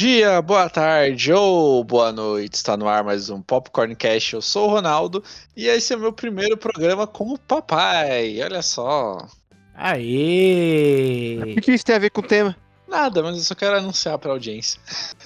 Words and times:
dia, 0.00 0.42
boa 0.42 0.68
tarde 0.68 1.32
ou 1.32 1.82
boa 1.82 2.12
noite. 2.12 2.52
Está 2.52 2.76
no 2.76 2.86
ar 2.86 3.02
mais 3.02 3.30
um 3.30 3.40
Popcorn 3.40 3.96
Cast. 3.96 4.34
Eu 4.34 4.42
sou 4.42 4.68
o 4.68 4.70
Ronaldo 4.70 5.24
e 5.56 5.68
esse 5.68 5.90
é 5.94 5.96
o 5.96 6.00
meu 6.00 6.12
primeiro 6.12 6.54
programa 6.54 7.06
como 7.06 7.38
papai. 7.38 8.38
Olha 8.42 8.60
só. 8.60 9.26
Aê! 9.74 11.38
O 11.56 11.60
que 11.62 11.72
isso 11.72 11.82
tem 11.86 11.96
a 11.96 11.98
ver 11.98 12.10
com 12.10 12.20
o 12.20 12.24
tema? 12.26 12.54
Nada, 12.86 13.22
mas 13.22 13.38
eu 13.38 13.42
só 13.42 13.54
quero 13.54 13.78
anunciar 13.78 14.18
pra 14.18 14.32
audiência. 14.32 14.78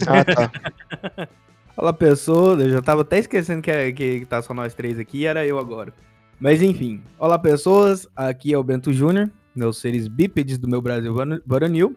Ah, 0.06 0.24
tá. 0.24 1.28
Olá, 1.76 1.92
pessoas. 1.92 2.60
Eu 2.60 2.70
já 2.70 2.80
tava 2.80 3.02
até 3.02 3.18
esquecendo 3.18 3.62
que, 3.62 3.72
é- 3.72 3.90
que 3.90 4.24
tá 4.24 4.40
só 4.40 4.54
nós 4.54 4.72
três 4.72 5.00
aqui 5.00 5.18
e 5.22 5.26
era 5.26 5.44
eu 5.44 5.58
agora. 5.58 5.92
Mas 6.38 6.62
enfim. 6.62 7.02
Olá, 7.18 7.36
pessoas. 7.40 8.06
Aqui 8.14 8.54
é 8.54 8.56
o 8.58 8.62
Bento 8.62 8.92
Júnior, 8.92 9.28
meus 9.52 9.78
seres 9.78 10.06
bípedes 10.06 10.58
do 10.58 10.68
meu 10.68 10.80
Brasil 10.80 11.12
varonil. 11.44 11.96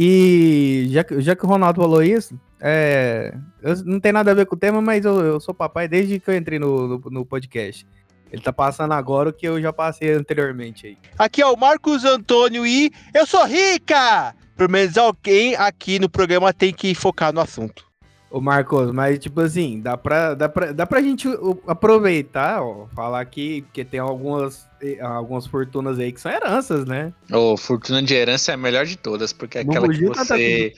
E 0.00 0.86
já, 0.92 1.04
já 1.18 1.34
que 1.34 1.44
o 1.44 1.48
Ronaldo 1.48 1.80
falou 1.80 2.00
isso, 2.04 2.38
é, 2.60 3.34
eu- 3.60 3.84
não 3.84 3.98
tem 3.98 4.12
nada 4.12 4.30
a 4.30 4.34
ver 4.34 4.46
com 4.46 4.54
o 4.54 4.58
tema, 4.58 4.80
mas 4.80 5.04
eu, 5.04 5.18
eu 5.18 5.40
sou 5.40 5.52
papai 5.52 5.88
desde 5.88 6.20
que 6.20 6.30
eu 6.30 6.36
entrei 6.36 6.56
no, 6.56 6.86
no, 6.86 7.02
no 7.10 7.26
podcast. 7.26 7.84
Ele 8.30 8.40
tá 8.40 8.52
passando 8.52 8.92
agora 8.94 9.30
o 9.30 9.32
que 9.32 9.48
eu 9.48 9.60
já 9.60 9.72
passei 9.72 10.12
anteriormente 10.12 10.86
aí. 10.86 10.98
Aqui 11.18 11.42
é 11.42 11.46
o 11.46 11.56
Marcos 11.56 12.04
Antônio 12.04 12.64
e 12.64 12.92
eu 13.12 13.26
sou 13.26 13.44
rica! 13.44 14.36
Pelo 14.56 14.70
menos 14.70 14.96
alguém 14.96 15.56
aqui 15.56 15.98
no 15.98 16.08
programa 16.08 16.52
tem 16.52 16.72
que 16.72 16.94
focar 16.94 17.32
no 17.32 17.40
assunto. 17.40 17.87
Ô 18.30 18.42
Marcos, 18.42 18.92
mas 18.92 19.18
tipo 19.18 19.40
assim, 19.40 19.80
dá 19.80 19.96
pra, 19.96 20.34
dá 20.34 20.48
pra, 20.50 20.72
dá 20.72 20.86
pra 20.86 21.00
gente 21.00 21.26
aproveitar, 21.66 22.62
ó, 22.62 22.86
falar 22.94 23.20
aqui, 23.20 23.62
porque 23.62 23.82
tem 23.86 23.98
algumas, 23.98 24.68
eh, 24.82 25.00
algumas 25.00 25.46
fortunas 25.46 25.98
aí 25.98 26.12
que 26.12 26.20
são 26.20 26.30
heranças, 26.30 26.84
né? 26.84 27.12
Ô, 27.32 27.56
Fortuna 27.56 28.02
de 28.02 28.14
Herança 28.14 28.52
é 28.52 28.54
a 28.54 28.58
melhor 28.58 28.84
de 28.84 28.98
todas, 28.98 29.32
porque 29.32 29.56
é 29.56 29.60
aquela 29.62 29.88
que 29.88 30.10
tá 30.10 30.24
você 30.24 30.34
aí, 30.34 30.74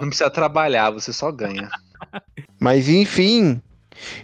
não 0.00 0.08
precisa 0.08 0.28
trabalhar, 0.28 0.90
você 0.90 1.12
só 1.12 1.30
ganha. 1.30 1.68
Mas 2.58 2.88
enfim, 2.88 3.62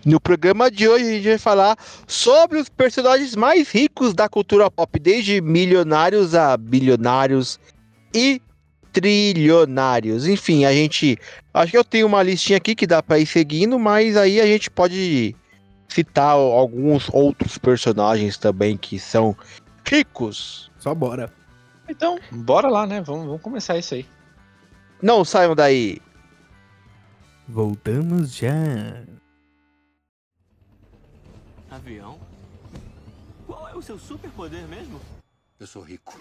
no 0.04 0.20
programa 0.20 0.68
de 0.68 0.88
hoje 0.88 1.04
a 1.04 1.12
gente 1.12 1.28
vai 1.28 1.38
falar 1.38 1.76
sobre 2.08 2.58
os 2.58 2.68
personagens 2.68 3.36
mais 3.36 3.70
ricos 3.70 4.14
da 4.14 4.28
cultura 4.28 4.68
pop, 4.68 4.98
desde 4.98 5.40
milionários 5.40 6.34
a 6.34 6.56
bilionários 6.56 7.60
e 8.12 8.42
trilionários. 8.94 10.26
Enfim, 10.26 10.64
a 10.64 10.72
gente. 10.72 11.18
Acho 11.52 11.72
que 11.72 11.78
eu 11.78 11.84
tenho 11.84 12.06
uma 12.06 12.22
listinha 12.22 12.56
aqui 12.56 12.74
que 12.74 12.86
dá 12.86 13.02
pra 13.02 13.18
ir 13.18 13.26
seguindo, 13.26 13.78
mas 13.78 14.16
aí 14.16 14.40
a 14.40 14.46
gente 14.46 14.70
pode 14.70 15.34
citar 15.88 16.32
alguns 16.32 17.08
outros 17.12 17.58
personagens 17.58 18.38
também 18.38 18.76
que 18.76 18.98
são 18.98 19.36
ricos. 19.84 20.70
Só 20.78 20.94
bora. 20.94 21.32
Então, 21.88 22.18
bora 22.30 22.68
lá, 22.68 22.86
né? 22.86 23.00
Vamos, 23.00 23.26
vamos 23.26 23.42
começar 23.42 23.76
isso 23.76 23.94
aí. 23.94 24.06
Não 25.02 25.24
saiam 25.24 25.54
daí. 25.54 26.00
Voltamos 27.46 28.34
já. 28.34 29.04
Avião? 31.70 32.18
Qual 33.46 33.68
é 33.68 33.74
o 33.74 33.82
seu 33.82 33.98
superpoder 33.98 34.66
mesmo? 34.68 35.00
Eu 35.60 35.66
sou 35.66 35.82
rico. 35.82 36.18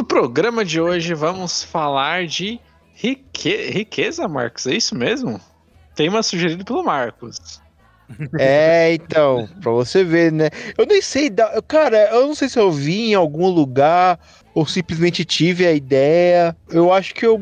No 0.00 0.04
programa 0.04 0.64
de 0.64 0.80
hoje 0.80 1.12
vamos 1.12 1.62
falar 1.62 2.26
de 2.26 2.58
rique... 3.00 3.70
riqueza, 3.70 4.28
Marcos. 4.28 4.66
É 4.66 4.74
isso 4.74 4.94
mesmo? 4.94 5.40
Tema 5.94 6.22
sugerido 6.22 6.64
pelo 6.64 6.84
Marcos. 6.84 7.60
É, 8.40 8.92
então, 8.94 9.48
pra 9.60 9.70
você 9.70 10.02
ver, 10.02 10.32
né? 10.32 10.50
Eu 10.76 10.84
nem 10.84 11.00
sei, 11.00 11.30
cara, 11.68 12.10
eu 12.10 12.26
não 12.26 12.34
sei 12.34 12.48
se 12.48 12.58
eu 12.58 12.72
vi 12.72 13.10
em 13.10 13.14
algum 13.14 13.48
lugar 13.48 14.18
ou 14.52 14.66
simplesmente 14.66 15.24
tive 15.24 15.64
a 15.64 15.72
ideia. 15.72 16.56
Eu 16.68 16.92
acho 16.92 17.14
que 17.14 17.24
eu. 17.24 17.40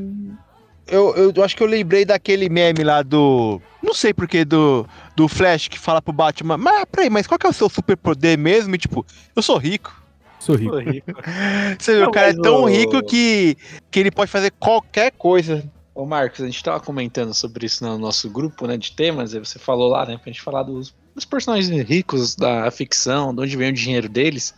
Eu, 0.86 1.32
eu 1.34 1.42
acho 1.42 1.56
que 1.56 1.62
eu 1.62 1.66
lembrei 1.66 2.04
daquele 2.04 2.50
meme 2.50 2.84
lá 2.84 3.02
do. 3.02 3.60
Não 3.82 3.94
sei 3.94 4.12
porquê, 4.12 4.44
do, 4.44 4.86
do 5.16 5.26
Flash 5.26 5.68
que 5.68 5.78
fala 5.78 6.02
pro 6.02 6.12
Batman. 6.12 6.58
Mas 6.58 6.84
peraí, 6.92 7.08
mas 7.08 7.26
qual 7.26 7.38
que 7.38 7.46
é 7.46 7.50
o 7.50 7.52
seu 7.54 7.68
superpoder 7.70 8.38
mesmo? 8.38 8.74
E 8.74 8.78
tipo, 8.78 9.06
eu 9.34 9.42
sou 9.42 9.56
rico. 9.56 9.94
Sou 10.38 10.54
rico. 10.56 10.72
Pô, 10.72 10.78
rico. 10.78 11.10
Você 11.78 12.00
Não, 12.00 12.08
o 12.08 12.12
cara 12.12 12.30
é 12.30 12.34
tão 12.34 12.62
o- 12.62 12.66
rico 12.66 13.02
que, 13.04 13.56
que 13.90 13.98
ele 14.00 14.10
pode 14.10 14.30
fazer 14.30 14.50
qualquer 14.58 15.12
coisa. 15.12 15.64
Ô 15.94 16.06
Marcos, 16.06 16.40
a 16.40 16.46
gente 16.46 16.62
tava 16.62 16.78
comentando 16.80 17.34
sobre 17.34 17.66
isso 17.66 17.84
no 17.84 17.98
nosso 17.98 18.30
grupo, 18.30 18.66
né, 18.68 18.76
de 18.76 18.92
temas, 18.92 19.34
aí 19.34 19.40
você 19.40 19.58
falou 19.58 19.88
lá, 19.88 20.06
né, 20.06 20.16
pra 20.16 20.30
gente 20.32 20.40
falar 20.40 20.62
dos, 20.62 20.94
dos 21.12 21.24
personagens 21.24 21.68
ricos 21.88 22.36
da 22.36 22.70
ficção, 22.70 23.34
de 23.34 23.42
onde 23.42 23.56
vem 23.56 23.70
o 23.70 23.72
dinheiro 23.72 24.08
deles. 24.08 24.54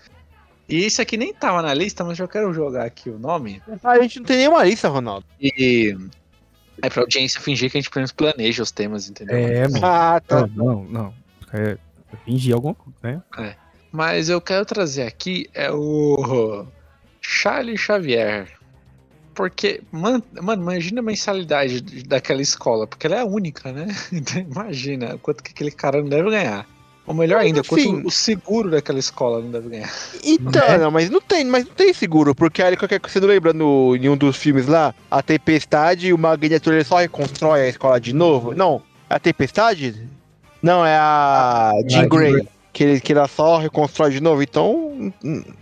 E 0.68 0.84
isso 0.84 1.00
aqui 1.00 1.16
nem 1.16 1.32
tava 1.32 1.62
na 1.62 1.72
lista, 1.72 2.04
mas 2.04 2.18
eu 2.18 2.28
quero 2.28 2.52
jogar 2.52 2.84
aqui 2.84 3.08
o 3.08 3.18
nome. 3.18 3.62
A 3.82 3.98
gente 4.02 4.18
não 4.20 4.26
tem 4.26 4.36
nenhuma 4.36 4.62
lista, 4.64 4.88
Ronaldo. 4.88 5.24
E 5.41 5.97
é 6.82 6.91
pra 6.91 7.02
audiência 7.02 7.41
fingir 7.41 7.70
que 7.70 7.78
a 7.78 7.80
gente 7.80 7.91
pelo 7.91 8.00
menos 8.02 8.12
planeja 8.12 8.62
os 8.62 8.70
temas, 8.70 9.08
entendeu? 9.08 9.36
É, 9.36 9.66
mano. 9.66 9.80
Ah, 9.84 10.20
tá. 10.20 10.47
Não, 10.47 10.84
não. 10.84 10.84
não. 10.84 11.14
É, 11.54 11.72
eu 12.12 12.18
fingi 12.24 12.52
alguma 12.52 12.74
coisa, 12.74 12.98
né? 13.02 13.22
Mas 13.93 14.28
eu 14.28 14.41
quero 14.41 14.65
trazer 14.65 15.03
aqui 15.03 15.49
é 15.55 15.71
o 15.71 16.67
Charles 17.21 17.81
Xavier. 17.81 18.49
Porque, 19.34 19.81
mano, 19.91 20.23
mano, 20.43 20.62
imagina 20.62 21.01
a 21.01 21.03
mensalidade 21.05 21.81
daquela 22.05 22.43
escola, 22.43 22.87
porque 22.87 23.06
ela 23.06 23.17
é 23.17 23.21
a 23.21 23.25
única, 23.25 23.73
né? 23.73 23.87
Então 24.12 24.41
imagina 24.43 25.19
quanto 25.23 25.43
que 25.43 25.51
aquele 25.53 25.71
cara 25.71 26.01
não 26.03 26.09
deve 26.09 26.31
ganhar. 26.31 26.67
Ou 27.06 27.15
melhor 27.15 27.39
Mas, 27.39 27.47
ainda, 27.47 27.65
quanto 27.65 27.81
enfim. 27.81 28.03
o 28.05 28.11
seguro 28.11 28.71
daquela 28.71 28.99
escola 28.99 29.41
não 29.41 29.51
deve 29.51 29.69
ganhar. 29.71 29.91
Então, 30.22 30.69
Né? 30.69 30.78
não, 30.78 30.91
mas 30.91 31.11
não 31.11 31.21
tem, 31.21 31.45
mas 31.45 31.65
não 31.65 31.72
tem 31.72 31.93
seguro, 31.93 32.34
porque 32.34 32.62
aí 32.62 32.77
qualquer 32.77 33.01
coisa, 33.01 33.15
você 33.15 33.21
não 33.21 33.28
lembra 33.28 33.53
no, 33.53 33.97
em 33.97 34.09
um 34.09 34.17
dos 34.17 34.37
filmes 34.37 34.67
lá, 34.67 34.95
a 35.11 35.22
tempestade, 35.22 36.12
o 36.12 36.19
Magneto 36.19 36.71
ele 36.71 36.84
só 36.84 36.99
reconstrói 36.99 37.62
a 37.62 37.69
escola 37.69 38.01
de 38.01 38.12
novo? 38.12 38.55
Não, 38.55 38.83
é 39.09 39.15
a 39.15 39.19
tempestade? 39.19 40.07
Não, 40.62 40.84
é 40.84 40.97
a 40.97 41.72
Jean 41.89 42.01
Jean 42.03 42.09
Grey. 42.09 42.49
Que, 42.72 42.84
ele, 42.84 43.00
que 43.00 43.12
ela 43.12 43.26
só 43.26 43.58
reconstrói 43.58 44.10
de 44.10 44.20
novo, 44.20 44.42
então 44.42 45.12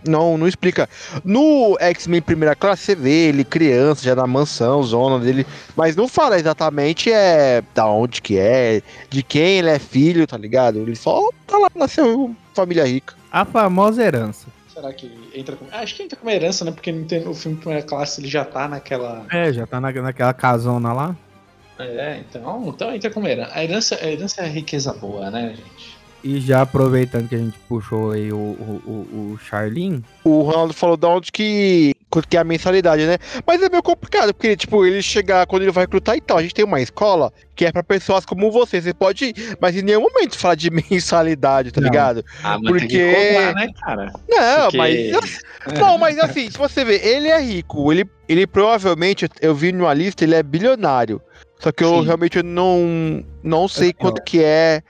não, 0.05 0.37
não 0.37 0.47
explica. 0.47 0.87
No 1.23 1.75
X-Men 1.79 2.21
Primeira 2.21 2.55
Classe, 2.55 2.83
você 2.83 2.95
vê 2.95 3.29
ele 3.29 3.43
criança, 3.43 4.03
já 4.03 4.15
na 4.15 4.27
mansão, 4.27 4.83
zona 4.83 5.17
dele, 5.19 5.45
mas 5.75 5.95
não 5.95 6.07
fala 6.07 6.37
exatamente 6.37 7.11
é 7.11 7.63
da 7.73 7.87
onde 7.87 8.21
que 8.21 8.37
é, 8.37 8.81
de 9.09 9.23
quem 9.23 9.59
ele 9.59 9.69
é 9.69 9.79
filho, 9.79 10.27
tá 10.27 10.37
ligado? 10.37 10.77
Ele 10.77 10.95
só 10.95 11.29
tá 11.47 11.57
lá, 11.57 11.67
nasceu 11.75 12.35
família 12.53 12.85
rica. 12.85 13.15
A 13.31 13.45
famosa 13.45 14.03
herança. 14.03 14.47
Será 14.73 14.93
que 14.93 15.11
entra 15.33 15.55
com. 15.55 15.65
Ah, 15.71 15.79
acho 15.79 15.95
que 15.95 16.03
entra 16.03 16.17
com 16.17 16.25
uma 16.25 16.33
herança, 16.33 16.63
né? 16.63 16.71
Porque 16.71 16.91
não 16.91 17.03
tem, 17.05 17.27
o 17.27 17.33
filme 17.33 17.57
primeira 17.57 17.85
classe 17.85 18.21
ele 18.21 18.27
já 18.27 18.45
tá 18.45 18.67
naquela. 18.67 19.25
É, 19.31 19.51
já 19.51 19.67
tá 19.67 19.81
na, 19.81 19.91
naquela 19.91 20.33
casona 20.33 20.93
lá. 20.93 21.15
É, 21.77 22.19
então, 22.19 22.65
então 22.67 22.93
entra 22.93 23.09
com 23.09 23.19
uma 23.19 23.29
herança. 23.29 23.51
A 23.53 23.63
herança, 23.63 23.95
a 23.95 24.11
herança 24.11 24.41
é 24.41 24.47
riqueza 24.47 24.93
boa, 24.93 25.29
né, 25.29 25.49
gente? 25.55 25.98
E 26.23 26.39
já 26.41 26.61
aproveitando 26.63 27.29
que 27.29 27.35
a 27.35 27.37
gente 27.37 27.57
puxou 27.59 28.11
aí 28.11 28.31
o, 28.31 28.35
o, 28.35 28.81
o, 28.85 29.33
o 29.33 29.37
Charlin, 29.37 30.03
o 30.23 30.41
Ronaldo 30.41 30.73
falou 30.73 30.97
da 30.97 31.07
onde 31.07 31.31
que, 31.31 31.93
quanto 32.09 32.27
que 32.27 32.35
é 32.35 32.41
a 32.41 32.43
mensalidade, 32.43 33.05
né? 33.05 33.17
Mas 33.47 33.61
é 33.63 33.69
meio 33.69 33.81
complicado, 33.81 34.33
porque, 34.33 34.57
tipo, 34.57 34.85
ele 34.85 35.01
chegar, 35.01 35.47
quando 35.47 35.61
ele 35.61 35.71
vai 35.71 35.85
recrutar 35.85 36.17
e 36.17 36.21
tal, 36.21 36.37
a 36.37 36.41
gente 36.41 36.53
tem 36.53 36.65
uma 36.65 36.81
escola 36.81 37.31
que 37.55 37.65
é 37.65 37.71
pra 37.71 37.83
pessoas 37.83 38.25
como 38.25 38.51
você, 38.51 38.81
você 38.81 38.93
pode 38.93 39.25
ir, 39.25 39.57
mas 39.61 39.77
em 39.77 39.81
nenhum 39.81 40.01
momento 40.01 40.37
fala 40.37 40.57
de 40.57 40.69
mensalidade, 40.91 41.71
tá 41.71 41.79
Não. 41.79 41.87
ligado? 41.89 42.23
Ah, 42.43 42.57
mas 42.61 42.69
Porque- 42.71 42.87
tem 42.97 43.15
que 43.15 43.33
cobrar, 43.33 43.53
né, 43.53 43.67
cara? 43.81 44.13
Não, 44.29 44.63
Porque- 44.63 44.77
mas... 44.77 45.39
Não, 45.79 45.97
mas 45.97 46.17
assim, 46.19 46.49
se 46.49 46.57
você 46.57 46.83
ver, 46.83 47.05
ele 47.05 47.27
é 47.29 47.39
rico, 47.41 47.91
ele, 47.93 48.05
ele 48.27 48.45
provavelmente, 48.47 49.27
eu 49.41 49.53
vi 49.53 49.71
numa 49.71 49.93
lista, 49.93 50.23
ele 50.23 50.35
é 50.35 50.41
bilionário, 50.43 51.21
só 51.59 51.71
que 51.71 51.83
eu 51.83 51.99
Sim. 51.99 52.05
realmente 52.05 52.41
não, 52.41 53.23
não 53.43 53.67
sei 53.67 53.89
ó. 53.97 54.01
quanto 54.01 54.21
que 54.23 54.41
é 54.43 54.81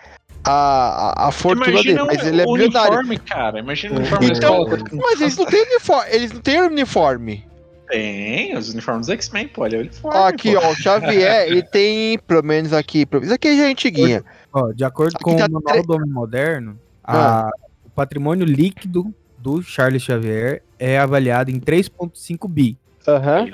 a, 0.43 1.27
a, 1.27 1.31
fortuna 1.31 1.69
Imagina 1.69 2.05
dele, 2.05 2.17
mas 2.17 2.27
ele 2.27 2.41
é 2.41 2.45
o 2.45 2.53
bilionário. 2.53 2.93
uniforme, 2.99 3.17
cara. 3.19 3.59
Imagina 3.59 3.95
o 3.95 3.97
uniforme 3.99 4.27
da 4.31 4.37
Então, 4.37 4.53
escola. 4.61 4.69
quanto 4.69 4.83
que 4.89 4.95
Mas 4.95 5.21
eles 5.21 5.37
não 5.37 5.45
têm 5.45 5.61
uniforme, 5.63 6.09
eles 6.11 6.31
não 6.31 6.41
têm 6.41 6.61
uniforme. 6.61 7.45
Tem, 7.87 8.55
os 8.55 8.69
uniformes 8.71 9.07
do 9.07 9.13
X-Men, 9.13 9.47
pô, 9.47 9.63
olha 9.63 9.79
o 9.79 9.81
uniforme. 9.81 10.17
Aqui, 10.19 10.53
pô. 10.53 10.59
ó, 10.63 10.71
o 10.71 10.75
Xavier, 10.75 11.47
ele 11.47 11.63
tem, 11.69 12.19
pelo 12.19 12.43
menos 12.43 12.71
aqui, 12.71 13.07
isso 13.23 13.33
aqui 13.33 13.57
já 13.57 13.63
é 13.67 13.71
antiguinha. 13.71 14.23
ó, 14.53 14.71
de 14.71 14.83
acordo 14.85 15.15
Aqui 15.15 15.23
com 15.23 15.35
tá 15.35 15.45
o 15.47 15.51
Manual 15.51 15.73
tre- 15.73 15.83
do 15.83 15.93
Homem 15.93 16.09
Moderno, 16.11 16.79
Ah. 17.03 17.47
a- 17.47 17.49
o 17.85 17.89
patrimônio 17.89 18.45
líquido 18.45 19.13
do 19.39 19.61
Charles 19.63 20.03
Xavier 20.03 20.61
é 20.77 20.99
avaliado 20.99 21.49
em 21.49 21.59
3,5 21.59 22.47
bi. 22.47 22.77
Aham. 23.07 23.47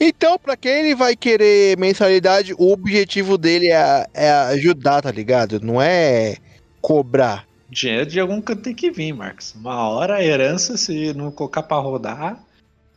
Então, 0.00 0.38
pra 0.38 0.56
quem 0.56 0.72
ele 0.72 0.94
vai 0.94 1.16
querer 1.16 1.76
mensalidade, 1.76 2.54
o 2.56 2.72
objetivo 2.72 3.36
dele 3.36 3.68
é, 3.68 4.06
é 4.14 4.30
ajudar, 4.30 5.02
tá 5.02 5.10
ligado? 5.10 5.60
Não 5.60 5.82
é 5.82 6.36
cobrar. 6.80 7.46
Dinheiro 7.68 8.06
de 8.06 8.20
algum 8.20 8.40
canto 8.40 8.62
tem 8.62 8.74
que 8.74 8.90
vir, 8.90 9.12
Marcos. 9.12 9.54
Uma 9.54 9.88
hora 9.88 10.16
a 10.16 10.24
herança, 10.24 10.76
se 10.76 11.12
não 11.14 11.30
colocar 11.30 11.62
pra 11.62 11.76
rodar. 11.78 12.42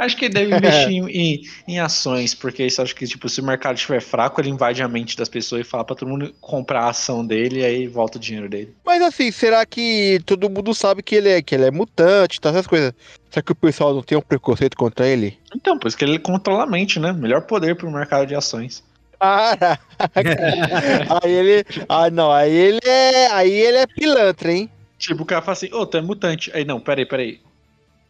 Acho 0.01 0.17
que 0.17 0.25
ele 0.25 0.33
deve 0.33 0.55
investir 0.55 0.89
em, 0.89 1.43
em, 1.67 1.79
ações, 1.79 2.33
porque 2.33 2.65
isso 2.65 2.81
acho 2.81 2.95
que, 2.95 3.05
tipo, 3.05 3.29
se 3.29 3.39
o 3.39 3.43
mercado 3.43 3.75
estiver 3.75 4.01
fraco, 4.01 4.41
ele 4.41 4.49
invade 4.49 4.81
a 4.81 4.87
mente 4.87 5.15
das 5.15 5.29
pessoas 5.29 5.61
e 5.61 5.63
fala 5.63 5.83
pra 5.83 5.95
todo 5.95 6.09
mundo 6.09 6.33
comprar 6.41 6.85
a 6.85 6.89
ação 6.89 7.23
dele 7.23 7.59
e 7.59 7.65
aí 7.65 7.87
volta 7.87 8.17
o 8.17 8.21
dinheiro 8.21 8.49
dele. 8.49 8.73
Mas 8.83 8.99
assim, 9.03 9.31
será 9.31 9.63
que 9.63 10.19
todo 10.25 10.49
mundo 10.49 10.73
sabe 10.73 11.03
que 11.03 11.13
ele 11.13 11.29
é, 11.29 11.39
que 11.39 11.53
ele 11.53 11.65
é 11.65 11.71
mutante, 11.71 12.41
tá, 12.41 12.49
essas 12.49 12.65
coisas? 12.65 12.93
Será 13.29 13.43
que 13.43 13.51
o 13.51 13.55
pessoal 13.55 13.93
não 13.93 14.01
tem 14.01 14.17
um 14.17 14.21
preconceito 14.21 14.75
contra 14.75 15.07
ele? 15.07 15.37
Então, 15.55 15.77
por 15.77 15.87
isso 15.87 15.97
que 15.97 16.03
ele 16.03 16.17
controla 16.17 16.63
a 16.63 16.67
mente, 16.67 16.99
né? 16.99 17.13
Melhor 17.13 17.43
poder 17.43 17.75
pro 17.75 17.91
mercado 17.91 18.25
de 18.25 18.33
ações. 18.33 18.83
Caraca! 19.19 19.79
aí 21.23 21.31
ele. 21.31 21.65
Ah, 21.87 22.09
não, 22.09 22.31
aí 22.31 22.51
ele 22.51 22.79
é. 22.83 23.27
Aí 23.27 23.51
ele 23.51 23.77
é 23.77 23.85
pilantra, 23.85 24.51
hein? 24.51 24.67
Tipo, 24.97 25.21
o 25.21 25.25
cara 25.27 25.43
fala 25.43 25.53
assim, 25.53 25.71
ô, 25.71 25.85
tu 25.85 25.97
é 25.97 26.01
mutante. 26.01 26.51
Aí, 26.55 26.65
não, 26.65 26.79
peraí, 26.79 27.05
peraí. 27.05 27.39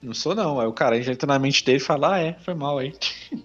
Não 0.02 0.14
sou 0.14 0.34
não. 0.34 0.60
Aí 0.60 0.68
o 0.68 0.74
cara 0.74 0.98
entra 0.98 1.28
na 1.28 1.40
mente 1.40 1.64
dele 1.64 1.78
e 1.78 1.82
fala, 1.82 2.16
ah, 2.16 2.20
é, 2.20 2.36
foi 2.44 2.54
mal 2.54 2.80
aí. 2.80 2.94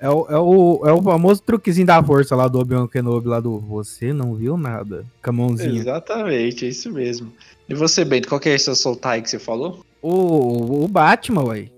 É 0.00 0.08
o, 0.08 0.26
é, 0.28 0.38
o, 0.38 0.82
é 0.86 0.92
o 0.92 1.02
famoso 1.02 1.42
truquezinho 1.42 1.86
da 1.86 2.00
força 2.00 2.36
lá 2.36 2.46
do 2.46 2.60
Obi-Wan 2.60 2.86
Kenobi, 2.86 3.26
lá 3.26 3.40
do 3.40 3.58
você 3.58 4.12
não 4.12 4.32
viu 4.32 4.56
nada, 4.56 5.04
com 5.20 5.30
a 5.30 5.32
mãozinha. 5.32 5.74
Exatamente, 5.74 6.64
é 6.64 6.68
isso 6.68 6.92
mesmo. 6.92 7.32
E 7.68 7.74
você, 7.74 8.04
Bento, 8.04 8.28
qual 8.28 8.40
que 8.40 8.48
é 8.48 8.54
esse 8.54 8.66
seu 8.66 8.76
soltar 8.76 9.20
que 9.20 9.28
você 9.28 9.40
falou? 9.40 9.84
O, 10.00 10.84
o 10.84 10.88
Batman, 10.88 11.42
ué. 11.46 11.68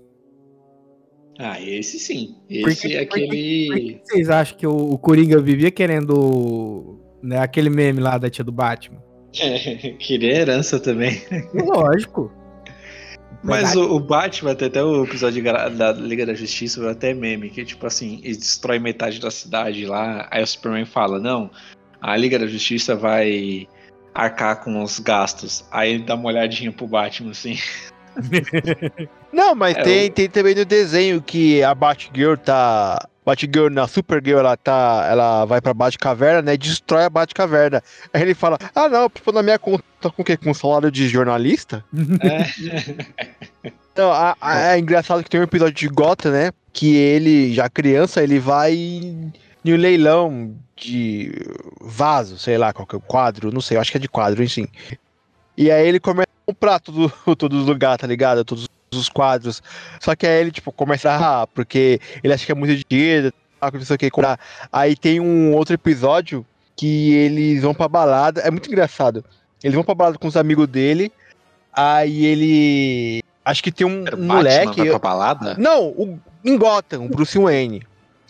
Ah, 1.39 1.59
esse 1.59 1.97
sim. 1.97 2.35
Esse 2.47 2.63
Porque- 2.63 2.93
é 2.93 2.99
aquele... 2.99 3.67
Por 3.67 3.77
que 3.77 4.01
vocês 4.05 4.29
acham 4.29 4.55
que 4.55 4.67
o, 4.67 4.93
o 4.93 4.97
Coringa 4.99 5.41
vivia 5.41 5.71
querendo 5.71 6.99
né, 7.23 7.39
aquele 7.39 7.71
meme 7.71 7.99
lá 7.99 8.19
da 8.19 8.29
tia 8.29 8.45
do 8.45 8.51
Batman? 8.51 9.01
Queria 9.97 10.35
herança 10.35 10.79
também. 10.79 11.23
Lógico. 11.55 12.31
Mas 13.43 13.75
o, 13.75 13.95
o 13.95 13.99
Batman, 13.99 14.53
tem 14.53 14.67
até 14.67 14.83
o 14.83 15.03
episódio 15.03 15.43
da 15.43 15.91
Liga 15.93 16.25
da 16.25 16.33
Justiça, 16.33 16.79
foi 16.79 16.91
até 16.91 17.13
meme, 17.13 17.49
que 17.49 17.65
tipo 17.65 17.87
assim, 17.87 18.19
eles 18.23 18.37
destrói 18.37 18.77
metade 18.77 19.19
da 19.19 19.31
cidade 19.31 19.85
lá, 19.85 20.27
aí 20.29 20.43
o 20.43 20.47
Superman 20.47 20.85
fala, 20.85 21.19
não, 21.19 21.49
a 21.99 22.15
Liga 22.15 22.37
da 22.37 22.45
Justiça 22.45 22.95
vai 22.95 23.67
arcar 24.13 24.63
com 24.63 24.81
os 24.81 24.99
gastos. 24.99 25.65
Aí 25.71 25.93
ele 25.93 26.03
dá 26.03 26.15
uma 26.15 26.27
olhadinha 26.27 26.71
pro 26.71 26.87
Batman, 26.87 27.31
assim. 27.31 27.57
Não, 29.31 29.55
mas 29.55 29.77
É, 29.77 29.83
tem, 29.83 30.11
tem 30.11 30.29
também 30.29 30.53
no 30.53 30.65
desenho 30.65 31.21
que 31.21 31.63
a 31.63 31.73
Batgirl 31.73 32.35
tá. 32.35 33.07
Batgirl 33.25 33.69
na 33.69 33.87
Supergirl, 33.87 34.39
ela 34.39 34.57
tá. 34.57 35.07
Ela 35.09 35.45
vai 35.45 35.61
pra 35.61 35.73
Batcaverna, 35.73 36.41
né? 36.41 36.53
e 36.53 36.57
Destrói 36.57 37.03
a 37.05 37.09
Batcaverna. 37.09 37.83
Aí 38.13 38.21
ele 38.21 38.33
fala: 38.33 38.57
Ah, 38.73 38.89
não, 38.89 39.09
pô, 39.09 39.31
na 39.31 39.43
minha 39.43 39.59
conta 39.59 39.83
com 40.01 40.21
o 40.21 40.25
quê? 40.25 40.35
Com 40.37 40.53
salário 40.53 40.89
de 40.91 41.07
jornalista? 41.07 41.83
É. 42.21 43.71
Então, 43.93 44.09
a- 44.09 44.37
a- 44.39 44.73
é 44.73 44.79
engraçado 44.79 45.21
que 45.21 45.29
tem 45.29 45.37
um 45.41 45.43
episódio 45.43 45.73
de 45.75 45.87
Gotham, 45.89 46.31
né? 46.31 46.51
Que 46.71 46.95
ele, 46.95 47.53
já 47.53 47.69
criança, 47.69 48.23
ele 48.23 48.39
vai 48.39 48.73
em 48.73 49.33
um 49.65 49.75
leilão 49.75 50.55
de 50.77 51.33
vaso, 51.81 52.37
sei 52.39 52.57
lá, 52.57 52.71
qual 52.71 52.87
que 52.87 52.95
é 52.95 52.97
o 52.97 53.01
quadro, 53.01 53.51
não 53.51 53.59
sei, 53.59 53.75
acho 53.77 53.91
que 53.91 53.97
é 53.97 53.99
de 53.99 54.07
quadro, 54.07 54.41
enfim. 54.41 54.65
E 55.57 55.69
aí 55.69 55.85
ele 55.85 55.99
começa 55.99 56.29
a 56.29 56.51
comprar 56.53 56.79
tudo, 56.79 57.11
todos 57.37 57.59
os 57.63 57.67
lugares, 57.67 57.99
tá 57.99 58.07
ligado? 58.07 58.45
Todos 58.45 58.63
os 58.63 58.69
quadros. 59.09 59.61
Só 59.99 60.15
que 60.15 60.25
aí 60.27 60.41
ele, 60.41 60.51
tipo, 60.51 60.71
começa 60.71 61.11
a. 61.15 61.47
Porque 61.47 61.99
ele 62.23 62.33
acha 62.33 62.45
que 62.45 62.51
é 62.51 62.55
muito 62.55 62.83
dinheiro, 62.89 63.31
tá, 63.59 63.71
não 63.71 63.81
sei 63.81 63.95
o 63.95 63.99
que, 63.99 64.09
comprar. 64.09 64.39
Aí 64.71 64.95
tem 64.95 65.19
um 65.19 65.53
outro 65.53 65.73
episódio 65.73 66.45
que 66.75 67.13
eles 67.13 67.61
vão 67.61 67.73
pra 67.73 67.87
balada. 67.87 68.41
É 68.41 68.51
muito 68.51 68.67
engraçado. 68.69 69.23
Eles 69.63 69.75
vão 69.75 69.83
pra 69.83 69.95
balada 69.95 70.17
com 70.17 70.27
os 70.27 70.35
amigos 70.37 70.67
dele. 70.67 71.11
Aí 71.73 72.25
ele. 72.25 73.23
Acho 73.43 73.63
que 73.63 73.71
tem 73.71 73.87
um, 73.87 74.03
um 74.17 74.23
moleque. 74.27 74.77
vai 74.77 74.89
pra 74.89 74.99
balada? 74.99 75.55
Não, 75.57 75.87
o, 75.87 76.19
em 76.43 76.57
Gotham, 76.57 77.05
o 77.05 77.09
Bruce 77.09 77.37
Wayne. 77.37 77.83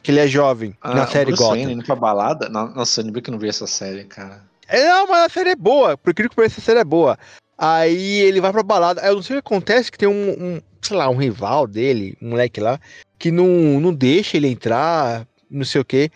Que 0.04 0.10
ele 0.10 0.20
é 0.20 0.28
jovem 0.28 0.76
na 0.84 1.04
Ah, 1.04 1.08
série 1.08 1.26
Bruce 1.28 1.44
Gotham. 1.44 1.56
Wayne 1.58 1.74
indo 1.74 1.84
pra 1.86 1.96
balada? 1.96 2.50
No- 2.50 2.74
Nossa, 2.74 3.02
eu 3.02 3.06
nem 3.06 3.14
vi 3.14 3.22
que 3.22 3.30
não 3.30 3.38
vi 3.38 3.50
essa 3.50 3.68
série, 3.68 4.04
cara. 4.06 4.42
É, 4.68 4.88
não, 4.90 5.06
mas 5.08 5.26
a 5.26 5.30
série 5.30 5.50
é 5.52 5.56
boa. 5.56 5.96
Por 5.98 6.10
incrível 6.12 6.30
que 6.30 6.36
pareça, 6.36 6.60
a 6.60 6.64
série 6.64 6.80
é 6.80 6.84
boa. 6.84 7.20
Aí 7.64 8.22
ele 8.22 8.42
vai 8.42 8.52
pra 8.52 8.64
balada. 8.64 9.02
Aí 9.02 9.10
eu 9.10 9.16
não 9.16 9.22
sei 9.22 9.38
o 9.38 9.40
que 9.40 9.48
acontece, 9.48 9.92
que 9.92 9.98
tem 10.00 10.10
um, 10.10 10.32
um, 10.32 10.62
sei 10.82 10.98
lá, 10.98 11.08
um 11.08 11.16
rival 11.16 11.68
dele, 11.68 12.18
um 12.20 12.30
moleque 12.30 12.60
lá, 12.60 12.80
que 13.20 13.30
não, 13.30 13.46
não 13.80 13.94
deixa 13.94 14.36
ele 14.36 14.48
entrar, 14.48 15.28
não 15.48 15.64
sei 15.64 15.80
o 15.80 15.86
quê. 15.86 16.10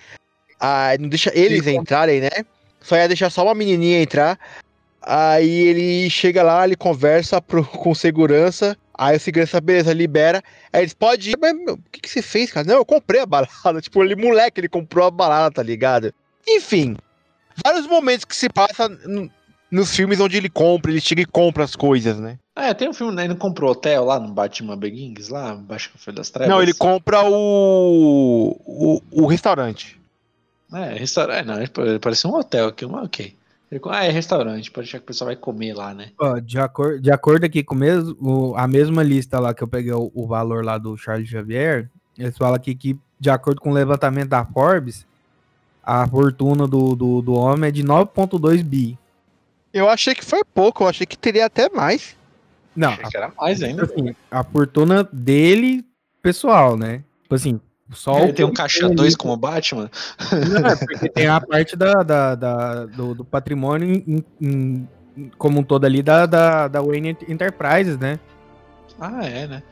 Aí 0.59 0.97
não 0.97 1.07
deixa 1.07 1.31
eles 1.35 1.67
entrarem, 1.67 2.19
né? 2.19 2.31
Só 2.81 2.95
ia 2.97 3.07
deixar 3.07 3.29
só 3.29 3.43
uma 3.43 3.53
menininha 3.53 4.01
entrar. 4.01 4.39
Aí 5.03 5.67
ele 5.67 6.09
chega 6.09 6.41
lá, 6.41 6.65
ele 6.65 6.75
conversa 6.75 7.39
pro- 7.39 7.63
com 7.77 7.93
segurança. 7.93 8.75
Aí 8.97 9.15
o 9.15 9.19
segurança, 9.19 9.61
beleza, 9.61 9.93
libera. 9.93 10.41
Aí 10.73 10.81
eles 10.81 10.95
podem 10.95 11.29
ir, 11.33 11.37
mas 11.39 11.53
meu, 11.53 11.75
o 11.75 11.79
que, 11.91 12.01
que 12.01 12.09
você 12.09 12.23
fez, 12.23 12.51
cara? 12.51 12.65
Não, 12.65 12.77
eu 12.77 12.85
comprei 12.85 13.21
a 13.21 13.25
balada. 13.27 13.51
Tipo, 13.83 14.03
ele, 14.03 14.15
moleque, 14.15 14.61
ele 14.61 14.69
comprou 14.69 15.05
a 15.05 15.11
balada, 15.11 15.53
tá 15.53 15.61
ligado? 15.61 16.11
Enfim, 16.47 16.97
vários 17.63 17.85
momentos 17.85 18.25
que 18.25 18.35
se 18.35 18.49
passa 18.49 18.89
nos 19.71 19.95
filmes 19.95 20.19
onde 20.19 20.37
ele 20.37 20.49
compra, 20.49 20.91
ele 20.91 21.01
chega 21.01 21.21
e 21.21 21.25
compra 21.25 21.63
as 21.63 21.75
coisas, 21.75 22.19
né? 22.19 22.37
É, 22.55 22.73
tem 22.73 22.87
um 22.89 22.93
filme, 22.93 23.13
né? 23.13 23.23
Ele 23.23 23.33
não 23.33 23.39
comprou 23.39 23.71
hotel 23.71 24.05
lá 24.05 24.19
no 24.19 24.31
Batman 24.33 24.77
Begins, 24.77 25.27
lá, 25.29 25.55
Baixo 25.55 25.91
Café 25.91 26.11
das 26.11 26.29
Trevas? 26.29 26.53
Não, 26.53 26.61
ele 26.61 26.73
compra 26.73 27.21
o, 27.25 28.55
o, 28.65 29.01
o 29.11 29.25
restaurante. 29.27 29.99
É, 30.73 30.93
restaurante. 30.97 31.45
Não, 31.45 31.55
ele 31.61 31.99
parece 31.99 32.25
um 32.27 32.33
hotel 32.35 32.67
aqui, 32.67 32.85
mas 32.85 33.05
ok. 33.05 33.35
Ele, 33.71 33.81
ah, 33.89 34.05
é 34.05 34.09
restaurante, 34.11 34.71
pode 34.71 34.87
achar 34.87 34.99
que 34.99 35.03
o 35.03 35.07
pessoal 35.07 35.27
vai 35.27 35.35
comer 35.35 35.73
lá, 35.73 35.93
né? 35.93 36.11
Ó, 36.19 36.37
de, 36.39 36.59
acor 36.59 36.99
de 36.99 37.11
acordo 37.11 37.45
aqui 37.45 37.63
com 37.63 37.75
mesmo, 37.75 38.15
o- 38.21 38.55
a 38.55 38.67
mesma 38.67 39.01
lista 39.03 39.39
lá 39.39 39.53
que 39.53 39.63
eu 39.63 39.67
peguei 39.67 39.91
o, 39.91 40.11
o 40.13 40.27
valor 40.27 40.63
lá 40.63 40.77
do 40.77 40.95
Charles 40.95 41.27
Xavier, 41.27 41.89
eles 42.17 42.37
falam 42.37 42.55
aqui 42.55 42.75
que, 42.75 42.97
de 43.19 43.29
acordo 43.29 43.59
com 43.59 43.71
o 43.71 43.73
levantamento 43.73 44.29
da 44.29 44.45
Forbes, 44.45 45.05
a 45.83 46.07
fortuna 46.07 46.67
do, 46.67 46.95
do, 46.95 47.21
do 47.21 47.33
homem 47.33 47.67
é 47.67 47.71
de 47.71 47.83
9,2 47.83 48.63
bi. 48.63 48.97
Eu 49.75 49.89
achei 49.89 50.15
que 50.15 50.23
foi 50.23 50.41
pouco, 50.53 50.83
eu 50.83 50.87
achei 50.87 51.05
que 51.05 51.17
teria 51.17 51.45
até 51.47 51.67
mais. 51.69 52.15
Não, 52.73 52.89
Achei 52.91 53.05
que 53.05 53.17
era 53.17 53.31
mais 53.37 53.61
ainda. 53.61 53.83
assim, 53.83 54.15
a 54.31 54.41
fortuna 54.41 55.03
dele 55.11 55.83
pessoal, 56.21 56.77
né? 56.77 57.03
Tipo 57.23 57.35
assim, 57.35 57.59
só 57.91 58.19
Ele 58.19 58.31
o 58.31 58.33
tem 58.33 58.45
um 58.45 58.53
caixa 58.53 58.85
ali- 58.85 58.95
2 58.95 59.15
como 59.17 59.35
Batman? 59.35 59.91
Não, 60.31 60.69
é 60.69 60.75
porque 60.77 61.09
tem 61.09 61.27
a 61.27 61.41
parte 61.41 61.75
da, 61.75 61.93
da- 62.03 62.35
da- 62.35 62.85
do, 62.85 63.13
do 63.15 63.25
patrimônio 63.25 64.03
em- 64.07 64.23
em- 64.41 64.87
como 65.37 65.59
um 65.59 65.63
todo 65.63 65.83
ali 65.85 66.01
da, 66.01 66.25
da, 66.25 66.67
da 66.69 66.81
Wayne 66.81 67.17
Enterprises, 67.27 67.97
né? 67.97 68.17
Ah, 68.99 69.25
é, 69.25 69.45
né? 69.47 69.63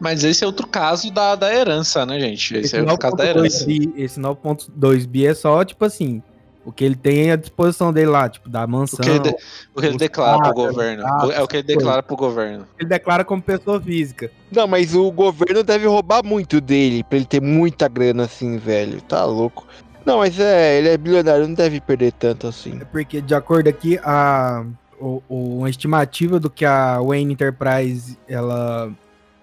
Mas 0.00 0.24
esse 0.24 0.44
é 0.44 0.46
outro 0.46 0.66
caso 0.66 1.10
da, 1.10 1.34
da 1.34 1.54
herança, 1.54 2.04
né, 2.04 2.18
gente? 2.20 2.54
Esse, 2.56 2.76
é 2.76 2.80
outro 2.80 2.98
caso 2.98 3.16
da 3.16 3.24
9.2 3.24 3.36
herança. 3.38 3.66
bi, 3.66 3.92
esse 3.96 4.20
9.2 4.20 5.06
bi 5.06 5.26
é 5.26 5.34
só, 5.34 5.64
tipo 5.64 5.84
assim, 5.84 6.22
o 6.68 6.72
que 6.72 6.84
ele 6.84 6.94
tem 6.94 7.30
à 7.30 7.36
disposição 7.36 7.90
dele 7.92 8.08
lá, 8.10 8.28
tipo, 8.28 8.46
da 8.48 8.66
mansão. 8.66 8.98
O 9.00 9.02
que 9.02 9.08
ele, 9.08 9.20
de- 9.20 9.36
o 9.74 9.80
que 9.80 9.86
ele 9.86 9.96
declara 9.96 10.32
pro 10.36 10.54
carros, 10.54 10.54
governo. 10.74 11.02
é 11.32 11.42
o 11.42 11.48
que 11.48 11.56
ele 11.56 11.62
declara 11.66 12.02
pro 12.02 12.14
governo. 12.16 12.66
Ele 12.78 12.88
declara 12.88 13.24
como 13.24 13.40
pessoa 13.40 13.80
física. 13.80 14.30
Não, 14.52 14.66
mas 14.66 14.94
o 14.94 15.10
governo 15.10 15.62
deve 15.64 15.86
roubar 15.86 16.22
muito 16.22 16.60
dele, 16.60 17.02
pra 17.02 17.16
ele 17.16 17.24
ter 17.24 17.40
muita 17.40 17.88
grana 17.88 18.24
assim, 18.24 18.58
velho. 18.58 19.00
Tá 19.00 19.24
louco. 19.24 19.66
Não, 20.04 20.18
mas 20.18 20.38
é, 20.38 20.78
ele 20.78 20.88
é 20.90 20.96
bilionário, 20.98 21.46
não 21.48 21.54
deve 21.54 21.80
perder 21.80 22.12
tanto 22.12 22.46
assim. 22.46 22.78
É 22.80 22.84
porque, 22.84 23.20
de 23.22 23.34
acordo 23.34 23.68
aqui, 23.68 23.98
a, 24.04 24.64
o, 25.00 25.22
o- 25.28 25.58
uma 25.60 25.70
estimativa 25.70 26.38
do 26.38 26.50
que 26.50 26.64
a 26.66 27.00
Wayne 27.00 27.32
Enterprise 27.32 28.18
ela, 28.28 28.90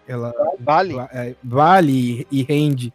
ela 0.07 0.31
Vale? 0.59 0.95
é, 1.11 1.33
vale 1.43 2.27
e 2.31 2.43
rende 2.43 2.93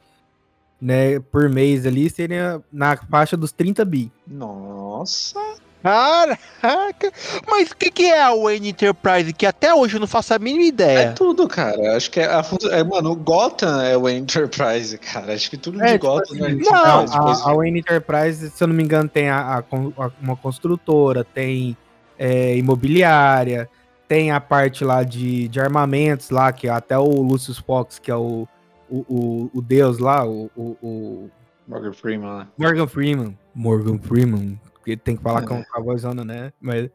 né, 0.81 1.21
por 1.21 1.49
mês 1.49 1.85
ali 1.87 2.09
seria 2.09 2.61
na 2.73 2.97
faixa 2.97 3.37
dos 3.37 3.53
30 3.53 3.85
bi. 3.85 4.11
Nossa. 4.27 5.39
Caraca! 5.83 7.11
Mas 7.49 7.71
o 7.71 7.77
que, 7.77 7.91
que 7.91 8.05
é 8.05 8.23
a 8.23 8.35
Wayne 8.35 8.69
Enterprise? 8.69 9.33
Que 9.33 9.47
até 9.47 9.75
hoje 9.75 9.97
eu 9.97 10.01
não 10.01 10.07
faço 10.07 10.35
a 10.35 10.39
mínima 10.39 10.65
É, 10.65 10.69
ideia. 10.69 11.13
tudo, 11.13 11.49
cara. 11.49 11.97
Acho 11.97 12.11
que 12.11 12.21
é, 12.21 12.27
a, 12.27 12.43
é, 12.71 12.85
mano, 12.85 13.13
o 13.13 13.17
Gotham 13.17 13.81
é 13.83 13.97
o 13.97 14.07
Enterprise, 14.09 14.99
cara. 14.99 15.33
Acho 15.33 15.49
que 15.51 15.57
tudo 15.57 15.83
É, 15.83 15.87
de 15.87 15.93
tipo 15.95 16.07
Gotham 16.07 16.35
assim, 16.35 16.55
né? 16.55 16.63
não, 16.71 16.75
A, 16.75 17.03
Enterprise, 17.03 17.13
depois- 17.19 17.41
a, 17.43 17.51
a 17.51 17.55
Wayne 17.55 17.79
Enterprise, 17.81 18.51
se 18.51 18.63
eu 18.63 18.69
não 18.69 18.75
me 18.75 18.83
engano, 18.83 19.09
tem 19.09 19.31
a, 19.31 19.39
a 19.41 19.59
a- 19.59 20.11
uma 20.21 20.37
construtora, 20.37 21.25
tem 21.25 21.75
é, 22.19 22.55
imobiliária, 22.59 23.67
tem 24.07 24.31
a 24.33 24.41
parte 24.41 24.85
lá 24.85 25.03
de, 25.03 25.49
de 25.49 25.59
armamentos 25.61 26.29
lá, 26.29 26.53
que 26.53 26.69
até 26.69 26.99
o 26.99 27.23
Lucius 27.23 27.57
Fox, 27.59 27.99
que 27.99 28.11
é 28.11 28.17
o, 28.17 28.47
o, 28.91 29.05
o, 29.09 29.51
o 29.55 29.63
deus 29.63 29.99
lá, 29.99 30.27
o, 30.27 30.51
o, 30.57 30.77
o 30.83 31.31
Morgan 31.67 31.93
Freeman 31.93 32.27
lá. 32.29 32.49
Morgan 32.59 32.87
Freeman. 32.87 33.39
Morgan 33.55 33.99
Freeman, 33.99 34.61
porque 34.75 34.97
tem 34.97 35.17
que 35.17 35.23
falar 35.23 35.43
É. 35.43 35.47
com, 35.47 35.63
a 35.75 35.81
vozona, 35.81 36.25
né? 36.25 36.53
Mas 36.61 36.91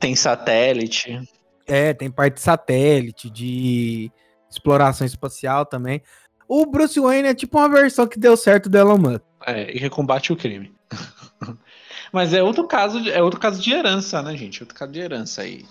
Tem 0.00 0.16
satélite. 0.16 1.20
É, 1.66 1.92
tem 1.94 2.10
parte 2.10 2.34
de 2.34 2.40
satélite, 2.40 3.30
de 3.30 4.10
exploração 4.50 5.06
espacial 5.06 5.64
também. 5.64 6.02
O, 6.46 6.66
Bruce 6.66 6.98
Wayne 7.00 7.28
é 7.28 7.34
tipo 7.34 7.56
uma 7.58 7.68
versão 7.68 8.06
que 8.06 8.18
deu 8.18 8.36
certo 8.36 8.68
do 8.68 8.76
Elon 8.76 8.98
Musk. 8.98 9.22
É, 9.46 9.70
e 9.74 9.78
que 9.80 9.88
combate 9.90 10.32
o 10.32 10.36
crime. 10.36 10.74
Mas 12.12 12.32
é 12.32 12.42
outro 12.42 12.66
caso, 12.66 13.00
de- 13.02 13.10
é 13.10 13.22
outro 13.22 13.40
caso 13.40 13.60
de 13.60 13.72
herança, 13.72 14.22
né, 14.22 14.36
gente? 14.36 14.62
Outro 14.62 14.76
caso 14.76 14.92
de 14.92 15.00
herança 15.00 15.42
aí. 15.42 15.64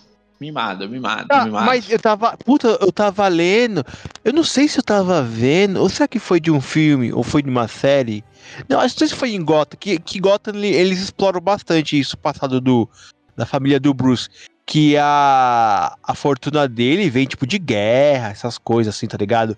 Mimado, 0.44 0.86
mimado, 0.88 1.26
Ah, 1.30 1.44
mimado. 1.46 1.64
mas 1.64 1.88
eu 1.90 1.98
tava. 1.98 2.36
Puta, 2.36 2.76
eu 2.80 2.92
tava 2.92 3.26
lendo. 3.28 3.82
Eu 4.22 4.32
não 4.32 4.44
sei 4.44 4.68
se 4.68 4.78
eu 4.78 4.82
tava 4.82 5.22
vendo. 5.22 5.80
Ou 5.80 5.88
será 5.88 6.06
que 6.06 6.18
foi 6.18 6.38
de 6.38 6.50
um 6.50 6.60
filme? 6.60 7.12
Ou 7.12 7.22
foi 7.22 7.42
de 7.42 7.48
uma 7.48 7.66
série? 7.66 8.22
Não, 8.68 8.78
acho 8.78 8.94
que 8.96 9.08
foi 9.08 9.30
em 9.34 9.42
Gotham. 9.42 9.78
Que, 9.80 9.98
que 9.98 10.20
Gotham 10.20 10.54
ele- 10.54 10.68
eles 10.68 11.00
exploram 11.00 11.40
bastante 11.40 11.98
isso, 11.98 12.14
o 12.14 12.18
passado 12.18 12.60
do, 12.60 12.86
da 13.34 13.46
família 13.46 13.80
do 13.80 13.94
Bruce. 13.94 14.28
Que 14.66 14.96
a, 14.98 15.96
a 16.02 16.14
fortuna 16.14 16.68
dele 16.68 17.08
vem 17.08 17.26
tipo 17.26 17.46
de 17.46 17.58
guerra, 17.58 18.28
essas 18.30 18.58
coisas 18.58 18.94
assim, 18.94 19.06
tá 19.06 19.16
ligado? 19.16 19.56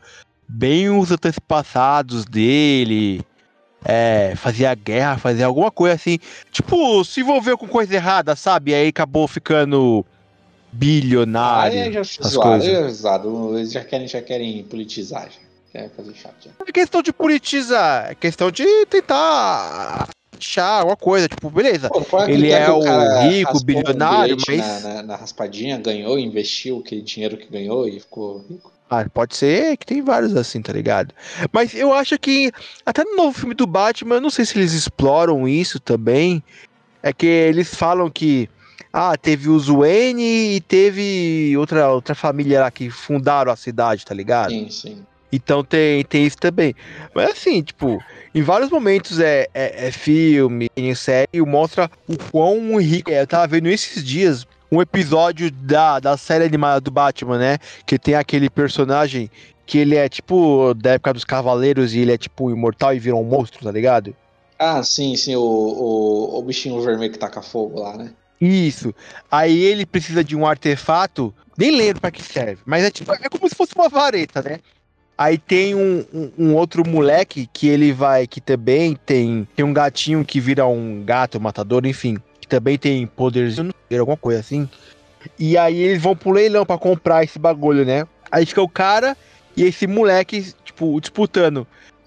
Bem 0.48 0.88
os 0.88 1.10
antepassados 1.10 2.24
dele. 2.24 3.22
É, 3.88 4.34
fazia 4.36 4.74
guerra, 4.74 5.16
fazia 5.16 5.46
alguma 5.46 5.70
coisa 5.70 5.94
assim. 5.94 6.18
Tipo, 6.50 7.04
se 7.04 7.20
envolveu 7.20 7.56
com 7.56 7.68
coisa 7.68 7.94
errada, 7.94 8.34
sabe? 8.34 8.74
Aí 8.74 8.88
acabou 8.88 9.28
ficando 9.28 10.04
bilionário. 10.76 11.80
Aí 11.82 11.92
já 11.92 12.00
essas 12.00 12.32
zoado, 12.32 12.50
coisas. 12.60 13.04
é. 13.04 13.58
Eles 13.58 13.72
já 13.72 13.84
querem, 13.84 14.08
já 14.08 14.22
querem 14.22 14.62
politizar, 14.64 15.24
já. 15.30 15.40
Querem 15.72 15.90
fazer 15.96 16.14
chato. 16.14 16.48
Não 16.58 16.66
é 16.66 16.72
questão 16.72 17.02
de 17.02 17.12
politizar, 17.12 18.10
é 18.10 18.14
questão 18.14 18.50
de 18.50 18.64
tentar 18.86 20.08
achar 20.38 20.80
alguma 20.80 20.96
coisa. 20.96 21.28
Tipo, 21.28 21.50
beleza. 21.50 21.88
Pô, 21.88 22.02
foi 22.02 22.30
Ele 22.30 22.50
é 22.50 22.70
o 22.70 22.80
rico, 23.28 23.56
um 23.58 23.64
bilionário, 23.64 24.36
mas- 24.46 24.82
Na, 24.82 24.94
na- 24.94 25.02
na 25.02 25.16
raspadinha, 25.16 25.78
ganhou, 25.78 26.18
investiu 26.18 26.78
aquele 26.84 27.02
dinheiro 27.02 27.36
que 27.36 27.46
ganhou 27.50 27.86
e 27.88 28.00
ficou 28.00 28.44
rico. 28.48 28.72
Ah, 28.88 29.04
pode 29.12 29.34
ser 29.34 29.76
que 29.76 29.84
tem 29.84 30.00
vários 30.00 30.36
assim, 30.36 30.62
tá 30.62 30.72
ligado? 30.72 31.12
Mas 31.52 31.74
eu 31.74 31.92
acho 31.92 32.16
que 32.20 32.52
até 32.84 33.02
no 33.02 33.16
novo 33.16 33.36
filme 33.36 33.52
do 33.54 33.66
Batman, 33.66 34.16
eu 34.16 34.20
não 34.20 34.30
sei 34.30 34.44
se 34.44 34.56
eles 34.56 34.72
exploram 34.72 35.48
isso 35.48 35.80
também. 35.80 36.40
É 37.02 37.12
que 37.12 37.26
eles 37.26 37.74
falam 37.74 38.08
que 38.08 38.48
ah, 38.98 39.14
teve 39.14 39.50
os 39.50 39.68
Wayne 39.68 40.56
e 40.56 40.60
teve 40.62 41.54
outra, 41.58 41.90
outra 41.90 42.14
família 42.14 42.62
lá 42.62 42.70
que 42.70 42.88
fundaram 42.88 43.52
a 43.52 43.56
cidade, 43.56 44.06
tá 44.06 44.14
ligado? 44.14 44.48
Sim, 44.48 44.70
sim. 44.70 45.04
Então 45.30 45.62
tem, 45.62 46.02
tem 46.02 46.24
isso 46.24 46.38
também. 46.38 46.74
Mas 47.14 47.32
assim, 47.32 47.62
tipo, 47.62 48.02
em 48.34 48.40
vários 48.40 48.70
momentos 48.70 49.20
é, 49.20 49.48
é, 49.52 49.88
é 49.88 49.92
filme, 49.92 50.70
em 50.74 50.94
série, 50.94 51.42
mostra 51.42 51.90
o 52.08 52.16
quão 52.16 52.80
rico 52.80 53.10
é. 53.10 53.20
Eu 53.20 53.26
tava 53.26 53.46
vendo 53.46 53.66
esses 53.68 54.02
dias 54.02 54.46
um 54.72 54.80
episódio 54.80 55.50
da, 55.50 56.00
da 56.00 56.16
série 56.16 56.44
animada 56.44 56.80
do 56.80 56.90
Batman, 56.90 57.36
né? 57.36 57.58
Que 57.84 57.98
tem 57.98 58.14
aquele 58.14 58.48
personagem 58.48 59.30
que 59.66 59.76
ele 59.76 59.94
é 59.94 60.08
tipo 60.08 60.72
da 60.72 60.92
época 60.92 61.12
dos 61.12 61.24
Cavaleiros 61.24 61.92
e 61.92 61.98
ele 61.98 62.12
é 62.12 62.16
tipo 62.16 62.50
imortal 62.50 62.94
e 62.94 62.98
vira 62.98 63.14
um 63.16 63.24
monstro, 63.24 63.62
tá 63.62 63.70
ligado? 63.70 64.16
Ah, 64.58 64.82
sim, 64.82 65.14
sim, 65.16 65.36
o, 65.36 65.42
o, 65.42 66.38
o 66.38 66.42
bichinho 66.42 66.80
vermelho 66.80 67.12
que 67.12 67.18
taca 67.18 67.42
fogo 67.42 67.78
lá, 67.78 67.94
né? 67.94 68.10
Isso. 68.40 68.94
Aí 69.30 69.58
ele 69.64 69.86
precisa 69.86 70.22
de 70.22 70.36
um 70.36 70.46
artefato, 70.46 71.34
nem 71.56 71.70
lembro 71.70 72.00
pra 72.00 72.10
que 72.10 72.22
serve, 72.22 72.58
mas 72.66 72.84
é 72.84 72.90
tipo, 72.90 73.12
é 73.12 73.28
como 73.28 73.48
se 73.48 73.54
fosse 73.54 73.74
uma 73.74 73.88
vareta, 73.88 74.42
né? 74.42 74.60
Aí 75.18 75.38
tem 75.38 75.74
um, 75.74 76.04
um, 76.12 76.32
um 76.38 76.54
outro 76.54 76.86
moleque 76.86 77.48
que 77.50 77.68
ele 77.68 77.90
vai, 77.90 78.26
que 78.26 78.40
também 78.40 78.94
tem, 79.06 79.48
tem 79.56 79.64
um 79.64 79.72
gatinho 79.72 80.22
que 80.24 80.38
vira 80.38 80.66
um 80.66 81.02
gato 81.02 81.40
matador, 81.40 81.86
enfim, 81.86 82.18
que 82.38 82.46
também 82.46 82.76
tem 82.76 83.06
poderzinho, 83.06 83.72
alguma 83.98 84.16
coisa 84.16 84.40
assim. 84.40 84.68
E 85.38 85.56
aí 85.56 85.80
eles 85.80 86.02
vão 86.02 86.14
pro 86.14 86.32
leilão 86.32 86.66
pra 86.66 86.76
comprar 86.76 87.24
esse 87.24 87.38
bagulho, 87.38 87.84
né? 87.84 88.06
Aí 88.30 88.44
fica 88.44 88.60
o 88.60 88.68
cara 88.68 89.16
e 89.56 89.64
esse 89.64 89.86
moleque, 89.86 90.52
tipo, 90.62 91.00
disputando, 91.00 91.66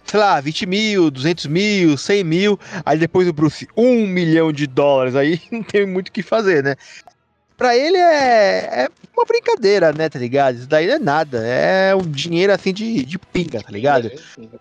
sei 0.10 0.20
lá, 0.20 0.42
20 0.42 0.66
mil, 0.66 1.12
200 1.12 1.46
mil, 1.46 1.98
100 1.98 2.24
mil. 2.24 2.60
Aí 2.84 2.98
depois 2.98 3.28
o 3.28 3.34
Bruce, 3.34 3.68
um 3.78 4.08
milhão 4.08 4.52
de 4.52 4.66
dólares. 4.66 5.16
Aí 5.16 5.40
não 5.52 5.62
tem 5.62 5.86
muito 5.86 6.10
o 6.10 6.12
que 6.12 6.24
fazer, 6.24 6.64
né? 6.64 6.76
Pra 7.56 7.76
ele 7.78 7.98
é, 7.98 8.86
é 8.86 8.90
uma 9.16 9.26
brincadeira, 9.26 9.92
né, 9.92 10.08
tá 10.10 10.18
ligado? 10.18 10.56
Isso 10.56 10.68
daí 10.68 10.88
não 10.88 10.96
é 10.96 11.00
nada. 11.00 11.46
É 11.46 11.94
um 11.94 12.02
dinheiro 12.02 12.54
assim 12.54 12.74
de, 12.74 13.04
de 13.06 13.20
pinga, 13.20 13.62
tá 13.62 13.70
ligado? 13.70 14.10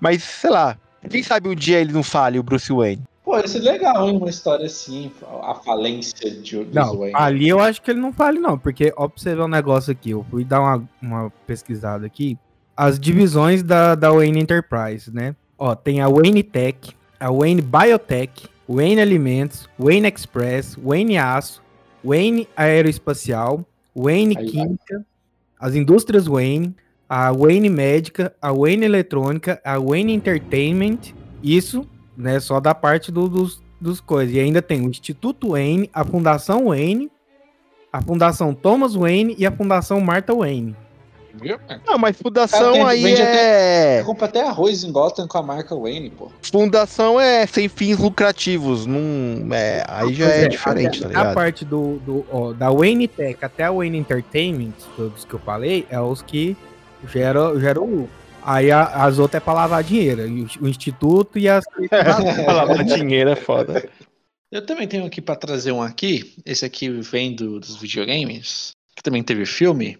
Mas, 0.01 0.23
sei 0.23 0.51
lá, 0.51 0.77
quem 1.09 1.23
sabe 1.23 1.49
um 1.49 1.55
dia 1.55 1.79
ele 1.79 1.93
não 1.93 2.03
fale, 2.03 2.39
o 2.39 2.43
Bruce 2.43 2.73
Wayne. 2.73 3.03
Pô, 3.25 3.39
isso 3.39 3.59
é 3.59 3.61
legal, 3.61 4.09
hein? 4.09 4.17
Uma 4.17 4.29
história 4.31 4.67
assim, 4.67 5.13
a 5.43 5.55
falência 5.55 6.31
de, 6.31 6.67
Não, 6.73 6.99
Wayne. 6.99 7.15
ali 7.15 7.49
eu 7.49 7.61
acho 7.61 7.81
que 7.81 7.91
ele 7.91 8.01
não 8.01 8.13
fale, 8.13 8.39
não, 8.39 8.59
porque, 8.59 8.93
ó, 8.97 9.07
pra 9.07 9.23
você 9.23 9.35
ver 9.35 9.43
um 9.43 9.49
negócio 9.49 9.93
aqui, 9.93 10.11
eu 10.11 10.27
fui 10.29 10.45
dar 10.45 10.61
uma, 10.61 10.89
uma 11.01 11.33
pesquisada 11.47 12.05
aqui. 12.05 12.37
As 12.79 12.97
divisões 13.01 13.61
da, 13.65 13.97
da 13.97 14.13
Wayne 14.13 14.39
Enterprise, 14.39 15.13
né? 15.13 15.35
Ó, 15.59 15.75
tem 15.75 16.01
a 16.01 16.09
Wayne 16.09 16.45
Tech, 16.45 16.95
a 17.19 17.29
Wayne 17.29 17.61
Biotech, 17.61 18.47
Wayne 18.69 19.01
Alimentos, 19.01 19.69
Wayne 19.81 20.07
Express, 20.07 20.79
Wayne 20.81 21.19
Aço, 21.19 21.61
Wayne 22.05 22.47
Aeroespacial, 22.57 23.67
Wayne 23.97 24.37
Aí. 24.39 24.47
Química, 24.47 25.05
as 25.59 25.75
indústrias 25.75 26.29
Wayne, 26.29 26.73
a 27.09 27.33
Wayne 27.33 27.69
Médica, 27.69 28.33
a 28.41 28.53
Wayne 28.53 28.85
Eletrônica, 28.85 29.61
a 29.65 29.77
Wayne 29.81 30.15
Entertainment, 30.15 31.13
isso, 31.43 31.85
né, 32.17 32.39
só 32.39 32.61
da 32.61 32.75
parte 32.77 33.11
do- 33.11 33.29
dos, 33.29 33.61
dos 33.81 34.01
coisas. 34.01 34.37
E 34.37 34.39
ainda 34.39 34.63
tem 34.63 34.87
o 34.87 34.89
Instituto 34.89 35.49
Wayne, 35.49 35.91
a 35.93 36.05
Fundação 36.05 36.67
Wayne, 36.67 37.11
a 37.93 38.01
Fundação 38.01 38.55
Thomas 38.55 38.95
Wayne 38.95 39.35
e 39.37 39.45
a 39.45 39.51
Fundação 39.51 40.01
Martha 40.01 40.33
Wayne. 40.33 40.77
Viu? 41.35 41.59
Não, 41.87 41.99
mas 41.99 42.17
fundação 42.17 42.73
Cara, 42.73 42.73
tem- 42.73 42.85
aí 42.87 43.15
é. 43.15 43.99
Você 43.99 44.05
compra 44.07 44.27
até 44.27 44.43
arroz 44.43 44.83
em 44.83 44.91
Gotham 44.91 45.27
com 45.29 45.39
a 45.39 45.43
marca 45.43 45.75
Wayne, 45.77 46.11
pô. 46.11 46.31
Fundação 46.43 47.21
é 47.21 47.47
sem 47.47 47.69
fins 47.69 47.99
lucrativos. 47.99 48.87
Não, 48.87 49.55
é, 49.55 49.85
aí 49.87 50.13
já 50.15 50.27
Pois 50.27 50.37
é, 50.39 50.49
diferente, 50.49 51.01
tá 51.01 51.07
a, 51.07 51.09
a 51.09 51.11
ligado? 51.11 51.35
parte 51.35 51.65
do, 51.65 51.99
do 51.99 52.27
ó, 52.33 52.53
da 52.53 52.71
Wayne 52.71 53.07
Tech 53.07 53.39
até 53.45 53.65
a 53.65 53.71
Wayne 53.73 53.99
Entertainment, 53.99 54.73
todos 54.97 55.25
que 55.25 55.35
eu 55.35 55.39
falei, 55.39 55.87
é 55.91 56.01
os 56.01 56.23
que 56.23 56.57
geram, 57.13 57.61
geram 57.61 57.85
lucro. 57.85 58.11
Aí 58.43 58.71
a- 58.71 59.05
as 59.05 59.19
outras 59.19 59.43
é 59.43 59.45
pra 59.45 59.53
lavar 59.53 59.83
dinheiro. 59.85 60.23
O, 60.23 60.65
o 60.65 60.69
Instituto 60.69 61.39
e 61.39 61.49
as. 61.49 61.65
Falar 62.47 62.83
dinheiro 62.85 63.31
é 63.31 63.37
foda. 63.37 63.89
Eu 64.51 64.65
também 64.65 64.89
tenho 64.89 65.05
aqui 65.05 65.21
pra 65.21 65.37
trazer 65.37 65.73
um 65.73 65.83
aqui. 65.83 66.35
Esse 66.47 66.65
aqui 66.65 66.89
vem 66.89 67.35
do- 67.35 67.61
dos 67.61 67.77
videogames, 67.77 68.71
que 68.97 69.03
também 69.03 69.23
teve 69.23 69.45
filme, 69.45 69.99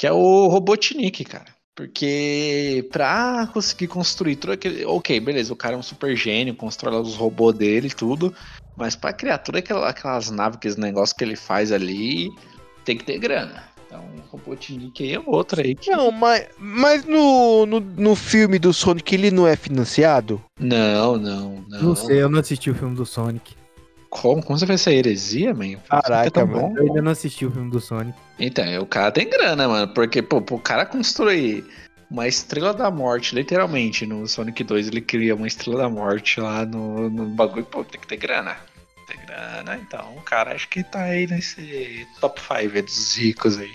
que 0.00 0.06
é 0.06 0.12
o 0.12 0.46
Robotnik, 0.46 1.24
cara. 1.26 1.44
Porque 1.76 2.88
pra 2.90 3.46
conseguir 3.52 3.86
construir 3.86 4.36
tudo 4.36 4.54
aquele. 4.54 4.82
Ok, 4.86 5.20
beleza, 5.20 5.52
o 5.52 5.56
cara 5.56 5.74
é 5.74 5.78
um 5.78 5.82
super 5.82 6.16
gênio, 6.16 6.54
constrói 6.54 6.94
lá 6.94 7.00
os 7.02 7.16
robôs 7.16 7.54
dele 7.54 7.88
e 7.88 7.94
tudo. 7.94 8.34
Mas 8.78 8.96
pra 8.96 9.12
criar 9.12 9.36
tudo 9.38 9.58
aquela- 9.58 9.88
aquelas 9.90 10.30
naves, 10.30 10.56
aqueles 10.56 10.76
negócios 10.78 11.12
que 11.16 11.22
ele 11.22 11.36
faz 11.36 11.70
ali, 11.70 12.30
tem 12.82 12.96
que 12.96 13.04
ter 13.04 13.18
grana. 13.18 13.62
Então, 13.86 14.00
o 14.00 14.30
Robotnik 14.30 15.02
aí 15.02 15.12
é 15.14 15.20
outro 15.26 15.60
aí. 15.60 15.74
que- 15.74 15.90
Não, 15.90 16.10
mas, 16.10 16.46
mas 16.58 17.04
no, 17.04 17.66
no, 17.66 17.80
no 17.80 18.14
filme 18.16 18.58
do 18.58 18.72
Sonic 18.72 19.14
ele 19.14 19.30
não 19.30 19.46
é 19.46 19.54
financiado? 19.56 20.40
Não, 20.58 21.16
não, 21.18 21.62
não. 21.68 21.82
Não 21.82 21.94
sei, 21.96 22.22
eu 22.22 22.28
não 22.30 22.40
assisti 22.40 22.70
o 22.70 22.74
filme 22.74 22.96
do 22.96 23.04
Sonic. 23.04 23.54
Como? 24.10 24.42
Como 24.42 24.58
você 24.58 24.66
vai 24.66 24.76
ser 24.76 24.92
heresia, 24.94 25.54
man? 25.54 25.76
Caraca, 25.88 26.40
É 26.40 26.44
mano. 26.44 26.60
bom. 26.68 26.74
Eu 26.76 26.88
ainda 26.88 27.02
não 27.02 27.12
assisti 27.12 27.46
o 27.46 27.50
filme 27.50 27.70
do 27.70 27.80
Sonic. 27.80 28.18
Então, 28.38 28.64
o 28.82 28.86
cara 28.86 29.10
tem 29.12 29.30
grana, 29.30 29.68
mano. 29.68 29.88
Porque, 29.94 30.20
pô, 30.20 30.42
pro 30.42 30.58
cara 30.58 30.84
construir 30.84 31.64
uma 32.10 32.26
estrela 32.26 32.74
da 32.74 32.90
morte, 32.90 33.34
literalmente, 33.36 34.04
no 34.04 34.26
Sonic 34.26 34.64
2, 34.64 34.88
ele 34.88 35.00
cria 35.00 35.34
uma 35.34 35.46
estrela 35.46 35.78
da 35.82 35.88
morte 35.88 36.40
lá 36.40 36.66
no, 36.66 37.08
no 37.08 37.26
bagulho, 37.26 37.64
pô, 37.64 37.84
tem 37.84 38.00
que 38.00 38.06
ter 38.08 38.16
grana. 38.16 38.56
Tem 39.06 39.18
grana, 39.26 39.76
então 39.76 40.16
o 40.16 40.22
cara 40.22 40.54
acho 40.54 40.68
que 40.68 40.82
tá 40.82 41.02
aí 41.02 41.26
nesse 41.26 42.06
top 42.20 42.40
5 42.40 42.82
dos 42.82 43.16
ricos 43.16 43.58
aí. 43.58 43.70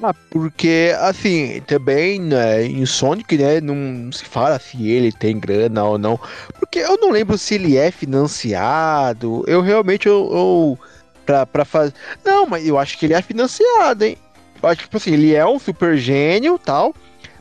Ah, 0.00 0.14
porque, 0.30 0.94
assim, 1.00 1.60
também 1.66 2.20
né, 2.20 2.64
em 2.64 2.86
Sonic, 2.86 3.36
né, 3.36 3.60
não 3.60 4.12
se 4.12 4.24
fala 4.24 4.56
se 4.60 4.88
ele 4.88 5.10
tem 5.10 5.40
grana 5.40 5.82
ou 5.82 5.98
não. 5.98 6.20
Porque 6.58 6.78
eu 6.78 6.96
não 6.98 7.10
lembro 7.10 7.36
se 7.36 7.56
ele 7.56 7.76
é 7.76 7.90
financiado. 7.90 9.42
Eu 9.48 9.60
realmente, 9.60 10.06
eu, 10.06 10.28
eu 10.32 10.78
pra, 11.26 11.44
pra 11.44 11.64
fazer... 11.64 11.94
Não, 12.24 12.46
mas 12.46 12.64
eu 12.66 12.78
acho 12.78 12.96
que 12.96 13.06
ele 13.06 13.14
é 13.14 13.20
financiado, 13.20 14.04
hein. 14.04 14.16
Eu 14.62 14.68
acho 14.68 14.78
que, 14.78 14.84
tipo 14.84 14.96
assim, 14.96 15.12
ele 15.14 15.34
é 15.34 15.44
um 15.44 15.58
super 15.58 15.96
gênio 15.96 16.58
tal, 16.58 16.94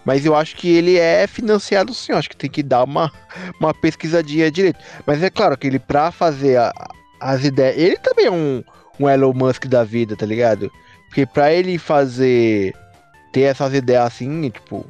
mas 0.03 0.25
eu 0.25 0.35
acho 0.35 0.55
que 0.55 0.67
ele 0.67 0.97
é 0.97 1.27
financiado 1.27 1.93
sim. 1.93 2.11
Eu 2.11 2.17
acho 2.17 2.29
que 2.29 2.37
tem 2.37 2.49
que 2.49 2.63
dar 2.63 2.83
uma, 2.83 3.11
uma 3.59 3.71
pesquisadinha 3.73 4.49
direito. 4.49 4.79
Mas 5.05 5.21
é 5.21 5.29
claro 5.29 5.55
que 5.57 5.67
ele, 5.67 5.77
pra 5.79 6.11
fazer 6.11 6.57
a- 6.57 6.73
as 7.19 7.43
ideias... 7.43 7.77
Ele 7.77 7.97
também 7.97 8.25
é 8.25 8.31
um, 8.31 8.63
um 8.99 9.07
Elon 9.07 9.33
Musk 9.33 9.65
da 9.67 9.83
vida, 9.83 10.15
tá 10.15 10.25
ligado? 10.25 10.71
Porque 11.07 11.25
pra 11.25 11.51
ele 11.51 11.77
fazer. 11.77 12.75
ter 13.31 13.41
essas 13.41 13.73
ideias 13.73 14.05
assim, 14.05 14.49
tipo. 14.49 14.85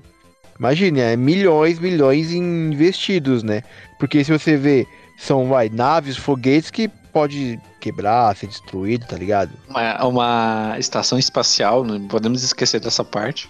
Imagine, 0.59 0.99
é 1.01 1.15
milhões, 1.15 1.77
milhões 1.77 2.31
investidos, 2.31 3.43
né? 3.43 3.61
Porque 3.99 4.23
se 4.23 4.31
você 4.31 4.57
vê, 4.57 4.87
são, 5.15 5.47
vai, 5.47 5.69
naves, 5.69 6.17
foguetes 6.17 6.71
que 6.71 6.87
pode 6.87 7.59
quebrar, 7.79 8.35
ser 8.35 8.47
destruído, 8.47 9.05
tá 9.05 9.15
ligado? 9.15 9.51
Uma, 9.69 10.05
uma 10.05 10.75
estação 10.79 11.17
espacial, 11.17 11.83
não 11.83 12.07
podemos 12.07 12.43
esquecer 12.43 12.79
dessa 12.79 13.03
parte. 13.03 13.49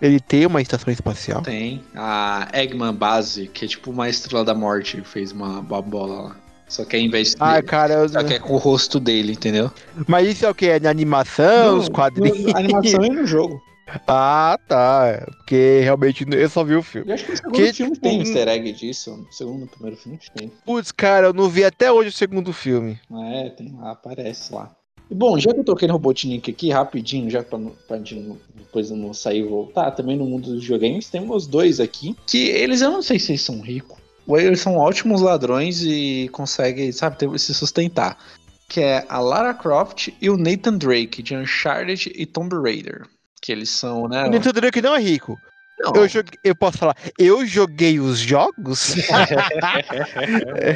Ele 0.00 0.18
tem 0.18 0.46
uma 0.46 0.62
estação 0.62 0.90
espacial. 0.92 1.42
Tem. 1.42 1.82
A 1.94 2.48
Eggman 2.54 2.94
Base, 2.94 3.48
que 3.48 3.66
é 3.66 3.68
tipo 3.68 3.90
uma 3.90 4.08
estrela 4.08 4.44
da 4.44 4.54
morte, 4.54 5.02
fez 5.02 5.30
uma, 5.30 5.60
uma 5.60 5.82
bola 5.82 6.22
lá. 6.22 6.36
Só 6.70 6.84
que 6.86 6.96
ao 6.96 7.02
invés 7.02 7.30
de. 7.32 7.36
Ah, 7.40 7.60
cara, 7.62 7.94
eu... 7.94 8.08
Só 8.08 8.22
que 8.22 8.32
é 8.34 8.38
com 8.38 8.54
o 8.54 8.56
rosto 8.56 8.98
dele, 8.98 9.32
entendeu? 9.32 9.70
mas 10.06 10.26
isso 10.28 10.46
é 10.46 10.50
o 10.50 10.54
que? 10.54 10.66
É 10.66 10.80
na 10.80 10.88
animação, 10.88 11.78
os 11.78 11.88
quadrinhos? 11.88 12.54
A 12.54 12.58
animação 12.58 13.04
e 13.04 13.10
no 13.10 13.26
jogo. 13.26 13.60
Ah, 14.06 14.56
tá. 14.68 15.26
Porque 15.38 15.80
realmente 15.82 16.24
eu 16.30 16.48
só 16.48 16.62
vi 16.62 16.76
o 16.76 16.82
filme. 16.82 17.10
Eu 17.10 17.14
acho 17.14 17.24
que 17.24 17.30
no 17.32 17.36
segundo 17.36 17.54
Que, 17.56 17.72
filme 17.72 17.92
tipo, 17.94 18.02
tem 18.06 18.18
um- 18.18 18.22
easter 18.22 18.46
egg 18.46 18.72
disso. 18.72 19.16
No 19.16 19.32
segundo, 19.32 19.60
no 19.62 19.66
primeiro 19.66 19.96
filme 19.96 20.16
tem. 20.32 20.52
Putz, 20.64 20.92
cara, 20.92 21.26
eu 21.26 21.32
não 21.32 21.48
vi 21.48 21.64
até 21.64 21.90
hoje 21.90 22.10
o 22.10 22.12
segundo 22.12 22.52
filme. 22.52 23.00
É, 23.32 23.48
tem 23.50 23.74
lá, 23.76 23.90
aparece 23.90 24.54
lá. 24.54 24.70
E, 25.10 25.14
bom, 25.14 25.36
já 25.40 25.52
que 25.52 25.58
eu 25.58 25.64
toquei 25.64 25.88
no 25.88 25.94
Robotnik 25.94 26.48
aqui, 26.52 26.70
rapidinho, 26.70 27.28
já 27.28 27.42
pra, 27.42 27.58
não- 27.58 27.72
pra 27.88 27.96
gente 27.96 28.14
não- 28.14 28.38
depois 28.54 28.92
eu 28.92 28.96
não 28.96 29.12
sair 29.12 29.40
e 29.40 29.42
voltar, 29.48 29.90
também 29.90 30.16
no 30.16 30.24
mundo 30.24 30.52
dos 30.52 30.62
videogames, 30.62 31.10
temos 31.10 31.48
dois 31.48 31.80
aqui, 31.80 32.14
que 32.28 32.46
eles, 32.48 32.80
eu 32.82 32.92
não 32.92 33.02
sei 33.02 33.18
se 33.18 33.32
eles 33.32 33.42
são 33.42 33.60
ricos, 33.60 33.98
eles 34.28 34.60
são 34.60 34.76
ótimos 34.76 35.20
ladrões 35.20 35.82
e 35.82 36.28
conseguem, 36.32 36.92
sabe, 36.92 37.16
ter- 37.18 37.38
se 37.38 37.52
sustentar. 37.54 38.16
Que 38.68 38.80
é 38.80 39.04
a 39.08 39.18
Lara 39.18 39.52
Croft 39.52 40.08
e 40.20 40.30
o 40.30 40.36
Nathan 40.36 40.76
Drake, 40.76 41.22
de 41.22 41.34
Uncharted 41.34 42.12
e 42.14 42.24
Tomb 42.24 42.54
Raider. 42.56 43.02
Que 43.42 43.50
eles 43.52 43.70
são, 43.70 44.06
né? 44.06 44.24
O 44.26 44.30
Nintendo 44.30 44.60
Drake 44.60 44.80
não 44.80 44.94
é 44.94 45.00
rico. 45.00 45.36
Não, 45.82 46.02
Eu, 46.02 46.08
joguei, 46.08 46.38
eu 46.44 46.54
posso 46.54 46.78
falar, 46.78 46.94
eu 47.18 47.46
joguei 47.46 47.98
os 48.00 48.18
jogos, 48.18 48.94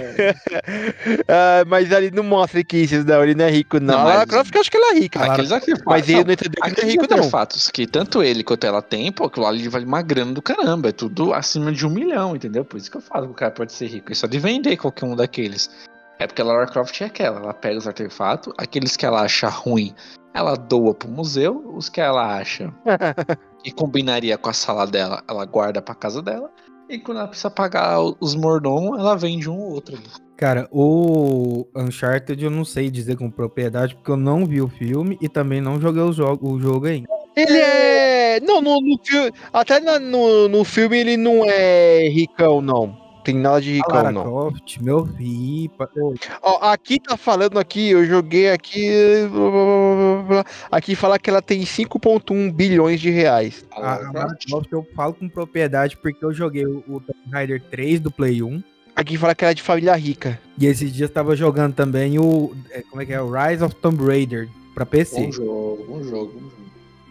Ah, 1.28 1.64
mas 1.66 1.92
ali 1.92 2.10
não 2.10 2.22
mostra 2.22 2.58
riquezas, 2.58 3.04
não. 3.04 3.22
Ele 3.22 3.34
não 3.34 3.44
é 3.44 3.50
rico, 3.50 3.78
não. 3.80 3.94
Não, 3.94 4.00
a 4.00 4.04
Lara 4.04 4.18
mas- 4.20 4.28
Croft, 4.30 4.54
eu 4.54 4.60
acho 4.60 4.70
que 4.70 4.76
ela 4.76 4.94
é 4.94 4.98
rica. 4.98 5.24
Aqueles 5.24 5.52
artefatos. 5.52 5.84
Mas 5.86 6.08
ele 6.08 6.18
não, 6.20 6.28
Nintendo 6.28 6.50
Drake 6.50 6.82
não 6.82 6.88
é 6.88 6.92
rico, 6.92 7.06
não. 7.10 7.18
artefatos 7.18 7.70
que 7.70 7.86
tanto 7.86 8.22
ele 8.22 8.42
quanto 8.42 8.64
ela 8.64 8.82
tem, 8.82 9.10
pô, 9.12 9.24
aquilo 9.24 9.46
ali 9.46 9.68
vale 9.68 9.84
uma 9.84 10.02
grana 10.02 10.32
do 10.32 10.42
caramba. 10.42 10.88
É 10.88 10.92
tudo 10.92 11.32
acima 11.32 11.72
de 11.72 11.86
um 11.86 11.90
milhão, 11.90 12.36
entendeu? 12.36 12.64
Por 12.64 12.76
isso 12.78 12.90
que 12.90 12.96
eu 12.96 13.00
falo 13.02 13.26
que 13.26 13.32
o 13.32 13.36
cara 13.36 13.50
pode 13.50 13.72
ser 13.72 13.86
rico. 13.86 14.12
É 14.12 14.14
só 14.14 14.26
de 14.26 14.38
vender 14.38 14.76
qualquer 14.76 15.06
um 15.06 15.16
daqueles. 15.16 15.70
É 16.18 16.26
porque 16.26 16.42
a 16.42 16.44
Lara 16.44 16.66
Croft 16.66 17.00
é 17.00 17.06
aquela, 17.06 17.40
ela 17.40 17.54
pega 17.54 17.78
os 17.78 17.88
artefatos, 17.88 18.52
aqueles 18.56 18.96
que 18.96 19.04
ela 19.04 19.22
acha 19.22 19.48
ruim, 19.48 19.92
ela 20.32 20.54
doa 20.54 20.94
pro 20.94 21.08
museu, 21.08 21.72
os 21.76 21.88
que 21.88 22.00
ela 22.00 22.36
acha 22.38 22.72
que 23.64 23.72
combinaria 23.72 24.36
com 24.36 24.50
a 24.50 24.52
sala 24.52 24.86
dela, 24.86 25.24
ela 25.26 25.46
guarda 25.46 25.80
pra 25.80 25.94
casa 25.94 26.20
dela. 26.20 26.50
E 26.88 26.98
quando 26.98 27.18
ela 27.18 27.28
precisa 27.28 27.50
pagar 27.50 27.98
os 27.98 28.34
mordomos, 28.34 28.98
ela 28.98 29.16
vende 29.16 29.48
um 29.48 29.58
ou 29.58 29.72
outro. 29.72 29.98
Cara, 30.36 30.68
o 30.70 31.66
Uncharted 31.74 32.44
eu 32.44 32.50
não 32.50 32.64
sei 32.64 32.90
dizer 32.90 33.16
com 33.16 33.30
propriedade, 33.30 33.94
porque 33.94 34.10
eu 34.10 34.16
não 34.16 34.44
vi 34.44 34.60
o 34.60 34.68
filme 34.68 35.16
e 35.22 35.28
também 35.28 35.62
não 35.62 35.80
joguei 35.80 36.02
o 36.02 36.12
jogo, 36.12 36.52
o 36.52 36.60
jogo 36.60 36.86
ainda. 36.86 37.08
Ele 37.34 37.56
é. 37.56 38.40
Não, 38.40 38.60
no, 38.60 38.80
no 38.80 38.98
filme. 39.02 39.32
Até 39.52 39.80
no, 39.80 40.48
no 40.48 40.64
filme 40.64 40.98
ele 40.98 41.16
não 41.16 41.44
é 41.44 42.08
ricão, 42.08 42.60
não. 42.60 43.03
Tem 43.24 43.34
nada 43.34 43.60
de 43.60 43.80
Lara 43.88 44.12
não. 44.12 44.22
Croft, 44.22 44.78
meu 44.80 45.06
filho. 45.06 45.70
pa- 45.70 45.88
ô, 45.96 46.14
Ó, 46.42 46.58
aqui 46.70 47.00
tá 47.00 47.16
falando 47.16 47.58
aqui, 47.58 47.88
eu 47.90 48.04
joguei 48.04 48.50
aqui. 48.50 48.86
blá, 49.32 49.50
blá, 49.50 49.64
blá, 49.64 49.94
blá, 49.94 50.22
blá. 50.28 50.44
Aqui 50.70 50.94
fala 50.94 51.18
que 51.18 51.30
ela 51.30 51.40
tem 51.40 51.64
5,1 51.64 52.52
bilhões 52.52 53.00
de 53.00 53.10
reais. 53.10 53.64
A 53.72 53.76
A, 53.76 53.80
Lara 53.80 54.08
a 54.08 54.12
Lara 54.12 54.36
Croft. 54.46 54.70
Eu 54.72 54.86
falo 54.94 55.14
com 55.14 55.28
propriedade 55.28 55.96
porque 55.96 56.22
eu 56.24 56.32
joguei 56.34 56.66
o, 56.66 56.84
o 56.88 57.00
Tomb 57.00 57.18
Raider 57.32 57.62
3 57.70 58.00
do 58.00 58.10
Play 58.10 58.42
1. 58.42 58.62
Aqui 58.94 59.16
fala 59.16 59.34
que 59.34 59.42
ela 59.44 59.50
é 59.52 59.54
de 59.54 59.62
família 59.62 59.94
rica. 59.96 60.38
E 60.58 60.66
esses 60.66 60.92
dias 60.92 61.08
eu 61.08 61.14
tava 61.14 61.34
jogando 61.34 61.74
também 61.74 62.18
o. 62.18 62.54
é, 62.70 62.82
Como 62.82 63.02
é 63.02 63.06
que 63.06 63.12
é? 63.12 63.20
O 63.20 63.30
Rise 63.32 63.64
of 63.64 63.74
Tomb 63.76 64.04
Raider 64.06 64.48
pra 64.74 64.84
PC. 64.86 65.20
Bom 65.26 65.32
jogo, 65.32 65.84
bom 65.88 66.02
jogo, 66.04 66.32
bom 66.34 66.40
jogo. 66.40 66.52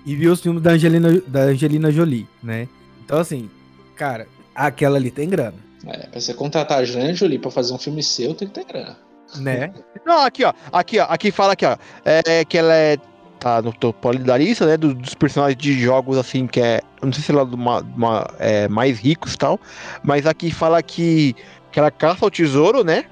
E 0.05 0.15
vi 0.15 0.27
os 0.27 0.39
filmes 0.41 0.62
da 0.62 0.72
Angelina, 0.72 1.22
da 1.27 1.41
Angelina 1.43 1.91
Jolie, 1.91 2.28
né? 2.41 2.67
Então, 3.04 3.17
assim, 3.19 3.49
cara, 3.95 4.28
aquela 4.54 4.97
ali 4.97 5.10
tem 5.12 5.28
grana, 5.30 5.56
É, 5.88 6.08
pra 6.08 6.19
você 6.19 6.34
contratar 6.34 6.80
a 6.80 6.86
Jane 6.86 7.13
Jolie 7.13 7.39
pra 7.39 7.52
fazer 7.52 7.74
um 7.74 7.78
filme 7.78 8.02
seu, 8.02 8.34
tem 8.34 8.48
que 8.48 8.54
ter 8.54 8.65
grana. 8.65 8.98
né? 9.38 9.74
Não, 10.06 10.22
aqui, 10.26 10.43
ó. 10.46 10.54
Aqui, 10.72 11.00
ó. 11.00 11.06
Aqui 11.10 11.32
fala 11.32 11.54
aqui, 11.54 11.65
ó. 11.65 11.76
É 12.06 12.46
que 12.46 12.58
ela 12.58 12.74
é. 12.74 12.98
Tá 13.39 13.62
no 13.62 13.74
topo 13.74 14.08
ali 14.08 14.19
da 14.19 14.38
lista, 14.38 14.65
né? 14.65 14.78
do- 14.78 14.93
Dos 14.93 15.13
personagens 15.15 15.58
de 15.62 15.74
jogos, 15.78 16.17
assim, 16.17 16.48
que 16.48 16.62
é. 16.62 16.80
Não 17.02 17.12
sei 17.12 17.22
se 17.24 17.32
ela 17.32 17.41
é 17.41 17.46
do 17.46 17.58
ma- 17.58 17.82
ma- 17.98 18.26
é, 18.39 18.69
mais 18.69 19.00
ricos 19.00 19.34
e 19.34 19.38
tal. 19.38 19.60
Mas 20.02 20.26
aqui 20.26 20.50
fala 20.50 20.82
que, 20.82 21.36
que 21.72 21.78
ela 21.80 21.91
caça 21.91 22.26
o 22.26 22.32
tesouro, 22.32 22.86
né? 22.86 23.04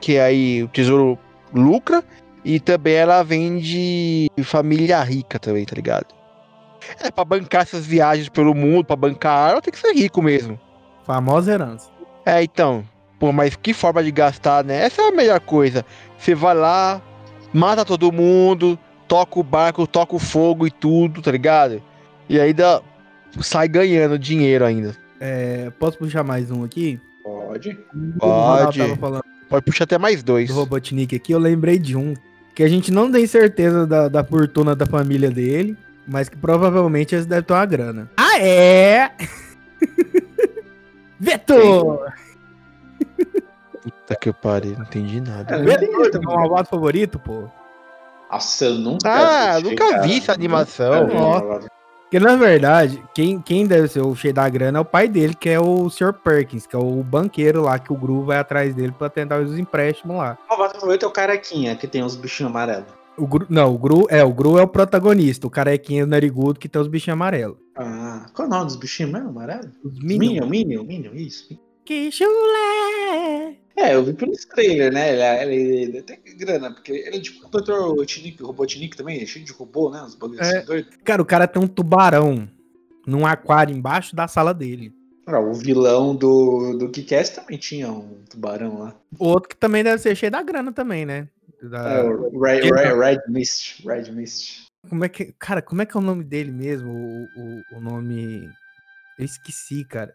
Que 0.00 0.18
aí 0.18 0.64
o 0.64 0.68
tesouro 0.68 1.16
lucra. 1.54 2.02
E 2.44 2.58
também 2.58 2.94
ela 2.94 3.22
vende 3.22 4.28
família 4.42 5.00
rica 5.02 5.38
também, 5.38 5.64
tá 5.64 5.76
ligado? 5.76 6.06
É, 6.98 7.10
pra 7.10 7.24
bancar 7.24 7.62
essas 7.62 7.86
viagens 7.86 8.28
pelo 8.30 8.54
mundo, 8.54 8.84
pra 8.84 8.96
bancar 8.96 9.32
a 9.36 9.46
arma, 9.50 9.62
tem 9.62 9.70
que 9.72 9.78
ser 9.78 9.92
rico 9.92 10.20
mesmo. 10.22 10.58
Famosa 11.04 11.52
herança. 11.52 11.90
É, 12.30 12.44
então. 12.44 12.84
Pô, 13.18 13.32
mas 13.32 13.56
que 13.56 13.74
forma 13.74 14.02
de 14.04 14.12
gastar, 14.12 14.64
né? 14.64 14.84
Essa 14.84 15.02
é 15.02 15.08
a 15.08 15.12
melhor 15.12 15.40
coisa. 15.40 15.84
Você 16.16 16.32
vai 16.32 16.54
lá, 16.54 17.02
mata 17.52 17.84
todo 17.84 18.12
mundo, 18.12 18.78
toca 19.08 19.40
o 19.40 19.42
barco, 19.42 19.86
toca 19.86 20.14
o 20.14 20.18
fogo 20.20 20.64
e 20.64 20.70
tudo, 20.70 21.20
tá 21.20 21.32
ligado? 21.32 21.82
E 22.28 22.38
ainda 22.38 22.80
sai 23.40 23.66
ganhando 23.66 24.16
dinheiro 24.16 24.64
ainda. 24.64 24.96
É, 25.18 25.70
posso 25.78 25.98
puxar 25.98 26.22
mais 26.22 26.52
um 26.52 26.62
aqui? 26.62 27.00
Pode. 27.24 27.76
Pode. 28.18 28.80
Pode 29.48 29.64
puxar 29.64 29.84
até 29.84 29.98
mais 29.98 30.22
dois. 30.22 30.48
do 30.48 30.54
Robotnik 30.54 31.16
aqui, 31.16 31.32
eu 31.32 31.38
lembrei 31.40 31.78
de 31.78 31.96
um. 31.96 32.14
Que 32.54 32.62
a 32.62 32.68
gente 32.68 32.92
não 32.92 33.10
tem 33.10 33.26
certeza 33.26 33.86
da, 33.86 34.08
da 34.08 34.24
fortuna 34.24 34.76
da 34.76 34.86
família 34.86 35.30
dele, 35.30 35.76
mas 36.06 36.28
que 36.28 36.36
provavelmente 36.36 37.14
eles 37.14 37.26
devem 37.26 37.44
ter 37.44 37.52
uma 37.52 37.66
grana. 37.66 38.10
Ah, 38.16 38.38
é? 38.38 39.10
Vetor! 41.20 42.12
Puta 43.82 44.16
que 44.16 44.28
eu 44.30 44.34
parei, 44.34 44.72
não 44.74 44.82
entendi 44.82 45.20
nada. 45.20 45.54
É, 45.54 45.62
Vetor, 45.62 46.20
meu 46.20 46.34
malvado 46.36 46.68
favorito, 46.68 47.18
pô. 47.18 47.44
Nossa, 48.30 48.64
eu 48.66 48.74
nunca 48.74 49.08
Ah, 49.08 49.50
assisti, 49.52 49.70
nunca 49.70 49.90
cara. 49.90 50.02
vi 50.02 50.18
essa 50.18 50.32
animação. 50.32 51.06
Vi. 51.08 51.68
Porque, 52.02 52.18
na 52.20 52.34
verdade, 52.36 53.02
quem, 53.14 53.40
quem 53.40 53.66
deve 53.66 53.86
ser 53.88 54.00
o 54.00 54.14
cheio 54.16 54.34
da 54.34 54.48
grana 54.48 54.78
é 54.78 54.80
o 54.80 54.84
pai 54.84 55.06
dele, 55.08 55.32
que 55.34 55.48
é 55.48 55.60
o 55.60 55.88
Sr. 55.88 56.12
Perkins, 56.12 56.66
que 56.66 56.74
é 56.74 56.78
o 56.78 57.02
banqueiro 57.04 57.62
lá, 57.62 57.78
que 57.78 57.92
o 57.92 57.96
Gru 57.96 58.24
vai 58.24 58.38
atrás 58.38 58.74
dele 58.74 58.92
pra 58.96 59.08
tentar 59.08 59.40
os 59.40 59.56
empréstimos 59.58 60.16
lá. 60.16 60.36
O 60.46 60.48
malvado 60.50 60.80
favorito 60.80 61.04
é 61.04 61.08
o 61.08 61.12
carequinha, 61.12 61.76
que 61.76 61.86
tem 61.86 62.02
os 62.02 62.16
bichinhos 62.16 62.50
amarelos. 62.50 62.86
O 63.20 63.26
Gru, 63.26 63.46
não, 63.48 63.74
o 63.74 63.78
Gru 63.78 64.06
é, 64.08 64.24
o 64.24 64.32
Gru 64.32 64.58
é 64.58 64.62
o 64.62 64.68
protagonista, 64.68 65.46
o 65.46 65.50
carequinha 65.50 66.06
narigudo 66.06 66.58
que 66.58 66.68
tem 66.68 66.80
os 66.80 66.88
bichinhos 66.88 67.14
amarelos. 67.14 67.58
Ah, 67.76 68.26
qual 68.34 68.46
é 68.46 68.50
o 68.50 68.54
nome 68.54 68.66
dos 68.66 68.76
bichinhos 68.76 69.12
mesmo, 69.12 69.28
amarelo? 69.28 69.70
Minion, 69.84 70.46
Minion, 70.46 70.84
Minion, 70.84 71.12
isso. 71.14 71.58
Que 71.84 72.10
chulé! 72.12 73.56
É, 73.76 73.94
eu 73.94 74.04
vi 74.04 74.12
pelos 74.12 74.44
trailer, 74.44 74.92
né? 74.92 75.42
Ele, 75.42 75.54
ele, 75.54 75.82
ele 75.82 76.02
tem 76.02 76.18
grana, 76.36 76.70
porque 76.72 76.92
ele 76.92 77.16
é 77.16 77.20
tipo 77.20 77.46
o 77.46 77.50
Dr. 77.50 77.72
Robotnik, 77.72 78.42
Robotnik 78.42 78.96
também, 78.96 79.22
é 79.22 79.26
cheio 79.26 79.44
de 79.44 79.52
robô, 79.52 79.90
né? 79.90 80.02
Os 80.02 80.14
bagulhos 80.14 80.46
É. 80.46 80.58
assim 80.58 80.66
doidos. 80.66 80.90
Cara, 81.04 81.22
o 81.22 81.24
cara 81.26 81.46
tem 81.48 81.62
um 81.62 81.66
tubarão 81.68 82.48
num 83.06 83.26
aquário 83.26 83.74
embaixo 83.74 84.14
da 84.14 84.28
sala 84.28 84.52
dele. 84.52 84.92
Ah, 85.26 85.38
o 85.40 85.54
vilão 85.54 86.14
do, 86.14 86.76
do 86.78 86.88
Kick-Ass 86.90 87.30
também 87.30 87.56
tinha 87.56 87.90
um 87.90 88.18
tubarão 88.28 88.78
lá. 88.80 88.94
Outro 89.18 89.48
que 89.48 89.56
também 89.56 89.82
deve 89.84 89.98
ser 90.02 90.14
cheio 90.16 90.32
da 90.32 90.42
grana 90.42 90.72
também, 90.72 91.06
né? 91.06 91.28
Da- 91.62 91.88
É, 91.90 92.02
o 92.02 92.40
Red, 92.40 92.60
Red, 92.70 92.94
Red 92.98 93.20
Mist. 93.28 93.86
Red 93.86 94.10
Mist. 94.10 94.66
Como 94.88 95.04
é 95.04 95.08
que. 95.08 95.32
Cara, 95.38 95.60
como 95.60 95.82
é 95.82 95.86
que 95.86 95.96
é 95.96 96.00
o 96.00 96.02
nome 96.02 96.24
dele 96.24 96.50
mesmo? 96.50 96.90
O, 96.90 97.28
o, 97.36 97.62
o 97.76 97.80
nome. 97.80 98.48
Eu 99.18 99.24
esqueci, 99.24 99.84
cara. 99.84 100.14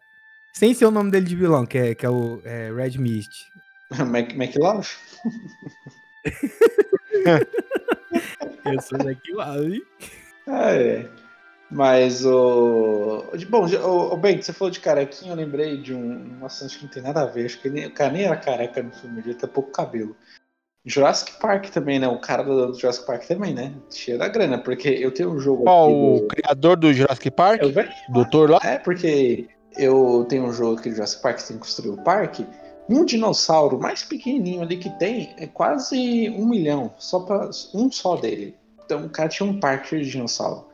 Sem 0.54 0.74
ser 0.74 0.86
o 0.86 0.92
nome 0.92 1.12
dele 1.12 1.26
de 1.26 1.36
vilão, 1.36 1.66
que 1.66 1.78
é, 1.78 1.94
que 1.94 2.06
é 2.06 2.10
o 2.10 2.42
é, 2.44 2.72
Red 2.72 2.98
Mist. 2.98 3.46
Mac, 4.08 4.34
McLove? 4.34 4.88
Eu 8.66 8.82
sou 8.82 8.98
hein? 9.10 9.82
Ah, 10.48 10.72
é. 10.72 11.08
Mas 11.70 12.26
o. 12.26 13.24
Bom, 13.50 13.68
o, 13.68 14.14
o 14.14 14.18
Ben, 14.18 14.42
você 14.42 14.54
falou 14.54 14.72
de 14.72 14.80
carequinha, 14.80 15.32
eu 15.32 15.36
lembrei 15.36 15.82
de 15.82 15.94
um. 15.94 16.38
Nossa, 16.40 16.66
acho 16.66 16.78
que 16.78 16.86
não 16.86 16.92
tem 16.92 17.04
nada 17.04 17.22
a 17.22 17.26
ver. 17.26 17.46
Acho 17.46 17.60
que 17.60 17.68
o 17.68 17.92
cara 17.92 18.12
nem 18.12 18.24
era 18.24 18.38
careca 18.38 18.82
no 18.82 18.92
filme, 18.92 19.20
ele 19.20 19.34
tem 19.36 19.50
pouco 19.50 19.72
cabelo. 19.72 20.16
Jurassic 20.86 21.34
Park 21.40 21.70
também, 21.70 21.98
né? 22.00 22.08
O 22.08 22.20
cara 22.20 22.44
do 22.44 22.74
Jurassic 22.74 23.06
Park 23.08 23.24
também, 23.24 23.54
né? 23.54 23.74
Cheio 23.90 24.20
da 24.20 24.28
grana, 24.28 24.58
porque 24.60 24.88
eu 24.88 25.12
tenho 25.12 25.32
um 25.32 25.40
jogo. 25.40 25.64
Qual 25.64 25.86
aqui 25.86 25.94
o 25.94 26.20
do- 26.22 26.28
criador 26.28 26.78
do 26.78 26.94
Jurassic 26.94 27.32
Park? 27.32 27.62
Eu 27.62 27.72
venho 27.72 27.90
Doutor 28.10 28.50
lá? 28.50 28.60
É, 28.64 28.78
porque 28.78 29.48
eu 29.78 30.26
tenho 30.30 30.46
um 30.46 30.54
jogo 30.54 30.80
aqui 30.80 30.90
do 30.90 30.96
Jurassic 30.96 31.22
Park 31.24 31.38
que 31.38 31.48
tem 31.48 31.58
que 31.58 31.64
construir 31.64 31.90
o 31.90 31.98
parque. 32.04 32.46
Um 32.88 33.04
dinossauro 33.04 33.80
mais 33.80 34.04
pequenininho 34.04 34.62
ali 34.62 34.78
que 34.78 34.92
tem 35.00 35.34
é 35.40 35.48
quase 35.48 36.30
um 36.30 36.46
milhão, 36.48 36.94
só 37.00 37.22
para 37.22 37.50
um 37.74 37.92
só 37.92 38.16
dele. 38.16 38.56
Então 38.86 39.06
o 39.06 39.10
cara 39.10 39.28
tinha 39.28 39.50
um 39.50 39.60
parque 39.60 39.98
de 39.98 40.12
dinossauro. 40.12 40.68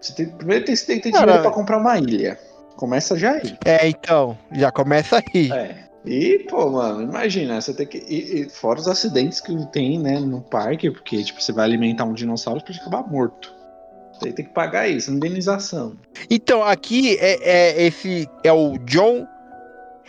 Você 0.00 0.14
tem, 0.14 0.28
primeiro 0.28 0.64
tem, 0.64 0.76
você 0.76 0.86
tem 0.86 0.96
que 0.98 1.02
ter 1.02 1.10
dinheiro 1.18 1.42
pra 1.42 1.50
comprar 1.50 1.78
uma 1.78 1.98
ilha. 1.98 2.38
Começa 2.76 3.18
já 3.18 3.32
aí. 3.32 3.58
É, 3.64 3.88
então, 3.88 4.38
já 4.52 4.70
começa 4.70 5.16
aí. 5.34 5.50
É. 5.50 5.87
E, 6.08 6.38
pô, 6.48 6.70
mano, 6.70 7.02
imagina, 7.02 7.60
você 7.60 7.74
tem 7.74 7.86
que. 7.86 7.98
E, 8.08 8.40
e 8.40 8.48
fora 8.48 8.80
os 8.80 8.88
acidentes 8.88 9.40
que 9.40 9.54
tem, 9.66 9.98
né, 9.98 10.18
no 10.18 10.40
parque, 10.40 10.90
porque, 10.90 11.22
tipo, 11.22 11.40
você 11.40 11.52
vai 11.52 11.64
alimentar 11.64 12.04
um 12.04 12.14
dinossauro 12.14 12.62
pra 12.62 12.72
ele 12.72 12.80
acabar 12.80 13.06
morto. 13.06 13.54
Você 14.14 14.32
tem 14.32 14.46
que 14.46 14.52
pagar 14.52 14.88
isso, 14.88 15.12
indenização. 15.12 15.92
Então, 16.30 16.62
aqui 16.62 17.16
é, 17.20 17.38
é 17.42 17.86
esse 17.86 18.28
é 18.42 18.50
o 18.50 18.78
John 18.78 19.26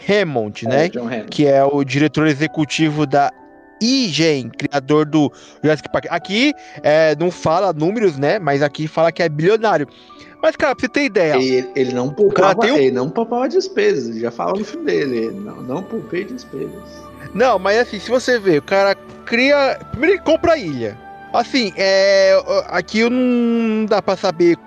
Hammond, 0.08 0.66
né? 0.66 0.86
É, 0.86 0.90
John 0.90 1.06
Hammond. 1.08 1.28
Que 1.30 1.46
é 1.46 1.64
o 1.64 1.84
diretor 1.84 2.28
executivo 2.28 3.06
da 3.06 3.30
IGN, 3.82 4.50
criador 4.52 5.06
do 5.06 5.32
Jurassic 5.62 5.90
Park. 5.92 6.06
Aqui 6.10 6.54
é, 6.82 7.16
não 7.18 7.30
fala 7.30 7.74
números, 7.74 8.18
né? 8.18 8.40
Mas 8.40 8.62
aqui 8.64 8.88
fala 8.88 9.12
que 9.12 9.22
é 9.22 9.30
bilionário. 9.30 9.88
Mas, 10.42 10.56
cara, 10.56 10.74
pra 10.76 10.82
você 10.82 10.90
ter 10.90 11.04
ideia. 11.04 11.36
Ele, 11.36 11.70
ele 11.76 11.94
não 11.94 12.10
poupava, 12.10 12.62
um- 12.62 12.78
ele 12.78 12.92
não 12.92 13.10
poupava 13.10 13.48
despesas, 13.50 14.16
já 14.18 14.32
fala 14.32 14.54
no 14.58 14.64
filme 14.64 14.86
dele. 14.86 15.18
ele 15.18 15.40
Não, 15.40 15.62
não 15.62 15.84
poupei 15.84 16.24
despesas. 16.24 16.72
Não, 17.34 17.60
mas 17.60 17.78
assim, 17.80 18.00
se 18.00 18.10
você 18.10 18.40
ver, 18.40 18.60
o 18.60 18.64
cara 18.64 18.96
cria. 19.26 19.78
Primeiro 19.92 20.16
ele 20.16 20.24
compra 20.24 20.54
a 20.54 20.58
ilha. 20.58 20.98
Assim, 21.34 21.74
é. 21.78 22.42
Aqui 22.70 23.08
não 23.10 23.86
dá 23.86 24.02
pra 24.02 24.16
saber, 24.16 24.58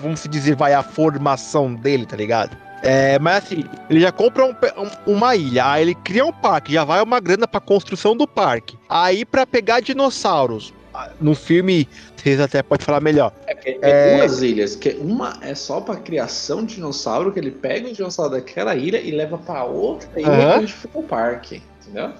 vamos 0.00 0.20
se 0.20 0.28
dizer, 0.28 0.54
vai 0.54 0.74
a 0.74 0.82
formação 0.82 1.74
dele, 1.74 2.06
tá 2.06 2.16
ligado? 2.16 2.56
É, 2.82 3.18
mas 3.18 3.44
assim, 3.44 3.64
ele 3.88 4.00
já 4.00 4.12
compra 4.12 4.44
um 4.44 4.50
um- 4.50 5.14
uma 5.14 5.34
ilha, 5.34 5.66
aí 5.70 5.80
ele 5.82 5.94
cria 5.94 6.24
um 6.24 6.32
parque, 6.32 6.74
já 6.74 6.84
vai 6.84 7.02
uma 7.02 7.18
grana 7.18 7.48
pra 7.48 7.58
construção 7.58 8.14
do 8.14 8.28
parque. 8.28 8.76
Aí 8.88 9.24
pra 9.24 9.46
pegar 9.46 9.80
dinossauros. 9.80 10.72
No 11.20 11.34
filme, 11.34 11.88
vocês 12.16 12.40
até 12.40 12.62
podem 12.62 12.84
falar 12.84 13.00
melhor. 13.00 13.32
É, 13.46 13.78
É. 13.82 14.16
duas 14.16 14.42
ilhas, 14.42 14.76
que 14.76 14.90
uma 14.90 15.38
é 15.40 15.54
só 15.54 15.80
pra 15.80 15.96
criação 15.96 16.64
de 16.64 16.76
dinossauro, 16.76 17.32
que 17.32 17.38
ele 17.38 17.50
pega 17.50 17.88
o 17.88 17.92
dinossauro 17.92 18.32
daquela 18.32 18.74
ilha 18.74 19.00
e 19.00 19.10
leva 19.10 19.36
pra 19.38 19.64
outra 19.64 20.20
ilha 20.20 20.30
Aham. 20.30 20.58
onde 20.60 20.72
fica 20.72 20.98
o 20.98 21.02
parque, 21.02 21.62
entendeu? 21.82 22.12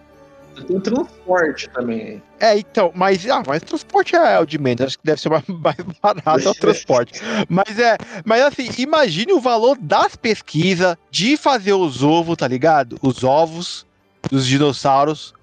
Tem 0.69 0.79
transporte 0.79 1.69
também. 1.71 2.23
É, 2.39 2.57
então, 2.57 2.93
mas, 2.95 3.29
ah, 3.29 3.43
mas 3.45 3.61
transporte 3.63 4.15
é 4.15 4.39
o 4.39 4.47
de 4.47 4.57
menos, 4.57 4.83
acho 4.83 4.99
que 4.99 5.05
deve 5.05 5.21
ser 5.21 5.29
mais, 5.29 5.45
mais 5.49 5.77
barato 6.01 6.47
é 6.47 6.51
o 6.51 6.55
transporte. 6.55 7.21
Mas 7.49 7.77
é, 7.79 7.97
mas 8.25 8.41
assim, 8.43 8.69
imagine 8.79 9.33
o 9.33 9.41
valor 9.41 9.77
das 9.81 10.15
pesquisas 10.15 10.97
de 11.11 11.37
fazer 11.37 11.73
os 11.73 12.03
ovos, 12.05 12.37
tá 12.37 12.47
ligado? 12.47 12.97
Os 13.03 13.25
ovos 13.25 13.85
dos 14.31 14.47
dinossauros. 14.47 15.35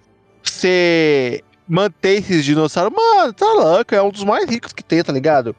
Você 0.41 1.43
manter 1.71 2.19
esses 2.19 2.43
dinossauros, 2.43 2.93
mano, 2.93 3.31
tá 3.33 3.45
louco, 3.53 3.95
é 3.95 4.01
um 4.01 4.09
dos 4.11 4.23
mais 4.25 4.49
ricos 4.49 4.73
que 4.73 4.83
tem, 4.83 5.01
tá 5.01 5.13
ligado? 5.13 5.55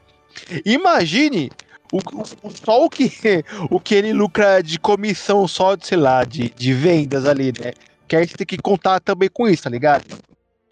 Imagine 0.63 1.51
o, 1.91 1.97
o- 1.97 2.51
só 2.51 2.85
o 2.85 2.89
que, 2.89 3.11
o 3.69 3.79
que 3.79 3.95
ele 3.95 4.13
lucra 4.13 4.61
de 4.61 4.79
comissão 4.79 5.47
só, 5.47 5.75
de, 5.75 5.87
sei 5.87 5.97
lá, 5.97 6.23
de, 6.23 6.49
de 6.49 6.73
vendas 6.73 7.25
ali, 7.25 7.47
né? 7.59 7.73
Que 8.07 8.15
aí 8.15 8.27
você 8.27 8.35
tem 8.37 8.45
que 8.45 8.57
contar 8.57 8.99
também 8.99 9.29
com 9.29 9.47
isso, 9.49 9.63
tá 9.63 9.69
ligado? 9.69 10.05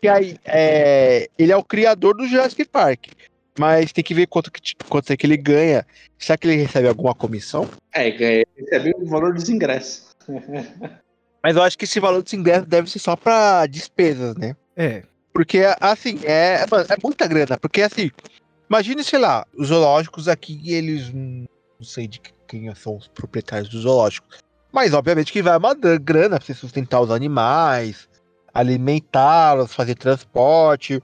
Que 0.01 0.08
aí, 0.08 0.38
é, 0.45 1.27
ele 1.38 1.51
é 1.51 1.58
o 1.58 1.63
criador 1.63 2.15
do 2.15 2.27
Jurassic 2.27 2.65
Park. 2.65 3.08
Mas 3.60 3.91
tem 3.91 4.04
que 4.04 4.13
ver 4.13 4.27
quanto, 4.27 4.51
que, 4.51 4.62
quanto 4.88 5.12
é 5.12 5.17
que 5.17 5.25
ele 5.25 5.38
ganha. 5.38 5.86
Será 6.17 6.38
que 6.38 6.47
ele 6.47 6.56
recebe 6.62 6.88
alguma 6.88 7.13
comissão? 7.13 7.69
É, 7.93 8.08
é, 8.10 8.43
recebe 8.58 8.93
o 8.97 9.06
valor 9.06 9.34
dos 9.34 9.49
ingressos. 9.49 10.10
Mas 11.43 11.56
eu 11.56 11.62
acho 11.63 11.77
que 11.77 11.86
esse 11.86 11.99
valor 11.99 12.21
desse 12.23 12.36
ingresso 12.36 12.65
deve 12.65 12.89
ser 12.89 12.99
só 12.99 13.15
pra 13.15 13.65
despesas, 13.65 14.36
né? 14.38 14.56
É. 14.75 15.04
Porque, 15.34 15.63
assim, 15.80 16.20
é, 16.24 16.63
é 16.63 16.98
muita 17.04 17.28
grana. 17.28 17.58
Porque, 17.58 17.82
assim, 17.82 18.12
imagine, 18.70 19.04
sei 19.04 19.20
lá, 19.20 19.46
os 19.56 19.67
zoológicos 19.70 20.28
aqui, 20.28 20.62
eles. 20.74 21.10
hum, 21.10 21.46
Não 21.80 21.86
sei 21.86 22.08
de 22.08 22.22
quem 22.48 22.74
são 22.76 22.98
os 22.98 23.08
proprietários 23.08 23.70
dos 23.70 23.84
zoológicos. 23.84 24.39
Mas, 24.72 24.94
obviamente, 24.94 25.32
que 25.32 25.41
vai 25.41 25.58
uma 25.58 25.74
grana 25.74 26.38
pra 26.38 26.46
você 26.46 26.54
sustentar 26.54 27.02
os 27.02 27.12
animais, 27.12 28.08
alimentá-los, 28.54 29.74
fazer 29.74 29.96
transporte, 29.96 31.02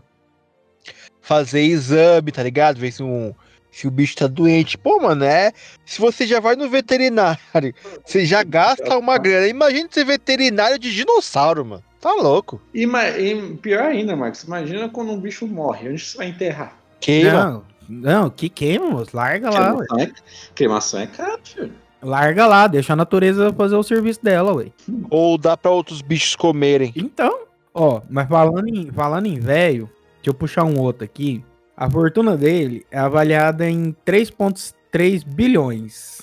fazer 1.21 1.61
exame, 1.61 2.31
tá 2.31 2.43
ligado? 2.43 2.79
Ver 2.79 2.91
se, 2.91 3.03
um, 3.03 3.33
se 3.71 3.87
o 3.87 3.91
bicho 3.91 4.15
tá 4.15 4.27
doente. 4.27 4.77
Pô, 4.77 5.01
mano, 5.01 5.23
é. 5.23 5.51
Se 5.85 5.99
você 5.99 6.25
já 6.25 6.39
vai 6.39 6.55
no 6.55 6.69
veterinário, 6.69 7.39
você 8.05 8.25
já 8.25 8.43
gasta 8.43 8.97
uma 8.97 9.17
grana. 9.17 9.47
Imagina 9.47 9.89
ser 9.91 10.05
veterinário 10.05 10.79
de 10.79 10.93
dinossauro, 10.93 11.65
mano. 11.65 11.83
Tá 11.99 12.13
louco. 12.13 12.61
E, 12.73 12.83
e 12.85 13.57
pior 13.57 13.83
ainda, 13.83 14.15
Marcos, 14.15 14.43
imagina 14.43 14.87
quando 14.89 15.11
um 15.11 15.19
bicho 15.19 15.47
morre, 15.47 15.89
onde 15.89 15.99
você 15.99 16.17
vai 16.17 16.27
enterrar? 16.27 16.77
Queima. 16.99 17.31
Não, 17.31 17.63
não, 17.89 18.29
que 18.29 18.49
queima, 18.49 18.87
moço. 18.89 19.15
Larga 19.15 19.49
lá, 19.49 19.73
ué. 19.75 19.85
Cremação 19.85 19.99
é, 19.99 20.11
cremação 20.55 20.99
é 20.99 21.07
caro, 21.07 21.39
filho. 21.43 21.73
Larga 22.01 22.45
lá, 22.45 22.67
deixa 22.67 22.93
a 22.93 22.95
natureza 22.95 23.51
fazer 23.53 23.75
o 23.75 23.83
serviço 23.83 24.23
dela, 24.23 24.53
ué. 24.53 24.67
Ou 25.09 25.37
dá 25.37 25.57
pra 25.57 25.71
outros 25.71 26.01
bichos 26.01 26.35
comerem. 26.35 26.93
Então, 26.95 27.39
ó, 27.73 28.01
mas 28.09 28.27
falando 28.27 28.67
em, 28.67 28.91
falando 28.91 29.25
em 29.25 29.39
velho, 29.39 29.89
deixa 30.17 30.29
eu 30.29 30.33
puxar 30.35 30.63
um 30.63 30.79
outro 30.79 31.03
aqui. 31.03 31.43
A 31.75 31.89
fortuna 31.89 32.35
dele 32.37 32.85
é 32.91 32.99
avaliada 32.99 33.67
em 33.69 33.95
3,3 34.05 35.23
bilhões. 35.25 36.21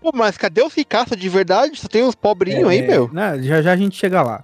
Pô, 0.00 0.10
mas 0.14 0.36
cadê 0.38 0.62
os 0.62 0.74
ricaços 0.74 1.16
de 1.16 1.28
verdade? 1.28 1.78
Só 1.78 1.86
tem 1.88 2.02
uns 2.02 2.14
pobrinhos 2.14 2.68
aí, 2.68 2.78
É, 2.78 2.86
meu. 2.86 3.10
não, 3.12 3.42
já 3.42 3.60
já 3.60 3.72
a 3.72 3.76
gente 3.76 3.96
chega 3.96 4.22
lá. 4.22 4.42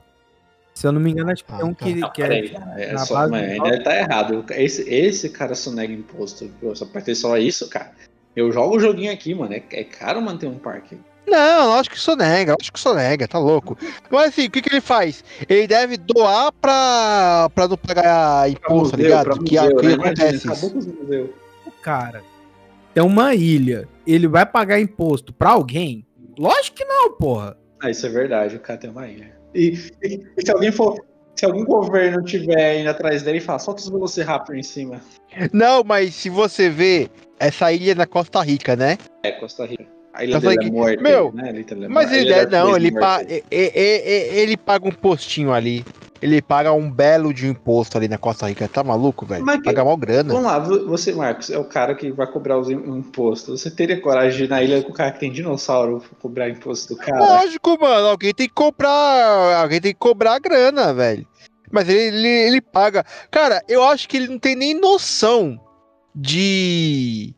Se 0.77 0.87
eu 0.87 0.93
não 0.93 1.01
me 1.01 1.11
engano, 1.11 1.31
acho 1.33 1.43
que 1.43 1.51
Ah, 1.53 1.57
tem 1.57 1.65
um 1.67 1.73
tá. 1.73 1.85
que, 1.87 1.95
Não, 1.95 2.11
que 2.12 2.21
peraí, 2.21 2.55
é 2.77 2.93
na 2.93 2.99
só, 2.99 3.27
do 3.27 3.35
ainda 3.35 3.69
ele 3.69 3.83
tá 3.83 3.97
errado. 3.97 4.45
Esse, 4.51 4.83
esse 4.83 5.31
cara 5.31 5.55
sonega 5.55 5.91
imposto. 5.91 6.51
Pô, 6.61 6.77
Só 6.77 6.85
pra 6.85 7.01
ter 7.01 7.15
só 7.15 7.39
isso, 7.39 7.67
cara. 7.71 7.93
Eu 8.37 8.53
jogo 8.53 8.77
o 8.77 8.79
joguinho 8.79 9.11
aqui, 9.11 9.35
mano. 9.35 9.55
É, 9.55 9.62
é 9.73 9.85
caro 9.85 10.21
manter 10.21 10.47
um 10.47 10.59
parque. 10.59 10.99
Não, 11.27 11.69
lógico 11.69 11.95
que 11.97 12.01
sonega, 12.01 12.53
lógico 12.53 12.75
que 12.75 12.81
sonega, 12.81 13.27
tá 13.27 13.39
louco. 13.39 13.77
Mas 14.11 14.29
assim, 14.29 14.45
o 14.45 14.51
que, 14.51 14.61
que 14.61 14.69
ele 14.69 14.83
faz? 14.83 15.25
Ele 15.49 15.67
deve 15.67 15.97
doar 15.97 16.53
pra, 16.53 17.49
pra 17.55 17.67
não 17.67 17.79
pagar 17.79 18.49
imposto, 18.51 18.99
tá 18.99 19.03
ligado? 19.03 19.43
que, 19.43 19.59
museu, 19.59 19.77
que 19.77 19.87
né? 19.87 19.95
acontece 19.95 20.21
Imagina, 20.23 20.37
isso. 20.37 20.53
acabou 20.53 20.71
com 20.71 20.79
os 20.79 20.87
museus. 20.87 21.31
O 21.67 21.71
cara 21.83 22.23
tem 22.93 23.03
uma 23.03 23.35
ilha. 23.35 23.89
Ele 24.07 24.29
vai 24.29 24.45
pagar 24.45 24.79
imposto 24.79 25.33
pra 25.33 25.51
alguém? 25.51 26.07
Lógico 26.39 26.77
que 26.77 26.85
não, 26.85 27.11
porra. 27.12 27.57
Ah, 27.83 27.91
isso 27.91 28.05
é 28.07 28.11
verdade, 28.11 28.57
o 28.57 28.61
cara 28.61 28.79
tem 28.79 28.91
uma 28.91 29.09
ilha. 29.09 29.36
E, 29.57 29.90
e- 30.03 30.23
e 30.37 30.45
se 30.45 30.51
alguém 30.53 30.71
for. 30.71 31.05
Se 31.35 31.45
algum 31.45 31.64
governo 31.66 32.23
tiver 32.23 32.81
indo 32.81 32.88
atrás 32.88 33.23
dele 33.23 33.38
e 33.38 33.40
falar, 33.42 33.59
solta 33.59 33.83
os 33.83 33.90
Velociraptor 33.90 34.57
em 34.57 34.62
cima. 34.62 35.03
Não, 35.53 35.85
mas 35.85 36.14
se 36.14 36.31
você 36.31 36.71
vê, 36.71 37.11
essa 37.38 37.71
ilha 37.71 37.92
é 37.92 37.95
na 37.95 38.07
Costa 38.07 38.40
Rica, 38.40 38.75
né? 38.75 38.97
É, 39.23 39.33
Costa 39.33 39.66
Rica. 39.66 39.95
A 40.16 40.24
ilha 40.24 40.37
é 40.37 40.40
Rica- 40.50 40.72
morta. 40.72 41.02
Meu, 41.02 41.33
né? 41.33 41.50
É 41.50 41.88
Mas 41.88 42.12
ele 42.12 42.33
é, 42.33 42.46
não, 42.46 42.74
ele, 42.76 42.90
pa, 42.92 43.22
e- 43.22 43.44
e- 43.50 43.72
e- 43.74 44.38
ele 44.38 44.57
paga 44.57 44.88
um 44.88 44.92
postinho 44.92 45.52
ali. 45.52 45.85
Ele 46.22 46.40
paga 46.40 46.72
um 46.72 46.90
belo 46.90 47.33
de 47.35 47.46
imposto 47.46 47.98
ali 47.98 48.09
na 48.09 48.16
Costa 48.16 48.48
Rica. 48.48 48.66
Tá 48.66 48.83
maluco, 48.83 49.26
velho? 49.26 49.44
Que- 49.44 49.62
Paga 49.62 49.85
mal 49.85 49.96
grana. 49.98 50.33
Vamos 50.33 50.48
lá, 50.50 50.59
vo- 50.59 50.87
você, 50.87 51.12
Marcos, 51.12 51.50
é 51.50 51.59
o 51.59 51.64
cara 51.64 51.94
que 51.94 52.11
vai 52.11 52.26
cobrar 52.26 52.59
os 52.59 52.70
im- 52.70 52.96
impostos. 52.98 53.61
Você 53.61 53.70
teria 53.70 54.00
coragem 54.00 54.38
de 54.38 54.44
ir 54.44 54.48
na 54.48 54.62
ilha 54.62 54.83
com 54.83 54.90
o 54.90 54.94
cara 54.94 55.12
que 55.12 55.20
tem 55.20 55.31
dinossauro 55.31 56.02
cobrar 56.18 56.48
imposto 56.48 56.94
do 56.94 57.00
cara? 57.00 57.18
Lógico, 57.18 57.79
mano. 57.79 58.07
Alguém 58.09 58.33
tem 58.33 58.48
que 58.48 58.55
comprar. 58.55 59.61
Alguém 59.61 59.81
tem 59.81 59.92
que 59.92 59.98
cobrar 59.98 60.37
a 60.37 60.38
grana, 60.38 60.94
velho. 60.94 61.26
Mas 61.70 61.87
ele, 61.88 62.16
ele, 62.16 62.29
ele 62.29 62.61
paga. 62.62 63.05
Cara, 63.31 63.62
eu 63.68 63.83
acho 63.85 64.09
que 64.09 64.16
ele 64.16 64.29
não 64.29 64.38
tem 64.38 64.57
nem 64.57 64.72
noção 64.72 65.61
de. 66.14 67.35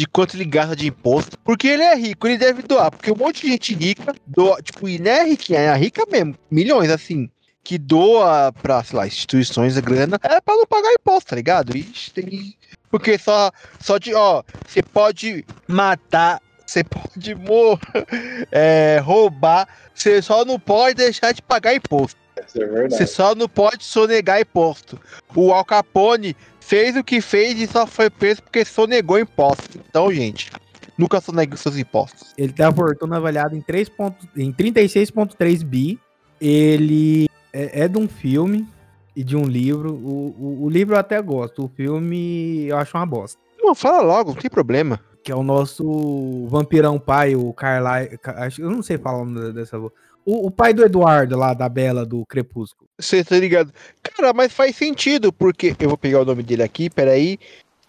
De 0.00 0.06
quanto 0.06 0.34
ele 0.34 0.46
gasta 0.46 0.74
de 0.74 0.86
imposto. 0.86 1.36
Porque 1.44 1.68
ele 1.68 1.82
é 1.82 1.94
rico, 1.94 2.26
ele 2.26 2.38
deve 2.38 2.62
doar. 2.62 2.90
Porque 2.90 3.12
um 3.12 3.16
monte 3.16 3.42
de 3.42 3.48
gente 3.48 3.74
rica 3.74 4.14
doa. 4.26 4.62
Tipo, 4.62 4.88
e 4.88 4.98
não 4.98 5.10
é 5.10 5.24
riquinha, 5.24 5.58
é 5.58 5.76
rica 5.76 6.06
mesmo. 6.10 6.34
Milhões, 6.50 6.88
assim. 6.88 7.28
Que 7.62 7.76
doa 7.76 8.50
pra, 8.50 8.82
sei 8.82 8.96
lá, 8.96 9.06
instituições 9.06 9.76
a 9.76 9.82
grana. 9.82 10.18
É 10.22 10.40
pra 10.40 10.56
não 10.56 10.66
pagar 10.66 10.90
imposto, 10.94 11.28
tá 11.28 11.36
ligado? 11.36 11.76
Ixi, 11.76 12.14
tem. 12.14 12.56
Porque 12.90 13.18
só, 13.18 13.50
só 13.78 13.98
de. 13.98 14.14
Ó, 14.14 14.42
você 14.66 14.82
pode 14.82 15.44
matar. 15.68 16.40
Você 16.64 16.82
pode 16.82 17.34
morrer 17.34 18.06
é, 18.50 19.02
roubar, 19.04 19.68
você 19.92 20.22
só 20.22 20.46
não 20.46 20.58
pode 20.58 20.94
deixar 20.94 21.32
de 21.32 21.42
pagar 21.42 21.74
imposto. 21.74 22.18
É. 22.38 22.88
Você 22.88 23.06
só 23.06 23.34
não 23.34 23.50
pode 23.50 23.84
sonegar 23.84 24.40
imposto. 24.40 24.98
O 25.36 25.52
Al 25.52 25.62
Capone 25.62 26.34
fez 26.70 26.96
o 26.96 27.02
que 27.02 27.20
fez 27.20 27.60
e 27.60 27.66
só 27.66 27.84
foi 27.84 28.08
preso 28.08 28.40
porque 28.44 28.64
sonegou 28.64 29.18
imposto. 29.18 29.80
Então, 29.88 30.12
gente, 30.12 30.52
nunca 30.96 31.20
sonegue 31.20 31.54
os 31.54 31.60
seus 31.60 31.76
impostos. 31.76 32.32
Ele 32.38 32.52
tem 32.52 32.64
a 32.64 32.72
fortuna 32.72 33.16
avaliada 33.16 33.56
em, 33.56 33.60
3 33.60 33.88
ponto- 33.88 34.28
em 34.36 34.52
36,3 34.52 35.64
bi. 35.64 35.98
Ele 36.40 37.26
é, 37.52 37.82
é 37.82 37.88
de 37.88 37.98
um 37.98 38.06
filme 38.08 38.68
e 39.16 39.24
de 39.24 39.36
um 39.36 39.42
livro. 39.46 39.92
O, 39.92 40.36
o, 40.38 40.64
o 40.66 40.70
livro 40.70 40.94
eu 40.94 41.00
até 41.00 41.20
gosto. 41.20 41.64
O 41.64 41.68
filme 41.68 42.66
eu 42.68 42.78
acho 42.78 42.96
uma 42.96 43.04
bosta. 43.04 43.36
Não, 43.60 43.74
fala 43.74 44.00
logo, 44.00 44.32
não 44.32 44.40
tem 44.40 44.48
problema. 44.48 45.00
Que 45.24 45.32
é 45.32 45.34
o 45.34 45.42
nosso 45.42 46.46
vampirão 46.46 47.00
pai, 47.00 47.34
o 47.34 47.52
Carlyle. 47.52 48.16
Eu 48.58 48.70
não 48.70 48.80
sei 48.80 48.96
falar 48.96 49.22
o 49.22 49.24
nome 49.24 49.52
dessa. 49.52 49.76
O, 50.24 50.46
o 50.46 50.50
pai 50.50 50.72
do 50.72 50.84
Eduardo 50.84 51.36
lá, 51.36 51.54
da 51.54 51.68
Bela, 51.68 52.04
do 52.04 52.24
Crepúsculo. 52.26 52.88
Você 52.98 53.24
tá 53.24 53.38
ligado? 53.38 53.72
Cara, 54.02 54.32
mas 54.32 54.52
faz 54.52 54.76
sentido, 54.76 55.32
porque. 55.32 55.74
Eu 55.78 55.88
vou 55.88 55.98
pegar 55.98 56.20
o 56.20 56.24
nome 56.24 56.42
dele 56.42 56.62
aqui, 56.62 56.90
peraí. 56.90 57.38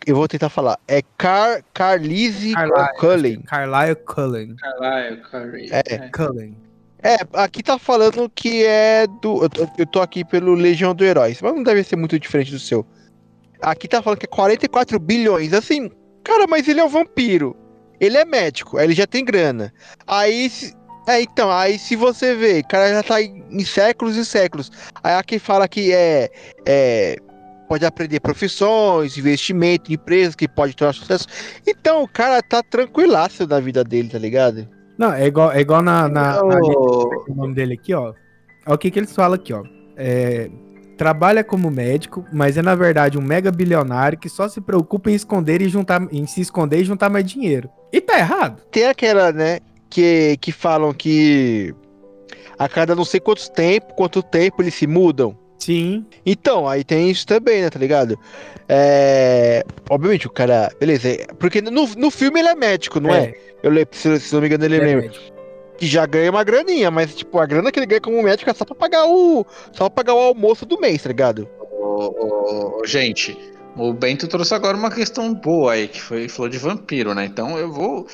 Eu 0.06 0.16
vou 0.16 0.28
tentar 0.28 0.50
falar. 0.50 0.80
É 0.88 1.02
Car 1.18 1.64
Carlise 1.74 2.54
Carlyle. 2.54 2.98
Cullen. 2.98 3.42
Carlyle 3.42 3.96
Cullen. 3.96 4.56
Curry. 5.30 5.70
É. 5.72 6.10
Cullen. 6.10 6.58
É, 7.04 7.18
aqui 7.34 7.64
tá 7.64 7.78
falando 7.78 8.30
que 8.30 8.66
é 8.66 9.06
do. 9.22 9.44
Eu 9.44 9.50
tô, 9.50 9.68
eu 9.78 9.86
tô 9.86 10.02
aqui 10.02 10.24
pelo 10.24 10.54
Legião 10.54 10.96
do 10.96 11.04
Heróis, 11.04 11.42
mas 11.42 11.54
não 11.54 11.64
deve 11.64 11.84
ser 11.84 11.96
muito 11.96 12.20
diferente 12.20 12.52
do 12.52 12.60
seu. 12.60 12.86
Aqui 13.62 13.88
tá 13.88 14.02
falando 14.02 14.20
que 14.20 14.26
é 14.26 14.30
44 14.30 15.00
bilhões. 15.00 15.54
Assim, 15.54 15.90
Cara, 16.24 16.46
mas 16.48 16.68
ele 16.68 16.80
é 16.80 16.84
um 16.84 16.90
vampiro. 16.90 17.56
Ele 18.00 18.18
é 18.18 18.26
médico, 18.26 18.78
aí 18.78 18.86
ele 18.86 18.94
já 18.94 19.06
tem 19.06 19.24
grana. 19.24 19.74
Aí. 20.08 20.50
É, 21.08 21.22
então, 21.22 21.52
aí 21.52 21.80
se 21.80 21.96
você 21.96 22.36
vê, 22.36 22.60
o 22.60 22.68
cara 22.68 22.90
já 22.90 23.04
tá 23.04 23.22
em, 23.22 23.66
séculos 23.66 24.16
e 24.16 24.26
séculos. 24.26 24.72
Aí 25.04 25.16
aqui 25.16 25.40
fala 25.40 25.68
que 25.68 25.92
é. 25.94 26.30
é 26.66 27.18
pode 27.68 27.86
aprender 27.86 28.20
profissões, 28.20 29.18
investimento, 29.18 29.94
empresas 29.94 30.36
que 30.36 30.46
pode 30.46 30.76
ter 30.76 30.94
sucesso. 30.94 31.26
Então 31.66 32.04
o 32.04 32.08
cara 32.08 32.42
tá 32.44 32.62
tranquilaço 32.62 33.48
na 33.48 33.62
vida 33.62 33.82
dele, 33.82 34.10
tá 34.10 34.20
ligado? 34.20 34.68
Não, 34.98 35.14
é 35.14 35.26
igual, 35.26 35.54
é 35.54 35.62
igual 35.62 35.82
na, 35.82 36.10
na, 36.10 36.44
na 36.44 36.62
gente- 36.62 36.76
Ô, 36.76 37.26
o 37.30 37.34
nome 37.34 37.56
dele 37.56 37.76
aqui, 37.76 37.94
ó. 37.94 38.14
Olha 38.68 38.76
o 38.76 38.78
que, 38.78 38.92
que 38.92 39.00
eles 39.00 39.16
falam 39.16 39.36
aqui, 39.36 39.54
ó. 39.54 39.64
É, 39.96 40.50
trabalha 40.98 41.44
como 41.46 41.72
médico, 41.72 42.26
mas 42.32 42.58
é 42.58 42.62
na 42.62 42.76
verdade 42.76 43.18
um 43.18 43.22
mega 43.22 43.52
bilionário 43.52 44.20
que 44.20 44.30
só 44.30 44.50
se 44.50 44.60
preocupa 44.60 45.10
em 45.10 45.16
esconder 45.16 45.62
e 45.62 45.70
juntar, 45.70 46.06
em 46.12 46.28
se 46.28 46.42
esconder 46.42 46.82
e 46.82 46.84
juntar 46.84 47.10
mais 47.10 47.26
dinheiro. 47.26 47.70
E 47.92 48.02
tá 48.02 48.20
errado. 48.20 48.62
Tem 48.70 48.86
aquela, 48.86 49.32
né, 49.32 49.60
que, 49.92 50.38
que 50.42 50.52
falam 50.52 50.94
que 50.94 51.76
a 52.58 52.68
cada 52.68 52.96
não 52.96 53.06
sei 53.06 53.20
quantos 53.20 53.50
tempo, 53.50 53.94
quanto 53.94 54.24
tempo 54.24 54.62
eles 54.62 54.74
se 54.74 54.88
mudam. 54.88 55.38
Sim. 55.60 56.06
Então, 56.26 56.68
aí 56.68 56.84
tem 56.84 57.12
isso 57.12 57.28
também, 57.28 57.62
né, 57.62 57.70
tá 57.70 57.78
ligado? 57.78 58.18
É. 58.68 59.64
Obviamente, 59.90 60.26
o 60.26 60.32
cara. 60.32 60.72
Beleza, 60.80 61.10
é- 61.10 61.28
porque 61.38 61.62
no, 61.62 61.86
no 61.96 62.10
filme 62.10 62.40
ele 62.40 62.50
é 62.50 62.56
médico, 62.56 63.00
não 63.00 63.14
é? 63.14 63.34
Eu 63.62 63.70
lembro, 63.70 63.96
se, 63.96 64.20
se 64.20 64.34
não 64.34 64.42
me 64.42 64.48
engano, 64.48 64.66
ele 64.66 64.78
é 64.78 64.80
lembra. 64.80 65.02
médico. 65.04 65.24
Que 65.78 65.86
já 65.86 66.06
ganha 66.06 66.32
uma 66.32 66.44
graninha, 66.44 66.90
mas, 66.90 67.14
tipo, 67.16 67.38
a 67.40 67.46
grana 67.46 67.72
que 67.72 67.78
ele 67.80 67.86
ganha 67.86 68.02
como 68.02 68.22
médico 68.24 68.50
é 68.50 68.54
só 68.54 68.64
pra 68.66 68.76
pagar 68.76 69.06
o. 69.06 69.46
Só 69.72 69.90
pra 69.90 70.04
pagar 70.04 70.14
o 70.16 70.20
almoço 70.20 70.66
do 70.66 70.80
mês, 70.80 71.04
tá 71.04 71.10
ligado? 71.10 71.48
ô, 71.60 72.06
ô, 72.06 72.80
ô, 72.82 72.86
gente, 72.86 73.38
o 73.76 73.92
Bento 73.94 74.28
trouxe 74.28 74.54
agora 74.54 74.78
uma 74.78 74.90
questão 74.92 75.34
boa 75.34 75.74
aí, 75.74 75.88
que 75.88 76.02
foi 76.02 76.28
falou 76.30 76.50
de 76.50 76.58
vampiro, 76.58 77.14
né? 77.14 77.26
Então 77.26 77.58
eu 77.58 77.72
vou 77.72 78.08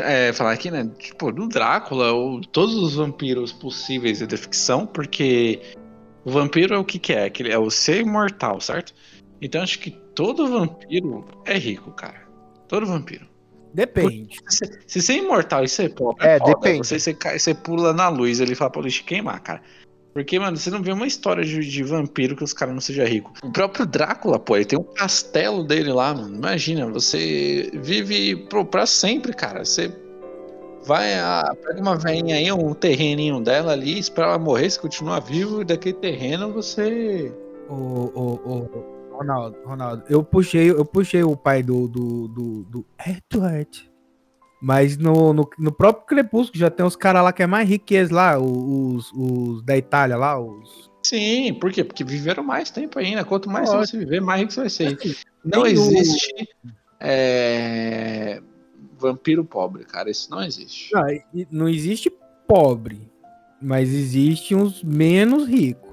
é, 0.00 0.32
falar 0.32 0.52
aqui, 0.52 0.70
né? 0.70 0.88
Tipo, 0.98 1.32
do 1.32 1.48
Drácula, 1.48 2.12
ou 2.12 2.40
todos 2.40 2.74
os 2.76 2.94
vampiros 2.94 3.52
possíveis 3.52 4.20
da 4.20 4.36
ficção, 4.36 4.86
porque 4.86 5.60
o 6.24 6.30
vampiro 6.30 6.74
é 6.74 6.78
o 6.78 6.84
que, 6.84 6.98
que 6.98 7.12
é? 7.12 7.30
É 7.48 7.58
o 7.58 7.70
ser 7.70 8.00
imortal, 8.00 8.60
certo? 8.60 8.94
Então 9.40 9.62
acho 9.62 9.78
que 9.78 9.90
todo 10.14 10.48
vampiro 10.48 11.26
é 11.44 11.58
rico, 11.58 11.90
cara. 11.92 12.26
Todo 12.68 12.86
vampiro. 12.86 13.26
Depende. 13.74 14.38
Se, 14.48 14.80
se 14.86 15.02
ser 15.02 15.16
imortal 15.18 15.62
e 15.62 15.68
ser 15.68 15.94
pobre, 15.94 16.26
É, 16.26 16.38
foda. 16.38 16.54
depende. 16.54 16.86
Você, 16.86 16.98
você, 16.98 17.38
você 17.38 17.54
pula 17.54 17.92
na 17.92 18.08
luz 18.08 18.40
ele 18.40 18.54
fala 18.54 18.70
pra 18.70 18.80
luz 18.80 18.94
te 18.94 19.04
queimar, 19.04 19.38
cara. 19.40 19.62
Porque, 20.16 20.38
mano, 20.38 20.56
você 20.56 20.70
não 20.70 20.82
vê 20.82 20.92
uma 20.92 21.06
história 21.06 21.44
de, 21.44 21.60
de 21.60 21.82
vampiro 21.82 22.34
que 22.34 22.42
os 22.42 22.54
caras 22.54 22.72
não 22.72 22.80
sejam 22.80 23.04
ricos. 23.04 23.38
O 23.44 23.52
próprio 23.52 23.84
Drácula, 23.84 24.38
pô, 24.38 24.56
ele 24.56 24.64
tem 24.64 24.78
um 24.78 24.82
castelo 24.82 25.62
dele 25.62 25.92
lá, 25.92 26.14
mano. 26.14 26.34
Imagina, 26.34 26.86
você 26.88 27.70
vive 27.74 28.34
pro, 28.48 28.64
pra 28.64 28.86
sempre, 28.86 29.34
cara. 29.34 29.62
Você 29.62 29.94
vai, 30.86 31.12
a, 31.20 31.54
pega 31.62 31.82
uma 31.82 31.98
veinha 31.98 32.36
aí, 32.36 32.50
um 32.50 32.72
terreninho 32.72 33.42
dela 33.42 33.72
ali, 33.72 33.98
espera 33.98 34.28
ela 34.28 34.38
morrer, 34.38 34.70
você 34.70 34.80
continua 34.80 35.20
vivo, 35.20 35.60
e 35.60 35.64
daquele 35.66 35.96
terreno 35.98 36.50
você. 36.50 37.30
O, 37.68 37.74
o, 37.74 38.34
o- 38.46 38.96
Ronaldo, 39.16 39.56
Ronaldo, 39.64 40.02
eu 40.10 40.22
puxei, 40.22 40.70
eu 40.70 40.84
puxei 40.84 41.22
o 41.22 41.34
pai 41.36 41.62
do, 41.62 41.88
do, 41.88 42.28
do, 42.28 42.62
do 42.64 42.86
Edward. 43.06 43.90
Mas 44.60 44.96
no, 44.96 45.32
no, 45.32 45.48
no 45.58 45.72
próprio 45.72 46.06
Crepúsculo 46.06 46.58
já 46.58 46.70
tem 46.70 46.84
os 46.84 46.96
caras 46.96 47.22
lá 47.22 47.32
que 47.32 47.42
é 47.42 47.46
mais 47.46 47.68
eles 47.94 48.10
lá, 48.10 48.38
os, 48.38 49.12
os 49.12 49.62
da 49.62 49.76
Itália 49.76 50.16
lá, 50.16 50.40
os. 50.40 50.90
Sim, 51.02 51.54
por 51.54 51.70
quê? 51.70 51.84
Porque 51.84 52.02
viveram 52.02 52.42
mais 52.42 52.70
tempo 52.70 52.98
ainda. 52.98 53.24
Quanto 53.24 53.48
mais 53.50 53.68
Lógico. 53.68 53.86
você 53.86 53.98
viver, 53.98 54.20
mais 54.20 54.40
rico 54.40 54.52
você 54.52 54.60
vai 54.60 54.70
ser. 54.70 55.16
Não 55.44 55.62
Nem 55.62 55.74
o- 55.78 55.90
existe 55.92 56.48
é, 56.98 58.42
vampiro 58.98 59.44
pobre, 59.44 59.84
cara. 59.84 60.10
Isso 60.10 60.30
não 60.30 60.42
existe. 60.42 60.92
Não, 60.92 61.04
não 61.50 61.68
existe 61.68 62.10
pobre, 62.48 63.08
mas 63.60 63.92
existe 63.92 64.54
uns 64.54 64.82
menos 64.82 65.46
ricos. 65.46 65.90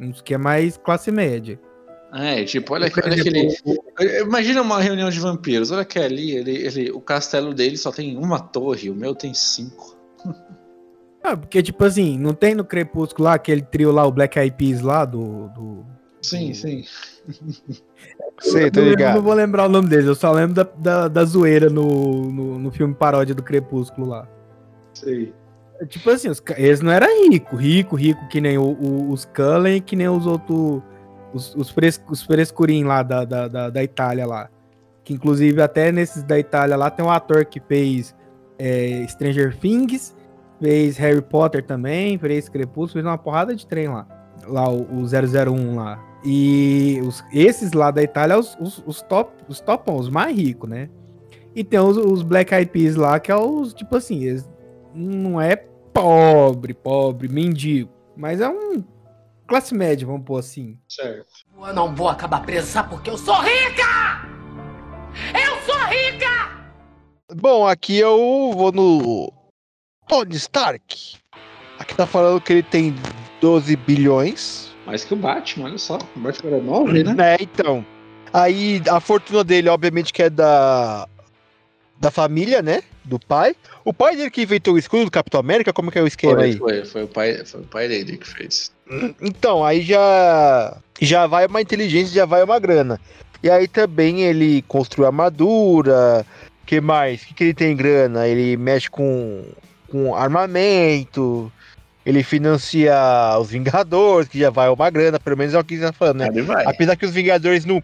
Uns 0.00 0.20
que 0.20 0.34
é 0.34 0.38
mais 0.38 0.76
classe 0.76 1.10
média. 1.12 1.60
É, 2.14 2.42
tipo, 2.44 2.72
olha, 2.74 2.90
olha 3.04 3.14
aquele. 3.20 3.48
Imagina 4.22 4.62
uma 4.62 4.80
reunião 4.80 5.10
de 5.10 5.20
vampiros. 5.20 5.70
Olha 5.70 5.84
que 5.84 5.98
ali, 5.98 6.30
ele, 6.36 6.52
ele, 6.56 6.90
o 6.90 7.00
castelo 7.00 7.52
dele 7.52 7.76
só 7.76 7.92
tem 7.92 8.16
uma 8.16 8.38
torre, 8.40 8.88
o 8.90 8.94
meu 8.94 9.14
tem 9.14 9.34
cinco. 9.34 9.96
Ah, 11.20 11.36
porque, 11.36 11.60
tipo 11.60 11.84
assim, 11.84 12.16
não 12.16 12.32
tem 12.32 12.54
no 12.54 12.64
Crepúsculo 12.64 13.24
lá 13.24 13.34
aquele 13.34 13.60
trio 13.60 13.90
lá, 13.90 14.06
o 14.06 14.12
Black 14.12 14.38
Eyed 14.38 14.56
Peas 14.56 14.80
lá 14.80 15.04
do. 15.04 15.48
do... 15.48 15.84
Sim, 16.22 16.54
sim. 16.54 16.84
Sei, 18.40 18.70
tô 18.70 18.80
não, 18.80 18.82
lembro- 18.82 18.82
não 18.82 18.88
ligado. 18.90 19.22
vou 19.22 19.34
lembrar 19.34 19.66
o 19.66 19.68
nome 19.68 19.88
deles, 19.88 20.06
eu 20.06 20.14
só 20.14 20.30
lembro 20.30 20.54
da, 20.54 20.62
da, 20.62 21.08
da 21.08 21.24
zoeira 21.24 21.68
no, 21.68 22.30
no, 22.30 22.58
no 22.60 22.70
filme 22.70 22.94
paródia 22.94 23.34
do 23.34 23.42
Crepúsculo 23.42 24.06
lá. 24.06 24.28
Sei. 24.94 25.34
Tipo 25.88 26.08
assim, 26.10 26.28
os 26.28 26.40
eles 26.56 26.80
não 26.80 26.92
eram 26.92 27.08
ricos, 27.28 27.60
rico, 27.60 27.96
rico 27.96 28.28
que 28.28 28.40
nem 28.40 28.56
o- 28.56 28.62
o- 28.80 29.10
os 29.10 29.24
Cullen, 29.24 29.82
que 29.82 29.96
nem 29.96 30.08
os 30.08 30.24
outros, 30.24 30.80
os, 31.32 31.54
os, 31.54 31.70
fres, 31.70 32.02
os 32.08 32.22
frescurinhos 32.22 32.88
lá 32.88 33.02
da, 33.02 33.24
da, 33.24 33.48
da, 33.48 33.70
da 33.70 33.82
Itália 33.82 34.26
lá. 34.26 34.48
Que 35.04 35.14
inclusive 35.14 35.60
até 35.62 35.90
nesses 35.90 36.22
da 36.22 36.38
Itália 36.38 36.76
lá 36.76 36.90
tem 36.90 37.04
um 37.04 37.10
ator 37.10 37.44
que 37.44 37.60
fez 37.60 38.14
é, 38.58 39.06
Stranger 39.08 39.56
Things, 39.56 40.14
fez 40.60 40.96
Harry 40.96 41.22
Potter 41.22 41.64
também, 41.64 42.18
fez 42.18 42.48
Crepúsculo, 42.48 42.94
fez 42.94 43.04
uma 43.04 43.18
porrada 43.18 43.54
de 43.54 43.66
trem 43.66 43.88
lá. 43.88 44.06
Lá, 44.46 44.68
o, 44.68 44.82
o 44.82 45.04
001 45.04 45.76
lá. 45.76 46.02
E 46.24 47.00
os, 47.04 47.24
esses 47.32 47.72
lá 47.72 47.90
da 47.90 48.02
Itália, 48.02 48.38
os, 48.38 48.56
os, 48.60 48.82
os 48.86 49.02
top, 49.02 49.32
os 49.48 49.60
topão, 49.60 49.96
os 49.96 50.08
mais 50.08 50.36
ricos, 50.36 50.68
né? 50.68 50.88
E 51.54 51.62
tem 51.62 51.78
os, 51.78 51.96
os 51.96 52.22
Black 52.22 52.52
Eyed 52.54 52.70
Peas 52.70 52.96
lá, 52.96 53.18
que 53.20 53.30
é 53.30 53.36
os, 53.36 53.72
tipo 53.72 53.96
assim, 53.96 54.24
eles 54.24 54.48
não 54.94 55.40
é 55.40 55.56
pobre, 55.92 56.74
pobre, 56.74 57.28
mendigo, 57.28 57.90
mas 58.16 58.40
é 58.40 58.48
um 58.48 58.82
classe 59.48 59.74
média, 59.74 60.06
vamos 60.06 60.24
pôr 60.24 60.38
assim. 60.38 60.78
Certo. 60.88 61.26
Eu 61.58 61.74
não 61.74 61.94
vou 61.94 62.08
acabar 62.08 62.44
presa 62.44 62.66
sabe 62.66 62.90
porque 62.90 63.10
eu 63.10 63.18
sou 63.18 63.40
rica! 63.40 64.22
Eu 65.34 65.60
sou 65.66 65.84
rica! 65.86 66.58
Bom, 67.34 67.66
aqui 67.66 67.98
eu 67.98 68.52
vou 68.54 68.70
no 68.70 69.32
Tony 70.06 70.36
Stark. 70.36 71.16
Aqui 71.78 71.94
tá 71.94 72.06
falando 72.06 72.40
que 72.40 72.52
ele 72.52 72.62
tem 72.62 72.94
12 73.40 73.74
bilhões. 73.76 74.68
Mais 74.86 75.04
que 75.04 75.14
o 75.14 75.16
Batman, 75.16 75.66
olha 75.66 75.78
só. 75.78 75.98
O 76.14 76.20
Batman 76.20 76.50
era 76.50 76.62
9, 76.62 77.04
né? 77.04 77.14
Né, 77.14 77.36
então. 77.40 77.84
Aí 78.32 78.82
a 78.88 79.00
fortuna 79.00 79.42
dele, 79.42 79.68
obviamente, 79.68 80.12
que 80.12 80.22
é 80.22 80.30
da. 80.30 81.08
Da 82.00 82.12
família, 82.12 82.62
né? 82.62 82.82
Do 83.04 83.18
pai. 83.18 83.56
O 83.84 83.92
pai 83.92 84.14
dele 84.14 84.30
que 84.30 84.42
inventou 84.42 84.74
o 84.74 84.78
escudo 84.78 85.06
do 85.06 85.10
Capitão 85.10 85.40
América, 85.40 85.72
como 85.72 85.90
que 85.90 85.98
é 85.98 86.02
o 86.02 86.06
esquema 86.06 86.34
Foi, 86.36 86.44
aí? 86.44 86.56
foi, 86.56 86.84
foi, 86.84 87.02
o 87.02 87.08
pai, 87.08 87.44
foi 87.44 87.60
o 87.60 87.64
pai 87.64 87.88
dele 87.88 88.16
que 88.16 88.26
fez. 88.26 88.72
Então, 89.20 89.64
aí 89.64 89.82
já. 89.82 90.76
Já 91.00 91.26
vai 91.26 91.46
uma 91.46 91.60
inteligência, 91.60 92.12
já 92.12 92.24
vai 92.24 92.42
uma 92.42 92.58
grana. 92.58 93.00
E 93.42 93.48
aí 93.48 93.68
também 93.68 94.22
ele 94.22 94.62
construiu 94.62 95.06
armadura. 95.06 96.26
que 96.66 96.80
mais? 96.80 97.22
O 97.22 97.26
que, 97.26 97.34
que 97.34 97.44
ele 97.44 97.54
tem 97.54 97.76
grana? 97.76 98.26
Ele 98.26 98.56
mexe 98.56 98.90
com, 98.90 99.44
com 99.88 100.14
armamento. 100.16 101.52
Ele 102.04 102.22
financia 102.22 102.96
os 103.38 103.50
Vingadores, 103.50 104.28
que 104.28 104.38
já 104.38 104.48
vai 104.48 104.70
uma 104.70 104.88
grana, 104.88 105.20
pelo 105.20 105.36
menos 105.36 105.52
é 105.52 105.58
o 105.58 105.62
que 105.62 105.74
ele 105.74 105.82
tá 105.82 105.92
falando, 105.92 106.20
né? 106.20 106.28
Ele 106.28 106.40
vai. 106.40 106.64
Apesar 106.66 106.96
que 106.96 107.04
os 107.04 107.12
Vingadores 107.12 107.66
no, 107.66 107.82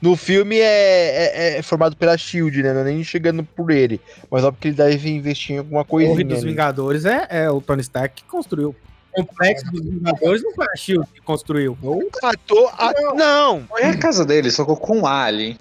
no 0.00 0.16
filme 0.16 0.56
é, 0.58 0.64
é, 0.64 1.58
é 1.58 1.62
formado 1.62 1.94
pela 1.94 2.16
Shield, 2.16 2.62
né? 2.62 2.72
Não 2.72 2.80
é 2.80 2.84
nem 2.84 3.04
chegando 3.04 3.44
por 3.44 3.70
ele. 3.70 4.00
Mas 4.30 4.44
óbvio 4.44 4.60
que 4.62 4.68
ele 4.68 4.76
deve 4.76 5.10
investir 5.10 5.56
em 5.56 5.58
alguma 5.58 5.82
O 5.82 5.84
coisinha. 5.84 6.14
Torre 6.14 6.24
dos 6.24 6.38
ali. 6.38 6.48
Vingadores 6.48 7.04
é, 7.04 7.26
é 7.28 7.50
o 7.50 7.60
Tony 7.60 7.82
Stark 7.82 8.22
que 8.22 8.28
construiu. 8.28 8.74
O 9.16 9.24
complexo 9.24 9.64
dos 9.72 9.82
Vingadores 9.84 10.42
não 10.42 10.52
foi 10.54 10.66
a 10.72 10.76
Shield 10.76 11.06
que 11.14 11.20
construiu. 11.22 11.76
O- 11.82 12.08
Ator, 12.22 12.70
a- 12.76 12.92
não, 13.14 13.64
Foi 13.68 13.82
a 13.84 13.96
casa 13.96 14.24
dele, 14.24 14.50
só 14.50 14.64
que 14.64 14.76
com 14.76 14.98
um 15.00 15.06
Ali. 15.06 15.58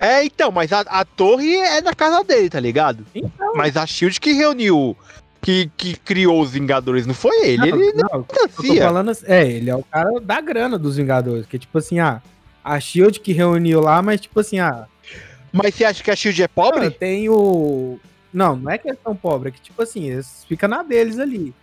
é 0.00 0.24
então, 0.24 0.50
mas 0.52 0.72
a, 0.72 0.80
a 0.80 1.04
torre 1.04 1.54
é 1.56 1.80
na 1.80 1.94
casa 1.94 2.22
dele, 2.24 2.48
tá 2.50 2.60
ligado? 2.60 3.04
Então. 3.14 3.52
Mas 3.54 3.76
a 3.76 3.86
Shield 3.86 4.20
que 4.20 4.32
reuniu, 4.32 4.96
que, 5.40 5.70
que 5.76 5.96
criou 5.96 6.40
os 6.40 6.50
Vingadores, 6.52 7.06
não 7.06 7.14
foi 7.14 7.36
ele. 7.48 7.68
ele 7.68 7.92
não 7.92 8.08
não, 8.12 8.18
eu 8.18 8.24
tô 8.24 8.62
financia. 8.62 8.82
falando 8.84 9.10
assim, 9.10 9.24
é, 9.26 9.46
ele 9.50 9.70
é 9.70 9.76
o 9.76 9.82
cara 9.84 10.20
da 10.20 10.40
grana 10.40 10.78
dos 10.78 10.96
Vingadores, 10.96 11.46
que 11.46 11.58
tipo 11.58 11.76
assim, 11.78 11.98
ah, 12.00 12.20
a 12.62 12.78
Shield 12.78 13.20
que 13.20 13.32
reuniu 13.32 13.80
lá, 13.80 14.00
mas 14.02 14.20
tipo 14.20 14.38
assim, 14.40 14.58
ah, 14.60 14.86
Mas 15.52 15.74
você 15.74 15.84
acha 15.84 16.02
que 16.02 16.10
a 16.10 16.16
Shield 16.16 16.42
é 16.42 16.48
pobre? 16.48 16.90
tem 16.90 17.28
o 17.28 17.98
Não, 18.32 18.54
não 18.56 18.70
é 18.70 18.76
que 18.78 18.88
eles 18.88 19.00
são 19.02 19.16
pobres, 19.16 19.52
é 19.54 19.56
que 19.56 19.62
tipo 19.62 19.82
assim, 19.82 20.10
eles 20.10 20.44
ficam 20.48 20.68
na 20.68 20.82
deles 20.82 21.18
ali. 21.18 21.54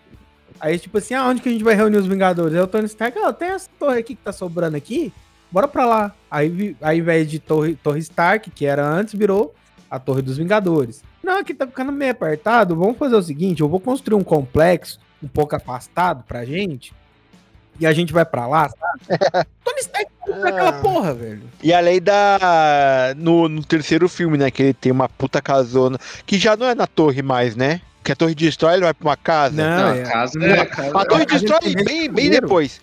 Aí 0.60 0.80
tipo 0.80 0.98
assim, 0.98 1.14
ah, 1.14 1.26
onde 1.28 1.42
que 1.42 1.50
a 1.50 1.52
gente 1.52 1.64
vai 1.64 1.76
reunir 1.76 1.98
os 1.98 2.08
Vingadores? 2.08 2.56
Aí 2.56 2.62
o 2.62 2.68
Tony 2.68 2.86
Stark, 2.86 3.18
ah, 3.20 3.34
tem 3.34 3.50
essa 3.50 3.70
torre 3.78 4.00
aqui 4.00 4.16
que 4.16 4.24
tá 4.24 4.32
sobrando 4.32 4.78
aqui, 4.78 5.12
bora 5.52 5.68
pra 5.68 5.86
lá. 5.86 6.16
Aí 6.30 6.76
ao 6.82 6.94
invés 6.94 7.30
de 7.30 7.40
torre, 7.40 7.76
torre 7.76 8.00
Stark, 8.00 8.50
que 8.52 8.66
era 8.66 8.86
antes, 8.88 9.14
virou 9.14 9.54
a 9.90 10.00
Torre 10.00 10.22
dos 10.22 10.38
Vingadores. 10.38 11.04
Não, 11.24 11.40
aqui 11.40 11.54
tá 11.54 11.66
ficando 11.66 11.92
meio 11.92 12.12
apertado. 12.12 12.76
Vamos 12.76 12.98
fazer 12.98 13.16
o 13.16 13.22
seguinte: 13.22 13.62
eu 13.62 13.70
vou 13.70 13.80
construir 13.80 14.16
um 14.16 14.24
complexo 14.24 15.00
um 15.24 15.28
pouco 15.28 15.56
afastado 15.56 16.24
pra 16.28 16.46
gente. 16.46 16.94
E 17.80 17.86
a 17.86 17.92
gente 17.92 18.14
vai 18.14 18.24
pra 18.24 18.48
lá, 18.48 18.70
sabe? 18.70 19.20
Tony 19.64 19.80
Stark 19.80 20.12
comprar 20.20 20.50
aquela 20.50 20.74
porra, 20.74 21.14
velho. 21.14 21.44
E 21.62 21.74
além 21.74 22.02
da. 22.02 23.14
No, 23.18 23.50
no 23.50 23.64
terceiro 23.64 24.08
filme, 24.08 24.38
né? 24.38 24.50
Que 24.50 24.64
ele 24.64 24.74
tem 24.74 24.92
uma 24.92 25.10
puta 25.10 25.42
casona. 25.42 25.98
Que 26.26 26.38
já 26.38 26.56
não 26.56 26.68
é 26.68 26.76
na 26.76 26.88
torre 26.88 27.22
mais, 27.22 27.56
né? 27.56 27.82
Que 28.06 28.12
a 28.12 28.16
torre 28.16 28.36
destrói, 28.36 28.76
ele 28.76 28.84
vai 28.84 28.94
pra 28.94 29.10
uma 29.10 29.18
casa. 29.18 29.56
Não, 29.56 29.78
Não, 29.78 29.94
é- 29.96 30.02
a 30.04 30.06
casa 30.12 30.40
Não, 30.40 30.46
é 30.46 30.60
a 30.60 30.66
casa. 30.68 30.92
a 30.98 31.06
torre 31.06 31.24
a 31.24 31.26
destrói 31.26 31.74
bem, 31.84 32.10
bem 32.10 32.30
depois. 32.30 32.80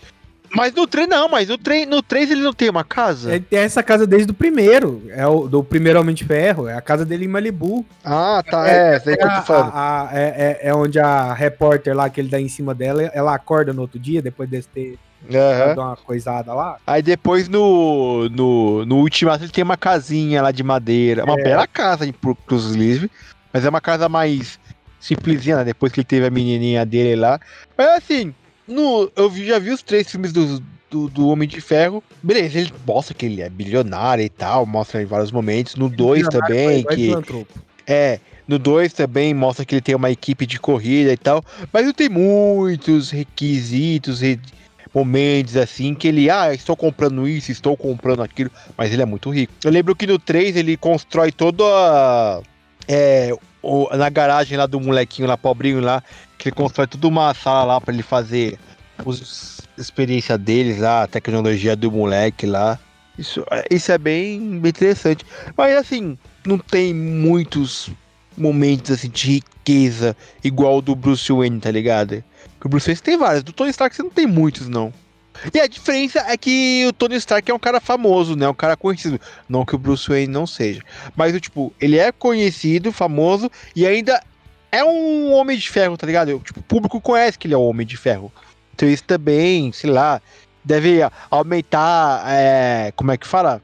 Mas 0.55 0.75
no 0.75 0.87
trem 0.87 1.07
não, 1.07 1.29
mas 1.31 1.49
no 1.49 1.57
trem, 1.57 1.87
no 1.87 2.03
3 2.03 2.31
ele 2.31 2.43
não 2.43 2.53
tem 2.53 2.69
uma 2.69 2.85
casa. 2.85 3.31
Ele 3.37 3.45
tem 3.49 3.61
essa 3.61 3.83
casa 3.83 4.07
desde 4.07 4.33
o 4.33 4.35
primeiro. 4.35 5.03
É 5.09 5.27
o 5.27 5.49
do 5.49 5.65
primeiro 5.65 5.99
Homem 5.99 6.15
de 6.15 6.25
Ferro. 6.25 6.69
É 6.69 6.75
a 6.75 6.81
casa 6.83 7.07
dele 7.07 7.25
em 7.25 7.29
Malibu. 7.29 7.87
Ah, 8.05 8.43
tá. 8.51 8.69
É, 8.69 8.97
É, 8.97 9.01
falando. 9.47 9.71
a- 9.73 10.03
a- 10.03 10.11
é, 10.13 10.59
é- 10.61 10.69
é 10.69 10.75
onde 10.75 10.99
a 11.01 11.33
repórter 11.33 11.97
lá 11.97 12.11
que 12.11 12.21
ele 12.21 12.29
dá 12.29 12.39
em 12.39 12.49
cima 12.49 12.75
dela, 12.75 13.03
ela 13.15 13.35
acorda 13.35 13.73
no 13.73 13.81
outro 13.81 13.99
dia, 13.99 14.21
depois 14.21 14.51
de 14.51 14.61
ter 14.67 14.99
dado 15.31 15.81
uma 15.81 15.97
coisada 15.97 16.53
lá. 16.53 16.77
Aí 16.87 17.01
depois 17.01 17.49
no, 17.49 18.29
no, 18.29 18.85
no 18.85 18.97
Ultimato 18.97 19.45
ele 19.45 19.53
tem 19.53 19.65
uma 19.65 19.77
casinha 19.79 20.43
lá 20.43 20.51
de 20.51 20.63
madeira. 20.63 21.25
Uma 21.25 21.41
É. 21.41 21.45
bela 21.45 21.67
casa 21.67 22.05
Livre. 22.75 23.11
Mas 23.55 23.65
é 23.65 23.69
uma 23.69 23.81
casa 23.83 24.09
mais 24.09 24.59
simplesinha, 25.03 25.57
né? 25.57 25.65
Depois 25.65 25.93
que 25.93 26.01
ele 26.01 26.07
teve 26.07 26.27
a 26.27 26.31
menininha 26.31 26.87
dele 26.87 27.17
lá. 27.17 27.41
Mas 27.77 27.89
assim, 28.03 28.35
no, 28.67 29.11
eu 29.17 29.31
já 29.35 29.59
vi 29.59 29.71
os 29.71 29.83
três 29.83 30.11
filmes 30.11 30.33
do, 30.33 30.63
do, 30.91 31.09
do 31.09 31.29
Homem 31.29 31.49
de 31.49 31.61
Ferro. 31.61 32.03
Beleza, 32.23 32.61
ele 32.61 32.73
mostra 32.87 33.15
que 33.15 33.27
ele 33.27 33.43
é 33.43 33.51
bilionário 33.51 34.25
e 34.25 34.29
tal. 34.29 34.65
Mostra 34.65 35.03
em 35.03 35.07
vários 35.07 35.33
momentos. 35.33 35.75
No 35.77 35.89
2 35.89 36.29
também, 36.29 36.83
Vai 36.85 36.97
que... 36.97 37.07
filantropo. 37.09 37.61
É, 37.87 38.21
no 38.47 38.59
2 38.59 38.93
também 38.93 39.35
mostra 39.35 39.65
que 39.65 39.75
ele 39.75 39.83
tem 39.83 39.95
uma 39.95 40.11
equipe 40.11 40.47
de 40.47 40.59
corrida 40.61 41.13
e 41.13 41.17
tal, 41.17 41.45
mas 41.73 41.85
não 41.85 41.93
tem 41.93 42.09
muitos 42.09 43.11
requisitos, 43.11 44.21
re- 44.21 44.39
momentos 44.95 45.57
assim 45.57 45.95
que 45.95 46.07
ele, 46.07 46.31
ah, 46.31 46.53
estou 46.55 46.77
comprando 46.77 47.27
isso, 47.27 47.51
estou 47.51 47.77
comprando 47.77 48.23
aquilo, 48.23 48.51
mas 48.77 48.93
ele 48.93 49.03
é 49.03 49.07
muito 49.07 49.31
rico. 49.31 49.53
Eu 49.65 49.71
lembro 49.71 49.97
que 49.97 50.07
no 50.07 50.19
3 50.19 50.57
ele 50.57 50.77
constrói 50.77 51.33
toda 51.33 51.65
a. 51.65 52.41
É, 52.87 53.35
o- 53.63 53.89
na 53.97 54.09
garagem 54.09 54.59
lá 54.59 54.67
do 54.67 54.81
molequinho 54.81 55.29
lá, 55.29 55.37
pobrinho 55.37 55.81
lá, 55.81 56.03
que 56.39 56.49
ele 56.49 56.57
constrói 56.57 56.87
toda 56.87 57.07
uma 57.07 57.33
sala 57.35 57.65
lá 57.65 57.81
pra 57.81 57.95
ele 57.95 58.03
fazer 58.03 58.59
os 59.05 59.61
experiência 59.79 60.37
deles 60.37 60.79
lá, 60.79 61.05
a 61.05 61.07
tecnologia 61.07 61.75
do 61.75 61.91
moleque 61.91 62.47
lá. 62.47 62.79
Isso, 63.19 63.45
isso 63.71 63.91
é 63.91 63.99
bem, 63.99 64.59
bem 64.61 64.69
interessante. 64.71 65.25
Mas 65.57 65.77
assim, 65.77 66.19
não 66.47 66.59
tem 66.59 66.93
muitos 66.95 67.89
momentos 68.37 68.91
assim 68.91 69.09
de 69.09 69.27
riqueza 69.65 70.17
igual 70.43 70.81
do 70.83 70.95
Bruce 70.95 71.33
Wayne, 71.33 71.61
tá 71.61 71.71
ligado? 71.71 72.23
Que 72.61 72.67
o 72.67 72.69
Bruce 72.69 72.87
Wayne 72.87 73.01
tem 73.01 73.17
vários, 73.19 73.43
do 73.43 73.53
Tony 73.53 73.71
Stark 73.71 73.95
você 73.95 74.03
não 74.03 74.11
tem 74.11 74.27
muitos, 74.27 74.69
não. 74.69 74.93
E 75.53 75.61
a 75.61 75.67
diferença 75.67 76.21
é 76.21 76.37
que 76.37 76.85
o 76.87 76.93
Tony 76.93 77.17
Stark 77.17 77.51
é 77.51 77.55
um 77.55 77.59
cara 77.59 77.81
famoso, 77.81 78.37
né? 78.37 78.49
Um 78.49 78.55
cara 78.55 78.77
conhecido. 78.77 79.21
Não 79.49 79.65
que 79.65 79.75
o 79.75 79.79
Bruce 79.79 80.09
Wayne 80.09 80.33
não 80.33 80.47
seja. 80.47 80.83
Mas, 81.17 81.39
tipo, 81.41 81.73
ele 81.81 81.99
é 81.99 82.13
conhecido, 82.13 82.93
famoso 82.93 83.51
e 83.75 83.87
ainda 83.87 84.23
é 84.71 84.83
um 84.83 85.33
homem 85.33 85.59
de 85.59 85.69
ferro, 85.69 85.97
tá 85.97 86.07
ligado? 86.07 86.39
Tipo, 86.41 86.61
o 86.61 86.63
público 86.63 87.01
conhece 87.01 87.39
que 87.39 87.47
ele 87.47 87.55
é 87.55 87.59
um 87.59 87.67
homem 87.67 87.87
de 87.87 87.97
ferro. 87.97 88.33
Então 88.75 88.89
isso 88.89 89.05
também, 89.05 89.71
sei 89.71 89.91
lá, 89.91 90.21
deve 90.65 91.01
aumentar, 91.31 92.25
é, 92.27 92.93
como 92.97 93.11
é 93.13 93.17
que 93.17 93.27
fala? 93.27 93.61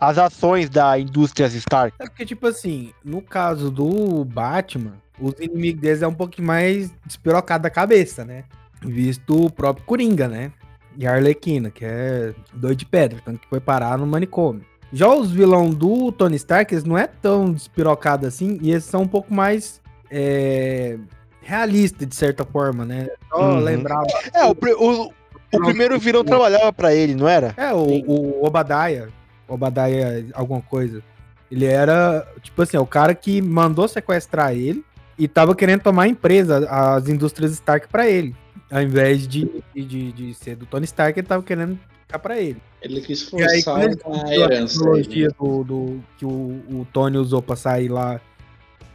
As 0.00 0.16
ações 0.16 0.70
da 0.70 0.98
indústria 0.98 1.46
Stark. 1.46 1.94
É 1.98 2.06
porque, 2.06 2.24
tipo 2.24 2.46
assim, 2.46 2.92
no 3.04 3.20
caso 3.20 3.70
do 3.70 4.24
Batman, 4.24 4.94
os 5.20 5.34
inimigos 5.40 5.82
deles 5.82 6.02
é 6.02 6.06
um 6.06 6.14
pouquinho 6.14 6.46
mais 6.46 6.90
despirocado 7.04 7.64
da 7.64 7.70
cabeça, 7.70 8.24
né? 8.24 8.44
Visto 8.80 9.46
o 9.46 9.50
próprio 9.50 9.84
Coringa, 9.84 10.28
né? 10.28 10.52
E 10.96 11.06
a 11.06 11.12
Arlequina, 11.14 11.70
que 11.70 11.84
é 11.84 12.34
doido 12.52 12.78
de 12.78 12.86
pedra, 12.86 13.20
tanto 13.24 13.38
que 13.40 13.48
foi 13.48 13.60
parar 13.60 13.96
no 13.98 14.06
manicômio. 14.06 14.62
Já 14.92 15.08
os 15.12 15.30
vilão 15.30 15.70
do 15.70 16.10
Tony 16.10 16.36
Stark, 16.36 16.72
eles 16.72 16.84
não 16.84 16.96
é 16.96 17.06
tão 17.06 17.52
despirocado 17.52 18.26
assim, 18.26 18.58
e 18.62 18.70
eles 18.70 18.84
são 18.84 19.02
um 19.02 19.08
pouco 19.08 19.32
mais 19.32 19.80
é, 20.10 20.96
realista, 21.42 22.04
de 22.06 22.14
certa 22.16 22.44
forma, 22.44 22.84
né? 22.84 23.08
Só 23.30 23.40
Uhum. 23.40 23.58
lembrar. 23.60 24.02
É, 24.32 24.44
o, 24.46 24.50
o, 24.52 25.12
o 25.52 25.60
primeiro 25.60 25.98
vilão 25.98 26.24
trabalhava 26.24 26.72
pra 26.72 26.94
ele, 26.94 27.14
não 27.14 27.28
era? 27.28 27.54
É, 27.56 27.72
o, 27.72 27.84
o 28.06 28.46
Obadiah, 28.46 29.08
Obadiah 29.46 30.24
alguma 30.34 30.62
coisa. 30.62 31.02
Ele 31.50 31.64
era, 31.64 32.26
tipo 32.42 32.60
assim, 32.60 32.76
é 32.76 32.80
o 32.80 32.86
cara 32.86 33.14
que 33.14 33.40
mandou 33.40 33.88
sequestrar 33.88 34.52
ele 34.52 34.84
e 35.18 35.26
tava 35.26 35.54
querendo 35.54 35.80
tomar 35.82 36.02
a 36.04 36.08
empresa, 36.08 36.68
as 36.68 37.08
indústrias 37.08 37.52
Stark 37.52 37.88
pra 37.88 38.08
ele. 38.08 38.34
Ao 38.70 38.82
invés 38.82 39.26
de, 39.26 39.48
de, 39.74 40.12
de 40.12 40.34
ser 40.34 40.56
do 40.56 40.66
Tony 40.66 40.84
Stark, 40.84 41.18
ele 41.18 41.26
tava 41.26 41.42
querendo 41.42 41.78
ficar 42.02 42.18
pra 42.18 42.38
ele. 42.38 42.58
Ele 42.82 43.00
quis 43.00 43.22
aí, 43.22 43.62
forçar 43.62 43.82
ele 43.82 43.96
a 44.04 44.08
usou 44.08 44.24
a 44.26 44.34
herança. 44.34 44.74
tecnologia 44.78 45.28
do, 45.40 45.64
do- 45.64 46.00
que 46.18 46.24
o, 46.24 46.28
o 46.28 46.86
Tony 46.92 47.16
usou 47.16 47.40
pra 47.42 47.56
sair 47.56 47.88
lá, 47.88 48.20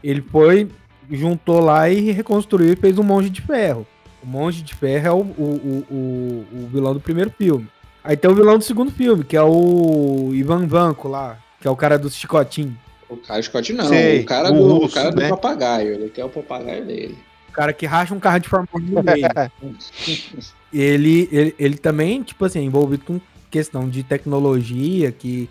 ele 0.03 0.21
foi, 0.21 0.69
juntou 1.11 1.59
lá 1.59 1.89
e 1.89 2.11
reconstruiu 2.11 2.73
e 2.73 2.75
fez 2.75 2.97
um 2.99 3.03
monge 3.03 3.29
de 3.29 3.41
ferro. 3.41 3.85
O 4.21 4.27
monge 4.27 4.61
de 4.61 4.73
ferro 4.73 5.07
é 5.07 5.11
o, 5.11 5.17
o, 5.17 5.85
o, 5.91 6.45
o, 6.53 6.67
vilão 6.71 6.93
do 6.93 6.99
primeiro 6.99 7.29
filme. 7.31 7.67
Aí 8.03 8.15
tem 8.15 8.29
o 8.29 8.35
vilão 8.35 8.57
do 8.57 8.63
segundo 8.63 8.91
filme, 8.91 9.23
que 9.23 9.35
é 9.35 9.41
o 9.43 10.29
Ivan 10.33 10.65
Vanko 10.67 11.07
lá, 11.07 11.37
que 11.59 11.67
é 11.67 11.71
o 11.71 11.75
cara 11.75 11.97
do 11.97 12.09
chicotinho. 12.09 12.77
O 13.09 13.17
cara 13.17 13.41
Scott 13.41 13.73
não, 13.73 13.85
Sei, 13.85 14.21
o 14.21 14.25
cara, 14.25 14.51
o 14.51 14.55
do, 14.55 14.73
russo, 14.73 14.87
o 14.87 14.91
cara 14.91 15.11
né? 15.11 15.27
do 15.27 15.29
papagaio. 15.29 15.93
Ele 15.93 16.09
quer 16.09 16.25
o 16.25 16.29
papagaio 16.29 16.85
dele. 16.85 17.17
O 17.53 17.55
cara 17.55 17.71
que 17.71 17.85
racha 17.85 18.15
um 18.15 18.19
carro 18.19 18.39
de 18.39 18.49
Fórmula 18.49 18.71
1 18.75 18.79
no 18.79 19.03
meio. 19.03 19.27
ele, 20.73 21.29
ele, 21.31 21.55
ele 21.59 21.77
também, 21.77 22.23
tipo 22.23 22.43
assim, 22.45 22.57
é 22.59 22.63
envolvido 22.63 23.03
com 23.05 23.21
questão 23.51 23.87
de 23.87 24.01
tecnologia, 24.01 25.11
que. 25.11 25.47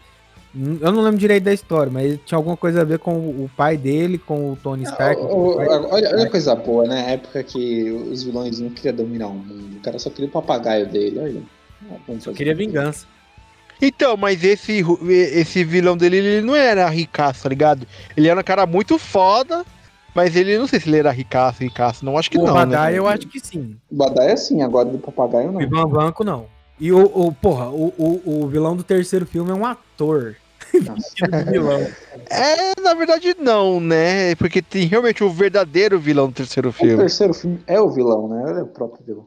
Eu 0.83 0.93
não 0.93 1.01
lembro 1.01 1.19
direito 1.19 1.45
da 1.45 1.53
história, 1.55 1.91
mas 1.91 2.19
tinha 2.27 2.37
alguma 2.37 2.57
coisa 2.59 2.83
a 2.83 2.85
ver 2.85 2.99
com 2.99 3.15
o 3.17 3.49
pai 3.57 3.77
dele, 3.77 4.19
com 4.19 4.53
o 4.53 4.57
Tony 4.57 4.83
Stark. 4.83 5.19
Ah, 5.19 5.25
o- 5.25 5.55
o- 5.55 5.57
olha, 5.59 5.89
olha 6.11 6.25
a 6.25 6.29
coisa 6.31 6.55
boa, 6.55 6.87
né? 6.87 7.07
A 7.07 7.11
época 7.13 7.43
que 7.43 7.91
os 7.91 8.23
vilões 8.25 8.59
não 8.61 8.69
queriam 8.69 8.95
dominar 8.95 9.29
o 9.29 9.35
mundo. 9.35 9.77
O 9.79 9.81
cara 9.81 9.99
só 9.99 10.11
queria 10.11 10.27
o 10.29 10.31
papagaio 10.33 10.87
dele, 10.87 11.19
olha. 11.21 12.21
Só 12.21 12.33
queria 12.33 12.55
vingança. 12.55 13.07
Então, 13.81 14.15
mas 14.17 14.45
esse, 14.45 14.85
esse 15.09 15.65
vilão 15.65 15.97
dele, 15.97 16.19
ele 16.19 16.41
não 16.47 16.55
era 16.55 16.87
ricaço, 16.91 17.45
tá 17.45 17.49
ligado? 17.49 17.87
Ele 18.17 18.29
era 18.29 18.39
um 18.39 18.45
cara 18.45 18.67
muito 18.67 18.99
foda, 18.99 19.65
mas 20.15 20.37
ele, 20.37 20.59
não 20.59 20.67
sei 20.67 20.81
se 20.81 20.89
ele 20.89 20.99
era 20.99 21.11
ricaço, 21.11 21.63
ricaço, 21.63 22.05
não, 22.05 22.19
acho 22.19 22.31
que 22.31 22.39
o 22.39 22.45
não, 22.45 22.55
Badai 22.55 22.93
né? 22.93 22.99
eu 22.99 23.07
acho 23.09 23.27
que 23.29 23.41
sim. 23.41 23.77
O 23.91 23.97
Badai 23.97 24.29
é 24.29 24.33
assim, 24.33 24.63
agora 24.63 24.89
do 24.89 24.99
papagaio 24.99 25.49
O 25.49 25.53
não. 25.53 25.63
Ivan 25.63 25.87
Vanko 25.87 26.25
não. 26.25 26.47
E 26.79 26.91
o, 26.93 27.05
o 27.05 27.33
porra, 27.33 27.69
o, 27.69 27.93
o, 27.97 28.43
o 28.45 28.49
vilão 28.49 28.77
do 28.77 28.83
terceiro 28.83 29.25
filme 29.27 29.51
é 29.51 29.55
um 29.55 29.65
ator. 29.65 30.37
É, 32.31 32.81
na 32.81 32.95
verdade 32.95 33.37
não, 33.39 33.79
né? 33.79 34.35
Porque 34.37 34.63
tem 34.63 34.87
realmente 34.87 35.23
o 35.23 35.31
verdadeiro 35.31 35.99
vilão 35.99 36.29
do 36.29 36.35
terceiro 36.35 36.71
O 36.71 36.73
filme. 36.73 36.97
terceiro 36.97 37.35
filme 37.35 37.61
é 37.67 37.79
o 37.81 37.91
vilão, 37.91 38.27
né? 38.29 38.51
Ele 38.51 38.61
é 38.61 38.63
o 38.63 38.67
próprio 38.67 39.05
vilão. 39.05 39.27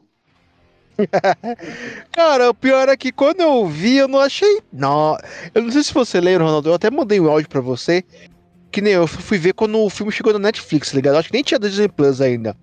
Cara, 2.12 2.50
o 2.50 2.54
pior 2.54 2.90
é 2.90 2.98
que 2.98 3.12
quando 3.12 3.42
eu 3.42 3.68
vi, 3.68 3.98
eu 3.98 4.08
não 4.08 4.20
achei. 4.20 4.62
Não, 4.72 5.18
eu 5.54 5.62
não 5.62 5.72
sei 5.72 5.84
se 5.84 5.94
você 5.94 6.20
lembra, 6.20 6.46
Ronaldo. 6.46 6.70
Eu 6.70 6.74
até 6.74 6.90
mandei 6.90 7.20
um 7.20 7.30
áudio 7.30 7.50
pra 7.50 7.62
você. 7.62 8.04
Que 8.76 8.82
nem 8.82 8.92
eu 8.92 9.08
fui 9.08 9.38
ver 9.38 9.54
quando 9.54 9.80
o 9.80 9.90
filme 9.90 10.12
chegou 10.12 10.34
na 10.34 10.40
Netflix, 10.40 10.90
tá 10.92 10.98
ligado? 10.98 11.14
Eu 11.14 11.20
acho 11.20 11.30
que 11.30 11.34
nem 11.34 11.42
tinha 11.44 11.58
Disney 11.58 11.88
Plus 11.88 12.20
ainda. 12.20 12.54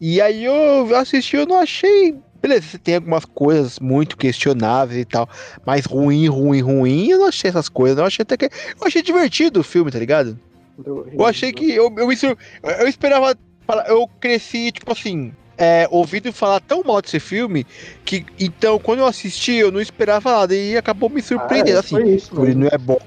E 0.00 0.20
aí 0.20 0.44
eu 0.44 0.96
assisti, 0.96 1.36
eu 1.36 1.46
não 1.46 1.60
achei. 1.60 2.16
Beleza, 2.42 2.66
você 2.66 2.78
tem 2.78 2.96
algumas 2.96 3.24
coisas 3.24 3.78
muito 3.78 4.16
questionáveis 4.16 5.00
e 5.00 5.04
tal, 5.04 5.28
mas 5.64 5.84
ruim, 5.86 6.26
ruim, 6.26 6.60
ruim. 6.60 7.10
Eu 7.10 7.20
não 7.20 7.28
achei 7.28 7.48
essas 7.48 7.68
coisas. 7.68 7.96
Eu 7.96 8.04
achei 8.04 8.24
até 8.24 8.36
que. 8.36 8.46
Eu 8.46 8.84
achei 8.88 9.00
divertido 9.00 9.60
o 9.60 9.62
filme, 9.62 9.88
tá 9.92 10.00
ligado? 10.00 10.36
Eu 10.84 11.24
achei 11.24 11.52
que. 11.52 11.70
Eu, 11.70 11.94
eu, 11.96 12.16
sur- 12.16 12.36
eu 12.80 12.88
esperava. 12.88 13.36
falar- 13.64 13.86
Eu 13.86 14.08
cresci, 14.18 14.72
tipo 14.72 14.90
assim. 14.90 15.32
É, 15.56 15.86
ouvindo 15.92 16.32
falar 16.32 16.58
tão 16.58 16.82
mal 16.84 17.00
desse 17.00 17.20
filme 17.20 17.64
que 18.04 18.26
então 18.38 18.78
quando 18.80 18.98
eu 18.98 19.06
assisti 19.06 19.52
eu 19.54 19.70
não 19.72 19.80
esperava 19.80 20.30
nada 20.40 20.54
e 20.54 20.76
acabou 20.76 21.08
me 21.08 21.22
surpreendendo 21.22 21.76
Ah, 21.78 21.80
assim. 21.80 21.94
foi 21.94 22.10
isso, 22.10 22.42
ele 22.44 22.54
não 22.56 22.66
é 22.66 22.76
bom, 22.76 22.98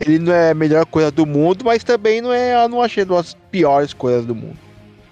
ele 0.00 0.18
não 0.18 0.32
é 0.32 0.50
a 0.50 0.54
melhor 0.54 0.84
coisa 0.86 1.10
do 1.10 1.24
mundo, 1.26 1.64
mas 1.64 1.82
também 1.84 2.20
não 2.20 2.32
é, 2.32 2.62
eu 2.64 2.68
não 2.68 2.82
achei 2.82 3.04
das 3.04 3.34
piores 3.50 3.92
coisas 3.92 4.24
do 4.26 4.34
mundo. 4.34 4.56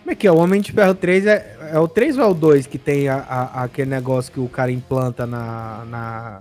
Como 0.01 0.11
é 0.11 0.15
que 0.15 0.27
é? 0.27 0.33
O 0.33 0.37
Homem 0.37 0.61
de 0.61 0.73
Ferro 0.73 0.95
3 0.95 1.27
é, 1.27 1.57
é 1.73 1.79
o 1.79 1.87
3 1.87 2.19
ou 2.19 2.25
é 2.25 2.27
o 2.27 2.35
2 2.35 2.67
que 2.67 2.77
tem 2.79 3.09
a, 3.09 3.17
a- 3.19 3.63
aquele 3.65 3.91
negócio 3.91 4.33
que 4.33 4.41
o 4.41 4.49
cara 4.49 4.71
implanta 4.73 5.25
na, 5.27 5.85
na, 5.89 6.41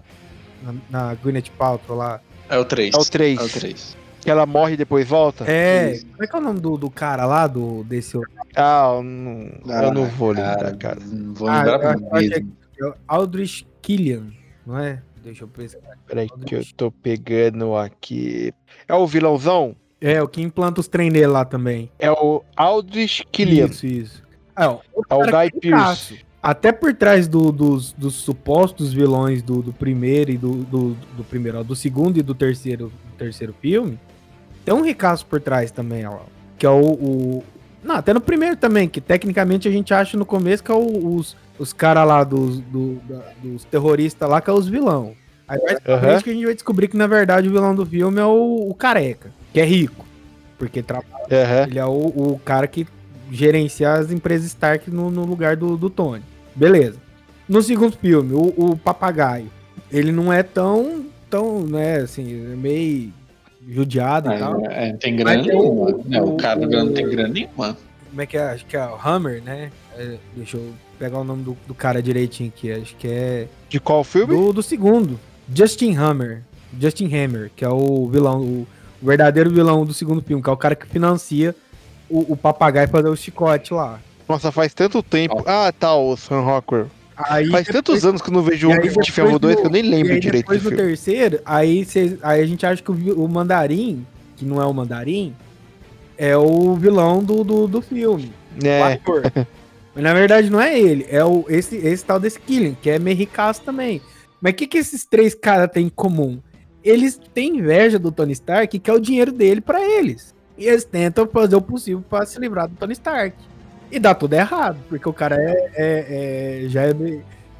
na, 0.63 0.73
na 0.89 1.13
Gwyneth 1.15 1.51
Paltrow 1.57 1.97
lá? 1.97 2.19
É 2.49 2.57
o 2.57 2.65
3. 2.65 2.93
É 2.95 2.97
o 2.97 3.05
3, 3.05 3.39
É 3.39 3.43
o 3.43 3.49
3. 3.49 3.97
que 4.19 4.29
ela 4.31 4.45
morre 4.47 4.73
e 4.73 4.77
depois 4.77 5.07
volta. 5.07 5.45
É, 5.49 5.91
Isso. 5.93 6.05
como 6.07 6.23
é 6.23 6.27
que 6.27 6.35
é 6.35 6.39
o 6.39 6.41
nome 6.41 6.59
do, 6.59 6.75
do 6.77 6.89
cara 6.89 7.25
lá, 7.25 7.45
do, 7.47 7.83
desse 7.83 8.17
outro? 8.17 8.31
Ah, 8.55 8.93
eu 8.97 9.03
não, 9.03 9.51
eu 9.83 9.93
não 9.93 10.05
vou 10.07 10.29
lembrar, 10.31 10.75
cara. 10.77 10.97
Não 10.99 11.33
vou 11.33 11.47
Ah, 11.47 11.57
lembrar 11.59 11.83
eu- 11.93 11.99
eu 12.01 12.15
achei 12.15 12.29
mesmo. 12.29 12.51
É 12.83 12.93
Aldrich 13.07 13.67
Killian, 13.81 14.23
não 14.65 14.79
é? 14.79 15.01
Deixa 15.23 15.43
eu 15.43 15.47
pensar. 15.47 15.79
Peraí 16.07 16.27
que 16.45 16.55
eu 16.55 16.63
tô 16.75 16.91
pegando 16.91 17.75
aqui. 17.75 18.53
É 18.87 18.93
o 18.93 19.05
vilãozão? 19.05 19.75
É, 19.99 20.21
o 20.21 20.27
que 20.27 20.41
implanta 20.41 20.81
os 20.81 20.87
trem 20.87 21.11
lá 21.27 21.45
também. 21.45 21.91
É 21.99 22.11
o 22.11 22.43
Aldrich 22.55 23.23
Killian. 23.31 23.67
Isso, 23.67 23.85
isso. 23.85 24.23
É, 24.57 24.67
o 24.67 24.79
É 25.09 25.15
o 25.15 25.19
Guy 25.21 25.47
é. 25.47 25.49
Pearce. 25.69 26.19
até 26.41 26.71
por 26.71 26.93
trás 26.95 27.27
do- 27.27 27.51
dos, 27.51 27.93
dos 27.93 28.15
supostos 28.15 28.91
vilões 28.91 29.43
do, 29.43 29.61
do 29.61 29.71
primeiro 29.71 30.31
e 30.31 30.37
do, 30.37 30.63
do, 30.63 30.93
do 31.15 31.23
primeiro, 31.23 31.59
ó, 31.59 31.63
do 31.63 31.75
segundo 31.75 32.17
e 32.17 32.23
do 32.23 32.33
terceiro, 32.33 32.87
do 32.87 33.11
terceiro 33.17 33.53
filme, 33.61 33.99
tem 34.65 34.73
um 34.73 34.81
ricaço 34.83 35.23
por 35.27 35.39
trás 35.39 35.69
também, 35.69 36.05
ó. 36.07 36.17
Que 36.57 36.65
é 36.65 36.69
o, 36.69 36.81
o- 36.81 37.43
Não, 37.83 37.95
até 37.95 38.11
no 38.13 38.21
primeiro 38.21 38.55
também, 38.57 38.89
que 38.89 38.99
tecnicamente 38.99 39.67
a 39.67 39.71
gente 39.71 39.93
acha 39.93 40.17
no 40.17 40.25
começo 40.25 40.63
que 40.63 40.71
é 40.71 40.75
o- 40.75 41.15
os, 41.15 41.37
os 41.61 41.71
caras 41.73 42.07
lá 42.07 42.23
dos, 42.23 42.59
do- 42.59 42.95
da- 43.07 43.21
dos 43.43 43.63
terroristas 43.65 44.27
lá, 44.27 44.41
que 44.41 44.49
é 44.49 44.53
os 44.53 44.67
vilão. 44.67 45.13
Aí 45.47 45.61
mais 45.61 45.79
pra 45.79 45.93
Aham. 45.95 46.01
frente 46.01 46.23
que 46.23 46.29
a 46.31 46.33
gente 46.33 46.45
vai 46.45 46.53
descobrir 46.55 46.87
que, 46.87 46.97
na 46.97 47.05
verdade, 47.05 47.47
o 47.47 47.51
vilão 47.51 47.75
do 47.75 47.85
filme 47.85 48.19
é 48.19 48.25
o, 48.25 48.67
o 48.69 48.73
careca, 48.73 49.31
que 49.53 49.59
é 49.59 49.65
rico. 49.65 50.05
Porque 50.57 50.81
trabalha 50.81 51.13
Aham. 51.31 51.67
ele 51.67 51.77
é 51.77 51.85
o, 51.85 51.91
o 52.07 52.41
cara 52.43 52.65
que 52.67 52.87
gerencia 53.31 53.93
as 53.93 54.11
empresas 54.11 54.47
Stark 54.47 54.89
no, 54.89 55.11
no 55.11 55.23
lugar 55.23 55.55
do, 55.55 55.77
do 55.77 55.89
Tony. 55.89 56.23
Beleza. 56.55 56.97
No 57.47 57.61
segundo 57.61 57.95
filme, 57.95 58.33
o, 58.33 58.53
o 58.71 58.77
papagaio, 58.77 59.49
ele 59.91 60.11
não 60.11 60.33
é 60.33 60.41
tão, 60.41 61.05
tão, 61.29 61.61
né, 61.61 61.97
assim, 61.97 62.51
é 62.53 62.55
meio 62.55 63.13
judiado 63.67 64.33
e 64.33 64.37
tal. 64.39 64.65
É, 64.65 64.89
é, 64.89 64.93
tem 64.93 65.15
grana 65.15 65.37
Mas 65.37 65.45
o- 65.45 65.49
nenhuma. 65.49 65.99
né? 66.05 66.21
O 66.21 66.29
o- 66.29 66.37
cara 66.37 66.59
não 66.65 66.91
tem 66.93 67.07
grana 67.07 67.29
nenhuma. 67.29 67.77
Como 68.09 68.21
é 68.21 68.25
que 68.25 68.35
é? 68.37 68.49
Acho 68.49 68.65
que 68.65 68.75
é 68.75 68.85
o 68.85 68.97
Hammer, 69.07 69.43
né? 69.43 69.71
É, 69.95 70.17
deixa 70.35 70.57
eu 70.57 70.71
pegar 71.01 71.17
o 71.19 71.23
nome 71.23 71.41
do, 71.43 71.57
do 71.67 71.73
cara 71.73 72.01
direitinho 72.01 72.51
aqui. 72.55 72.71
Acho 72.71 72.95
que 72.95 73.07
é 73.07 73.47
De 73.67 73.79
qual 73.79 74.03
filme? 74.03 74.35
do, 74.35 74.53
do 74.53 74.61
segundo. 74.61 75.19
Justin 75.53 75.95
Hammer. 75.95 76.43
Justin 76.79 77.05
Hammer, 77.13 77.51
que 77.55 77.65
é 77.65 77.69
o 77.69 78.07
vilão, 78.07 78.39
o, 78.41 78.67
o 79.01 79.05
verdadeiro 79.05 79.49
vilão 79.49 79.83
do 79.85 79.93
segundo 79.93 80.21
filme, 80.21 80.41
que 80.43 80.49
é 80.49 80.53
o 80.53 80.57
cara 80.57 80.75
que 80.75 80.85
financia 80.85 81.55
o, 82.07 82.33
o 82.33 82.37
papagaio 82.37 82.87
fazer 82.87 83.09
o 83.09 83.15
chicote 83.15 83.73
lá. 83.73 83.99
Nossa, 84.29 84.51
faz 84.51 84.73
tanto 84.73 85.01
tempo. 85.01 85.43
Ah, 85.47 85.73
tá, 85.77 85.93
o 85.95 86.15
Sam 86.15 86.41
Rockwell. 86.41 86.87
Aí 87.17 87.47
Faz 87.49 87.65
depois- 87.65 87.67
tantos 87.67 88.05
anos 88.05 88.21
que 88.21 88.29
eu 88.29 88.33
não 88.33 88.41
vejo 88.41 88.67
o 88.67 88.71
Homem 88.71 88.89
de 88.89 89.11
Ferro 89.11 89.37
depois 89.39 89.41
2 89.41 89.55
no- 89.55 89.61
que 89.61 89.67
eu 89.67 89.71
nem 89.71 89.85
E 89.85 89.89
lembro 89.89 90.13
aí 90.13 90.19
direito 90.19 90.45
do 90.45 90.51
depois 90.53 90.63
no 90.63 90.69
filme. 90.69 90.83
terceiro, 90.87 91.39
aí, 91.45 91.83
cês- 91.85 92.17
aí 92.21 92.41
a 92.41 92.45
gente 92.45 92.65
acha 92.65 92.81
que 92.81 92.91
o, 92.91 93.23
o 93.25 93.27
mandarim, 93.27 94.05
que 94.37 94.45
não 94.45 94.61
é 94.61 94.65
o 94.65 94.73
mandarim, 94.73 95.35
é 96.17 96.37
o 96.37 96.73
vilão 96.75 97.23
do, 97.23 97.43
do, 97.43 97.67
do 97.67 97.81
filme. 97.81 98.31
O 98.61 98.65
É, 98.65 98.93
ator. 98.93 99.23
Mas 99.93 100.03
na 100.03 100.13
verdade 100.13 100.49
não 100.49 100.61
é 100.61 100.79
ele, 100.79 101.05
é 101.09 101.23
o, 101.23 101.45
esse, 101.49 101.75
esse 101.75 102.03
tal 102.05 102.19
desse 102.19 102.39
Killian, 102.39 102.75
que 102.81 102.89
é 102.89 102.97
meio 102.97 103.17
ricaço 103.17 103.61
também. 103.61 104.01
Mas 104.41 104.53
o 104.53 104.55
que, 104.55 104.67
que 104.67 104.77
esses 104.77 105.05
três 105.05 105.35
caras 105.35 105.69
têm 105.71 105.87
em 105.87 105.89
comum? 105.89 106.39
Eles 106.83 107.19
têm 107.33 107.57
inveja 107.57 107.99
do 107.99 108.11
Tony 108.11 108.31
Stark, 108.31 108.79
que 108.79 108.89
é 108.89 108.93
o 108.93 108.99
dinheiro 108.99 109.31
dele 109.31 109.61
pra 109.61 109.81
eles. 109.81 110.33
E 110.57 110.65
eles 110.65 110.83
tentam 110.83 111.27
fazer 111.27 111.55
o 111.55 111.61
possível 111.61 112.03
pra 112.09 112.25
se 112.25 112.39
livrar 112.39 112.67
do 112.67 112.75
Tony 112.75 112.93
Stark. 112.93 113.35
E 113.91 113.99
dá 113.99 114.15
tudo 114.15 114.33
errado, 114.33 114.79
porque 114.87 115.07
o 115.07 115.13
cara 115.13 115.35
é, 115.35 115.71
é- 115.75 116.63
é- 116.65 116.69
já 116.69 116.83
é, 116.83 116.93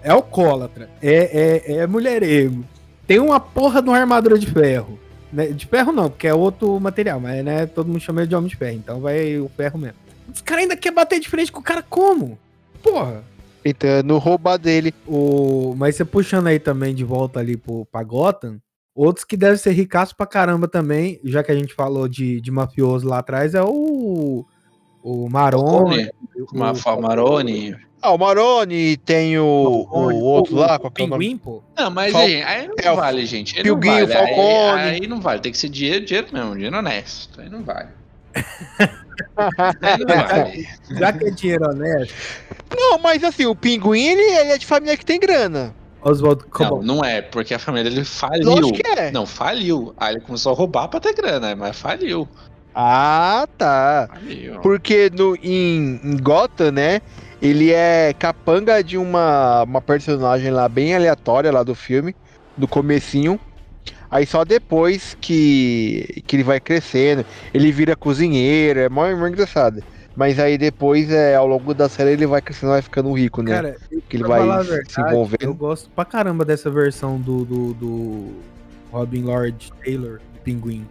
é 0.02 0.10
alcoólatra, 0.10 0.90
é, 1.02 1.74
é, 1.74 1.84
é. 1.84 1.88
Tem 3.06 3.20
uma 3.20 3.40
porra 3.40 3.82
de 3.82 3.90
uma 3.90 3.98
armadura 3.98 4.40
de 4.40 4.48
ferro. 4.48 4.98
né? 5.32 5.48
De 5.48 5.66
ferro 5.66 5.92
não, 5.92 6.10
porque 6.10 6.28
é 6.28 6.34
outro 6.34 6.80
material, 6.80 7.20
mas 7.20 7.44
né, 7.44 7.66
todo 7.66 7.88
mundo 7.88 8.00
chama 8.00 8.22
ele 8.22 8.28
de 8.28 8.36
homem 8.36 8.50
de 8.50 8.56
ferro, 8.56 8.78
então 8.78 9.00
vai 9.02 9.38
o 9.38 9.50
ferro 9.56 9.78
mesmo. 9.78 9.96
Os 10.34 10.42
caras 10.42 10.64
ainda 10.64 10.76
querem 10.78 10.96
bater 10.96 11.20
de 11.20 11.30
frente 11.30 11.52
com 11.52 11.60
o 11.60 11.64
cara 11.64 11.82
como? 11.84 12.38
Porra. 12.84 13.24
tentando 13.64 14.18
roubar 14.18 14.58
dele. 14.58 14.94
O... 15.08 15.76
Mas 15.78 15.96
você 15.96 16.04
puxando 16.06 16.48
aí 16.48 16.60
também 16.60 16.96
de 16.96 17.04
volta 17.04 17.40
ali 17.40 17.56
pro, 17.58 17.86
pra 17.86 18.02
Gotham, 18.04 18.58
outros 18.96 19.24
que 19.24 19.38
devem 19.38 19.58
ser 19.58 19.72
ricaços 19.72 20.14
pra 20.14 20.26
caramba 20.26 20.68
também, 20.68 21.20
já 21.24 21.44
que 21.44 21.52
a 21.52 21.56
gente 21.56 21.74
falou 21.74 22.08
de, 22.08 22.42
de 22.42 22.50
mafioso 22.52 23.08
lá 23.08 23.20
atrás, 23.20 23.54
é 23.54 23.62
o. 23.64 24.44
O 25.04 25.28
Maroni. 25.30 26.10
o- 26.54 26.58
Mafa 26.58 26.96
Maroni. 26.96 27.76
Ah, 28.04 28.12
o 28.14 28.18
Maroni, 28.18 28.98
tem 28.98 29.38
o, 29.38 29.44
o 29.92 30.24
outro 30.24 30.56
lá, 30.56 30.80
qual 30.80 30.92
que 30.92 31.04
é 31.04 31.06
o? 31.06 31.10
Pinguim, 31.10 31.38
pô. 31.38 31.62
Não, 31.78 31.92
mas 31.92 32.12
Fal- 32.12 32.22
aí, 32.24 32.42
aí 32.42 32.68
não 32.68 32.76
É, 32.80 32.92
o 32.92 32.96
vale, 32.96 33.26
gente. 33.28 33.56
Aí 33.58 33.64
Pilguinho, 33.64 34.00
não 34.00 34.08
vale. 34.08 34.14
Aí- 34.20 34.36
Falcone. 34.36 34.82
Aí, 34.82 35.08
não 35.08 35.22
vale. 35.22 35.40
Tem 35.40 35.52
que 35.52 35.58
ser 35.60 35.70
dinheiro, 35.70 36.04
dinheiro 36.06 36.28
mesmo, 36.34 36.54
dinheiro 36.56 36.78
honesto. 36.78 37.40
Aí 37.42 37.48
não 37.50 37.64
vale. 37.64 37.90
Já 40.98 41.14
que 41.14 41.26
é 41.26 41.32
dinheiro 41.32 41.70
honesto, 41.70 42.14
Não, 42.76 42.98
mas 43.00 43.24
assim, 43.24 43.46
o 43.46 43.56
Pinguim, 43.56 44.08
ele, 44.08 44.22
ele 44.22 44.52
é 44.52 44.58
de 44.58 44.66
família 44.66 44.98
que 44.98 45.06
tem 45.06 45.20
grana. 45.20 45.74
Oswaldo, 46.02 46.46
Não, 46.60 46.70
como? 46.70 46.82
não 46.82 47.06
é, 47.06 47.22
porque 47.22 47.54
a 47.54 47.60
família 47.60 47.90
dele 47.90 48.04
faliu. 48.04 48.50
Lógico 48.50 48.74
que 48.74 48.88
é. 48.88 49.12
Não, 49.12 49.26
faliu. 49.26 49.94
Aí 49.98 50.16
ele 50.16 50.22
começou 50.22 50.52
a 50.52 50.56
roubar 50.56 50.88
pra 50.88 51.00
ter 51.00 51.14
grana, 51.14 51.56
mas 51.56 51.80
faliu. 51.80 52.28
Ah, 52.74 53.48
tá. 53.58 54.10
Faliu. 54.12 54.60
Porque 54.62 55.12
no, 55.14 55.36
em, 55.36 56.00
em 56.04 56.18
Gotham, 56.18 56.72
né? 56.72 57.02
Ele 57.42 57.72
é 57.72 58.14
capanga 58.18 58.84
de 58.84 58.98
uma, 58.98 59.64
uma 59.64 59.82
personagem 59.82 60.52
lá 60.52 60.70
bem 60.70 60.96
aleatória 60.96 61.52
lá 61.52 61.64
do 61.64 61.74
filme, 61.74 62.16
do 62.56 62.68
comecinho. 62.68 63.40
Aí 64.12 64.26
só 64.26 64.44
depois 64.44 65.18
que, 65.22 66.22
que 66.28 66.36
ele 66.36 66.44
vai 66.44 66.60
crescendo, 66.60 67.26
ele 67.54 67.72
vira 67.72 67.96
cozinheiro, 67.96 68.82
é 68.82 68.90
mó, 68.90 69.08
engraçado. 69.10 69.82
Mas 70.14 70.38
aí 70.38 70.58
depois, 70.58 71.10
é, 71.10 71.36
ao 71.36 71.48
longo 71.48 71.74
da 71.74 71.88
série, 71.88 72.12
ele 72.12 72.26
vai 72.26 72.42
crescendo, 72.42 72.72
vai 72.72 72.82
ficando 72.82 73.14
rico, 73.14 73.42
né? 73.42 73.52
Cara, 73.54 73.78
que 74.10 74.18
ele 74.18 74.26
vai 74.26 74.42
verdade, 74.42 74.92
se 74.92 75.00
envolvendo. 75.00 75.44
Eu 75.44 75.54
gosto 75.54 75.90
pra 75.92 76.04
caramba 76.04 76.44
dessa 76.44 76.70
versão 76.70 77.18
do, 77.18 77.46
do, 77.46 77.74
do 77.74 78.32
Robin 78.92 79.24
Lord 79.24 79.72
Taylor, 79.82 80.20
do 80.34 80.40
Pinguim. 80.44 80.86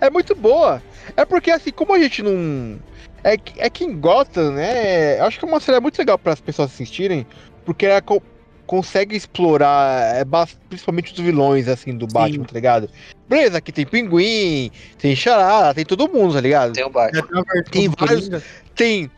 É 0.00 0.08
muito 0.08 0.34
boa. 0.36 0.80
É 1.16 1.24
porque, 1.24 1.50
assim, 1.50 1.72
como 1.72 1.92
a 1.94 1.98
gente 1.98 2.22
não. 2.22 2.78
É, 3.24 3.34
é 3.56 3.68
que 3.68 3.84
em 3.84 3.98
Gotham, 3.98 4.52
né? 4.52 5.18
Eu 5.18 5.24
acho 5.24 5.38
que 5.38 5.44
é 5.44 5.48
uma 5.48 5.60
série 5.60 5.80
muito 5.80 5.98
legal 5.98 6.16
para 6.18 6.32
as 6.32 6.40
pessoas 6.40 6.72
assistirem, 6.72 7.26
porque 7.64 7.88
co- 8.02 8.22
consegue 8.66 9.16
explorar 9.16 10.16
é, 10.16 10.24
principalmente 10.68 11.12
os 11.12 11.18
vilões, 11.18 11.68
assim, 11.68 11.96
do 11.96 12.06
Batman, 12.06 12.44
tá 12.44 12.52
ligado? 12.54 12.88
Beleza, 13.28 13.58
aqui 13.58 13.72
tem 13.72 13.86
Pinguim, 13.86 14.70
tem 14.98 15.14
Charada, 15.16 15.74
tem 15.74 15.84
todo 15.84 16.08
mundo, 16.08 16.34
tá 16.34 16.40
ligado? 16.40 16.72
Tem 16.72 16.84
o 16.84 16.90
Batman. 16.90 17.22
Tem 17.22 17.32
uma 17.38 17.44
versão 17.44 17.70
Tem 17.70 17.88
vários- 17.88 18.42
Tem. 18.74 19.10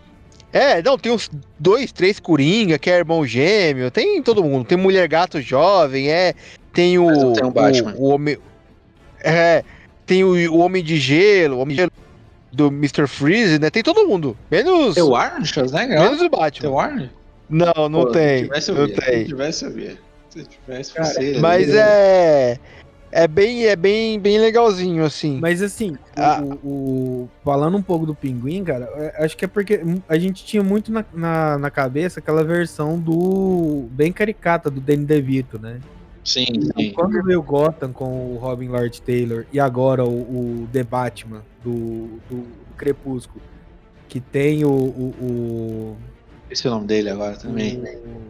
É, 0.53 0.81
não, 0.83 0.97
tem 0.97 1.11
uns 1.11 1.29
dois, 1.59 1.91
três 1.91 2.21
Coringa, 2.21 2.79
que 2.79 2.89
é 2.89 2.99
irmão 2.99 3.27
gêmeo, 3.27 3.91
tem 3.91 4.23
todo 4.23 4.45
mundo. 4.45 4.65
Tem 4.65 4.79
Mulher 4.79 5.09
Gato 5.09 5.41
Jovem, 5.41 6.09
é. 6.11 6.33
Tem 6.73 6.97
o. 6.99 7.33
Tem 7.33 7.45
o 7.45 7.51
Batman. 7.51 7.95
O, 7.97 8.03
o 8.03 8.09
Homem. 8.15 8.39
É. 9.21 9.65
Tem 10.07 10.23
o, 10.23 10.53
o 10.53 10.59
Homem 10.59 10.83
de 10.85 10.97
Gelo, 10.99 11.57
o 11.57 11.61
Homem 11.61 11.75
de 11.75 11.83
Gelo 11.83 11.93
do 12.53 12.69
Mr. 12.69 13.09
Freeze, 13.09 13.59
né? 13.59 13.69
Tem 13.69 13.83
todo 13.83 14.07
mundo. 14.07 14.37
Menos. 14.49 14.95
Tem 14.95 15.03
o 15.03 15.17
Arnold 15.17 15.49
Schwarzenegger? 15.49 15.99
Menos 16.01 16.19
o 16.19 16.21
Tem 16.21 16.31
Batman. 16.31 16.71
o 16.71 16.79
Arnold? 16.79 17.11
Não, 17.49 17.89
não 17.89 18.01
Pô, 18.05 18.13
tem. 18.13 18.39
Se 18.39 18.45
tivesse, 18.45 18.71
eu 18.71 18.75
Não 18.77 18.87
via. 18.87 18.95
Se 18.95 19.01
tem. 19.11 19.25
tivesse, 19.25 19.65
eu 19.65 19.71
via. 19.71 19.99
Se 20.31 20.45
tivesse, 20.45 20.95
Cara, 20.95 21.07
você. 21.09 21.39
Mas 21.39 21.69
é. 21.75 22.59
É 23.17 23.29
bem, 23.29 23.65
é 23.67 23.77
bem, 23.77 24.19
bem 24.19 24.39
legalzinho, 24.41 25.05
assim. 25.05 25.39
Mas 25.41 25.63
assim, 25.63 25.97
Ah. 26.17 26.43
o, 26.43 26.69
o- 26.69 27.29
falando 27.45 27.77
um 27.77 27.83
pouco 27.83 28.05
do 28.05 28.13
Pinguim, 28.13 28.65
cara, 28.65 28.87
é- 28.97 29.25
acho 29.25 29.37
que 29.37 29.45
é 29.45 29.49
porque 29.49 29.81
a 30.09 30.19
gente 30.19 30.45
tinha 30.45 30.65
muito 30.65 30.91
na, 30.91 31.05
na, 31.15 31.57
na 31.57 31.71
cabeça 31.71 32.19
aquela 32.19 32.43
versão 32.43 32.99
do. 32.99 33.87
bem 33.93 34.13
caricata 34.13 34.69
do 34.69 34.81
Danny 34.81 35.05
DeVito, 35.05 35.61
né? 35.61 35.79
Sim, 36.25 36.47
Então, 36.49 36.73
sim. 36.83 36.91
Quando 36.93 37.23
veio 37.23 37.41
Gotham 37.41 37.93
com 37.93 38.33
o 38.35 38.37
Robin 38.39 38.67
Lord 38.67 39.01
Taylor 39.03 39.47
e 39.53 39.61
agora 39.61 40.05
o, 40.05 40.09
o 40.65 40.69
The 40.73 40.83
Batman 40.83 41.43
do, 41.63 42.19
do, 42.29 42.37
do 42.39 42.75
Crepúsculo, 42.77 43.41
que 44.09 44.19
tem 44.19 44.65
o. 44.65 44.71
o, 44.71 45.15
o- 45.21 45.97
Esse 46.55 46.67
é 46.67 46.71
o 46.71 46.75
nome 46.75 46.87
dele 46.87 47.11
agora 47.11 47.37
também. 47.37 47.79
o- 47.79 48.25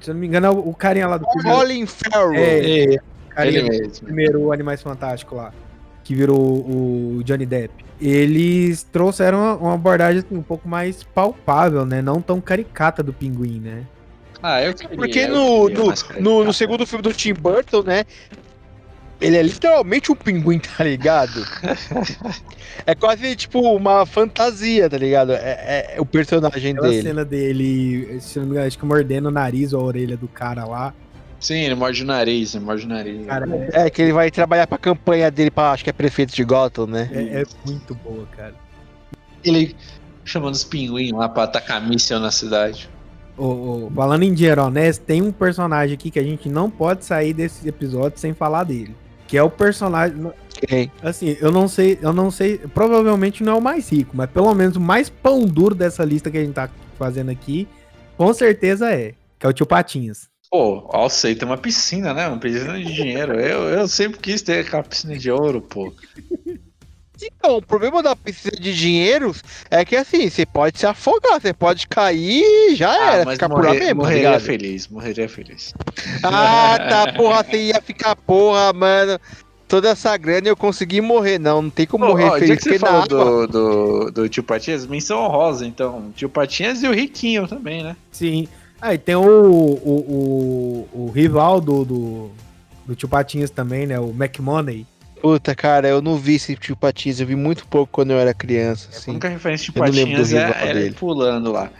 se 0.00 0.10
eu 0.10 0.14
não 0.14 0.20
me 0.20 0.26
engano, 0.26 0.46
é 0.46 0.50
o, 0.50 0.72
carinha 0.72 1.06
lá 1.06 1.18
do 1.18 1.26
primeiro. 1.28 1.58
Colin 1.58 1.86
Farrell. 1.86 2.34
É, 2.34 2.94
É, 2.94 2.98
carinha 3.28 3.60
ele 3.60 3.68
mesmo. 3.68 4.04
primeiro 4.06 4.40
o 4.40 4.50
Animais 4.52 4.80
Fantásticos 4.82 5.36
lá, 5.36 5.52
que 6.02 6.14
virou 6.14 6.38
o 6.40 7.20
Johnny 7.22 7.44
Depp. 7.44 7.84
Eles 8.00 8.82
trouxeram 8.82 9.38
uma, 9.38 9.54
uma 9.56 9.74
abordagem 9.74 10.20
assim, 10.24 10.34
um 10.34 10.42
pouco 10.42 10.66
mais 10.66 11.02
palpável, 11.02 11.84
né? 11.84 12.00
Não 12.00 12.22
tão 12.22 12.40
caricata 12.40 13.02
do 13.02 13.12
pinguim, 13.12 13.60
né? 13.60 13.84
Ah, 14.42 14.62
eu 14.62 14.72
queria, 14.72 14.96
Porque 14.96 15.18
eu 15.18 15.28
no, 15.28 15.66
queria 15.68 15.84
no, 16.18 16.20
no, 16.38 16.44
no 16.44 16.52
segundo 16.54 16.86
filme 16.86 17.02
do 17.02 17.12
Tim 17.12 17.34
Burton, 17.34 17.82
né? 17.82 18.06
Ele 19.20 19.36
é 19.36 19.42
literalmente 19.42 20.10
um 20.10 20.14
pinguim, 20.14 20.58
tá 20.58 20.82
ligado? 20.84 21.44
é 22.86 22.94
quase 22.94 23.36
tipo 23.36 23.60
uma 23.60 24.06
fantasia, 24.06 24.88
tá 24.88 24.96
ligado? 24.96 25.32
É, 25.32 25.36
é- 25.36 25.94
é 25.96 26.00
o 26.00 26.06
personagem 26.06 26.72
Aquela 26.72 26.88
dele. 26.88 27.02
cena 27.02 27.24
dele, 27.24 28.18
se 28.20 28.38
não 28.38 28.46
me 28.46 28.52
engano, 28.52 28.66
acho 28.66 28.78
que 28.78 28.84
mordendo 28.86 29.26
o 29.26 29.30
nariz 29.30 29.72
ou 29.72 29.80
a 29.82 29.84
orelha 29.84 30.16
do 30.16 30.26
cara 30.28 30.64
lá. 30.64 30.94
Sim, 31.38 31.56
ele 31.60 31.74
morde 31.74 32.02
o 32.02 32.06
nariz, 32.06 32.54
ele 32.54 32.64
morde 32.64 32.84
o 32.84 32.88
nariz. 32.88 33.26
Cara, 33.26 33.46
é, 33.72 33.86
É 33.86 33.90
que 33.90 34.02
ele 34.02 34.12
vai 34.12 34.30
trabalhar 34.30 34.66
pra 34.66 34.76
campanha 34.78 35.30
dele 35.30 35.50
pra, 35.50 35.72
acho 35.72 35.84
que 35.84 35.90
é 35.90 35.92
prefeito 35.92 36.34
de 36.34 36.44
Gotham, 36.44 36.86
né? 36.86 37.08
é- 37.12 37.42
é 37.42 37.44
muito 37.66 37.94
boa, 37.94 38.26
cara. 38.36 38.54
Ele 39.44 39.74
chamando 40.24 40.54
os 40.54 40.64
pinguins 40.64 41.12
lá 41.12 41.28
pra 41.28 41.44
atacar 41.44 41.80
míssel 41.86 42.20
na 42.20 42.30
cidade. 42.30 42.88
Ô, 43.38 43.44
ô, 43.86 43.92
falando 43.94 44.22
em 44.22 44.34
dinheiro 44.34 44.62
honesto, 44.62 45.00
tem 45.02 45.22
um 45.22 45.32
personagem 45.32 45.94
aqui 45.94 46.10
que 46.10 46.18
a 46.18 46.22
gente 46.22 46.46
não 46.48 46.70
pode 46.70 47.06
sair 47.06 47.32
desse 47.32 47.66
episódio 47.66 48.18
sem 48.18 48.34
falar 48.34 48.64
dele. 48.64 48.94
Que 49.30 49.38
é 49.38 49.42
o 49.42 49.48
personagem. 49.48 50.30
Quem? 50.66 50.92
Assim, 51.02 51.36
eu 51.40 51.50
não 51.50 51.66
sei, 51.66 51.98
eu 52.02 52.12
não 52.12 52.30
sei, 52.30 52.58
provavelmente 52.58 53.42
não 53.42 53.54
é 53.54 53.56
o 53.56 53.62
mais 53.62 53.88
rico, 53.90 54.14
mas 54.14 54.28
pelo 54.28 54.52
menos 54.54 54.76
o 54.76 54.80
mais 54.80 55.08
pão 55.08 55.46
duro 55.46 55.74
dessa 55.74 56.04
lista 56.04 56.30
que 56.30 56.36
a 56.36 56.42
gente 56.42 56.52
tá 56.52 56.68
fazendo 56.98 57.30
aqui 57.30 57.66
com 58.20 58.34
certeza 58.34 58.92
é. 58.92 59.14
Que 59.38 59.46
é 59.46 59.48
o 59.48 59.52
tio 59.54 59.64
Patinhas. 59.64 60.28
Pô, 60.50 60.86
ó, 60.92 61.08
sei, 61.08 61.34
tem 61.34 61.48
uma 61.48 61.56
piscina, 61.56 62.12
né? 62.12 62.28
Uma 62.28 62.36
piscina 62.36 62.78
de 62.78 62.92
dinheiro. 62.92 63.40
Eu, 63.40 63.62
eu 63.62 63.88
sempre 63.88 64.20
quis 64.20 64.42
ter 64.42 64.66
aquela 64.66 64.82
piscina 64.82 65.16
de 65.16 65.30
ouro, 65.30 65.62
pô. 65.62 65.90
Então, 67.22 67.56
o 67.56 67.62
problema 67.62 68.02
da 68.02 68.14
piscina 68.16 68.56
de 68.58 68.74
dinheiros 68.74 69.42
é 69.70 69.84
que 69.84 69.96
assim, 69.96 70.28
você 70.28 70.46
pode 70.46 70.78
se 70.78 70.86
afogar, 70.86 71.40
você 71.40 71.52
pode 71.52 71.86
cair 71.86 72.42
e 72.42 72.74
já 72.76 72.94
era, 72.94 73.22
Ah, 73.22 73.24
mas 73.26 73.34
ficar 73.34 73.48
por 73.48 73.58
lá 73.58 73.64
morrer, 73.68 73.78
mesmo, 73.80 73.88
tá 73.88 73.94
morreria 73.94 74.22
ligado? 74.22 74.40
feliz, 74.42 74.88
morreria 74.88 75.28
feliz. 75.28 75.74
Ah, 76.22 76.78
tá, 76.88 77.12
porra, 77.16 77.44
você 77.44 77.56
ia 77.68 77.80
ficar, 77.82 78.16
porra, 78.16 78.72
mano. 78.72 79.18
Toda 79.68 79.90
essa 79.90 80.16
grana 80.16 80.48
eu 80.48 80.56
consegui 80.56 81.00
morrer, 81.00 81.38
não, 81.38 81.62
não 81.62 81.70
tem 81.70 81.86
como 81.86 82.04
Pô, 82.04 82.10
morrer 82.10 82.24
ó, 82.24 82.38
feliz, 82.38 82.58
que 82.58 82.70
você 82.70 82.78
falou 82.78 83.02
água... 83.02 83.46
do, 83.46 83.46
do, 83.46 84.10
do 84.10 84.28
tio 84.28 84.42
Patinhas, 84.42 84.84
menção 84.84 85.20
honrosa, 85.22 85.64
então. 85.64 86.10
Tio 86.16 86.28
Patinhas 86.28 86.82
e 86.82 86.88
o 86.88 86.92
Riquinho 86.92 87.46
também, 87.46 87.82
né? 87.84 87.94
Sim. 88.10 88.48
Aí 88.82 88.98
tem 88.98 89.14
o, 89.14 89.22
o, 89.22 90.88
o, 90.92 91.04
o 91.06 91.10
rival 91.14 91.60
do, 91.60 91.84
do, 91.84 92.30
do 92.84 92.96
tio 92.96 93.08
Patinhas 93.08 93.50
também, 93.50 93.86
né? 93.86 94.00
O 94.00 94.10
McMoney. 94.10 94.84
Puta, 95.20 95.54
cara, 95.54 95.88
eu 95.88 96.00
não 96.00 96.16
vi 96.16 96.36
esse 96.36 96.56
tio 96.56 96.74
Patins, 96.74 97.20
eu 97.20 97.26
vi 97.26 97.36
muito 97.36 97.66
pouco 97.66 97.92
quando 97.92 98.12
eu 98.12 98.18
era 98.18 98.32
criança, 98.32 98.88
A 98.92 98.96
assim. 98.96 99.10
única 99.12 99.28
referência 99.28 99.70
de 99.70 99.78
Eu 99.78 99.84
não 99.84 99.92
lembro 99.92 100.16
do 100.16 100.22
Patinhas 100.22 100.32
é, 100.32 100.66
é 100.66 100.70
ele 100.70 100.94
pulando 100.94 101.52
lá. 101.52 101.70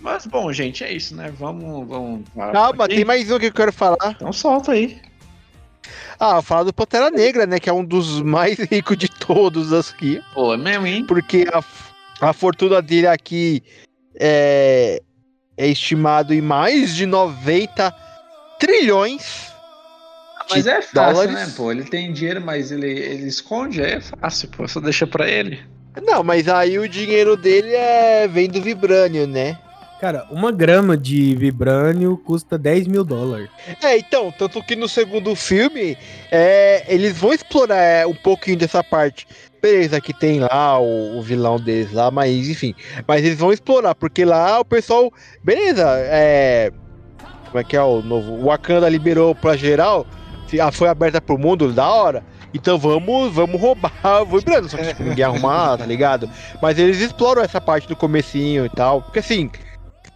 Mas 0.00 0.26
bom, 0.26 0.52
gente, 0.52 0.84
é 0.84 0.92
isso, 0.92 1.16
né? 1.16 1.32
Vamos. 1.36 1.88
vamos 1.88 2.24
Calma, 2.52 2.86
tem 2.86 3.04
mais 3.04 3.30
um 3.30 3.38
que 3.38 3.46
eu 3.46 3.52
quero 3.52 3.72
falar. 3.72 4.14
Então 4.14 4.32
solta 4.32 4.72
aí. 4.72 5.00
Ah, 6.20 6.40
falar 6.42 6.64
do 6.64 6.72
Pantera 6.72 7.10
Negra, 7.10 7.46
né, 7.46 7.58
que 7.58 7.68
é 7.68 7.72
um 7.72 7.84
dos 7.84 8.20
mais 8.20 8.58
ricos 8.70 8.96
de 8.96 9.08
todos 9.08 9.72
aqui. 9.72 10.22
Pô, 10.34 10.54
é 10.54 10.56
mesmo, 10.56 10.86
hein? 10.86 11.04
porque 11.06 11.46
a, 11.52 11.62
a 12.20 12.32
fortuna 12.32 12.80
dele 12.80 13.06
aqui 13.06 13.62
é, 14.14 15.02
é 15.56 15.66
estimado 15.66 16.32
em 16.32 16.40
mais 16.40 16.94
de 16.94 17.06
90 17.06 17.92
trilhões. 18.58 19.53
Mas 20.50 20.64
de 20.64 20.70
é 20.70 20.82
fácil, 20.82 21.14
dólares. 21.14 21.34
né, 21.34 21.52
pô? 21.56 21.70
Ele 21.72 21.84
tem 21.84 22.12
dinheiro, 22.12 22.40
mas 22.40 22.70
ele, 22.70 22.90
ele 22.90 23.26
esconde, 23.26 23.82
aí 23.82 23.92
é 23.92 24.00
fácil, 24.00 24.48
pô. 24.48 24.66
Só 24.68 24.80
deixa 24.80 25.06
pra 25.06 25.28
ele. 25.28 25.60
Não, 26.02 26.22
mas 26.24 26.48
aí 26.48 26.78
o 26.78 26.88
dinheiro 26.88 27.36
dele 27.36 27.72
é 27.72 28.26
vem 28.26 28.48
do 28.48 28.60
Vibrânio, 28.60 29.26
né? 29.26 29.58
Cara, 30.00 30.26
uma 30.30 30.52
grama 30.52 30.98
de 30.98 31.34
vibrânio 31.34 32.18
custa 32.18 32.58
10 32.58 32.88
mil 32.88 33.04
dólares. 33.04 33.48
É, 33.82 33.96
então, 33.96 34.30
tanto 34.36 34.62
que 34.62 34.76
no 34.76 34.86
segundo 34.86 35.34
filme 35.34 35.96
é, 36.30 36.84
eles 36.92 37.16
vão 37.16 37.32
explorar 37.32 37.76
é, 37.76 38.06
um 38.06 38.14
pouquinho 38.14 38.58
dessa 38.58 38.84
parte. 38.84 39.26
Beleza, 39.62 40.00
que 40.02 40.12
tem 40.12 40.40
lá 40.40 40.78
o, 40.78 41.16
o 41.16 41.22
vilão 41.22 41.58
deles 41.58 41.90
lá, 41.90 42.10
mas 42.10 42.48
enfim. 42.48 42.74
Mas 43.08 43.24
eles 43.24 43.38
vão 43.38 43.50
explorar, 43.50 43.94
porque 43.94 44.26
lá 44.26 44.60
o 44.60 44.64
pessoal. 44.64 45.10
Beleza, 45.42 45.86
é. 45.96 46.70
Como 47.46 47.60
é 47.60 47.64
que 47.64 47.74
é 47.74 47.82
o 47.82 48.02
novo? 48.02 48.32
O 48.32 48.44
Wakanda 48.46 48.88
liberou 48.90 49.34
pra 49.34 49.56
geral, 49.56 50.06
ah, 50.60 50.70
foi 50.72 50.88
aberta 50.88 51.20
pro 51.20 51.38
mundo, 51.38 51.72
da 51.72 51.88
hora. 51.88 52.22
Então 52.52 52.78
vamos, 52.78 53.32
vamos 53.32 53.60
roubar 53.60 53.92
o 54.22 54.26
Vibrando, 54.26 54.68
só 54.68 54.76
que 54.76 54.84
tipo, 54.86 55.02
ninguém 55.02 55.24
arrumar, 55.24 55.76
tá 55.78 55.84
ligado? 55.86 56.30
Mas 56.62 56.78
eles 56.78 57.00
exploram 57.00 57.42
essa 57.42 57.60
parte 57.60 57.88
do 57.88 57.96
comecinho 57.96 58.64
e 58.64 58.68
tal. 58.68 59.02
Porque 59.02 59.18
assim, 59.18 59.50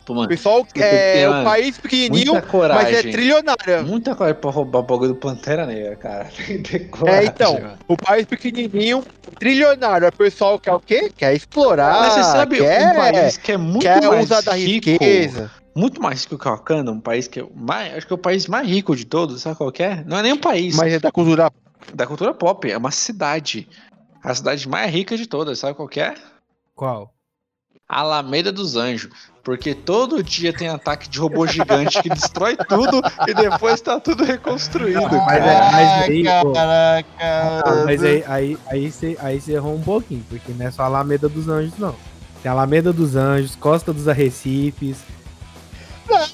Pô, 0.06 0.12
o 0.12 0.16
mano, 0.16 0.28
pessoal 0.28 0.66
é 0.76 1.28
um 1.28 1.32
mano, 1.32 1.44
país 1.44 1.76
pequenininho, 1.78 2.40
coragem. 2.42 2.82
mas 2.92 2.96
é 3.06 3.10
trilionário. 3.10 3.84
Muita 3.84 4.14
coisa 4.14 4.34
pra 4.34 4.50
roubar 4.50 4.78
o 4.78 4.82
bagulho 4.82 5.08
do 5.10 5.16
Pantera 5.16 5.66
Negra, 5.66 5.96
cara. 5.96 6.28
Tem 6.46 6.62
que 6.62 6.70
ter 6.78 6.78
coragem, 6.88 7.20
É, 7.22 7.24
então, 7.26 7.54
mano. 7.54 7.78
o 7.88 7.96
país 7.96 8.24
pequenininho, 8.24 9.04
trilionário, 9.38 10.08
o 10.08 10.12
pessoal 10.12 10.58
quer 10.58 10.72
o 10.72 10.80
quê? 10.80 11.12
Quer 11.14 11.34
explorar, 11.34 12.00
Mas 12.00 12.12
você 12.14 12.22
sabe 12.22 12.56
quer, 12.58 12.92
um 12.92 12.94
país 12.94 13.36
que 13.36 13.52
é 13.52 13.56
muito 13.56 13.82
quer 13.82 14.00
mais 14.00 14.24
usar 14.24 14.40
da 14.42 14.54
rico, 14.54 14.88
riqueza. 14.88 15.50
Muito 15.78 16.02
mais 16.02 16.22
rico 16.24 16.36
que 16.36 16.48
o 16.48 16.50
Wakanda, 16.50 16.90
um 16.90 17.00
país 17.00 17.28
que 17.28 17.38
é 17.40 17.44
o 17.44 17.52
mais, 17.54 17.94
acho 17.94 18.06
que 18.06 18.12
é 18.12 18.16
o 18.16 18.18
país 18.18 18.46
mais 18.48 18.66
rico 18.66 18.96
de 18.96 19.04
todos, 19.04 19.40
sabe 19.40 19.56
qual 19.56 19.70
que 19.70 19.82
é? 19.82 20.02
Não 20.04 20.18
é 20.18 20.22
nem 20.22 20.32
um 20.32 20.40
país 20.40 20.76
Mas 20.76 20.92
é 20.92 20.98
da 20.98 21.12
cultura. 21.12 21.52
da 21.94 22.06
cultura 22.06 22.34
pop, 22.34 22.70
é 22.70 22.76
uma 22.76 22.90
cidade. 22.90 23.68
A 24.22 24.34
cidade 24.34 24.68
mais 24.68 24.92
rica 24.92 25.16
de 25.16 25.26
todas, 25.26 25.60
sabe 25.60 25.74
qual 25.74 25.88
que 25.88 26.00
é? 26.00 26.14
Qual? 26.74 27.14
Alameda 27.88 28.52
dos 28.52 28.76
Anjos. 28.76 29.10
Porque 29.42 29.74
todo 29.74 30.22
dia 30.22 30.52
tem 30.52 30.68
ataque 30.68 31.08
de 31.08 31.18
robô 31.18 31.46
gigante 31.46 32.02
que 32.02 32.10
destrói 32.10 32.54
tudo 32.54 33.00
e 33.26 33.32
depois 33.32 33.80
tá 33.80 33.98
tudo 33.98 34.22
reconstruído. 34.24 35.00
Mas, 35.00 35.24
cara. 35.24 35.46
é, 35.46 35.72
mas 35.72 36.02
aí, 36.02 36.24
pô, 36.42 36.52
Caraca. 36.52 37.84
mas 37.86 38.04
aí, 38.04 38.24
aí, 38.26 38.58
aí, 38.66 38.92
você, 38.92 39.16
aí 39.20 39.40
você 39.40 39.52
errou 39.52 39.74
um 39.74 39.80
pouquinho, 39.80 40.22
porque 40.28 40.52
não 40.52 40.66
é 40.66 40.70
só 40.70 40.82
Alameda 40.82 41.30
dos 41.30 41.48
Anjos, 41.48 41.78
não. 41.78 41.96
Tem 42.42 42.50
Alameda 42.52 42.92
dos 42.92 43.16
Anjos, 43.16 43.56
Costa 43.56 43.90
dos 43.90 44.06
Arrecifes. 44.06 44.98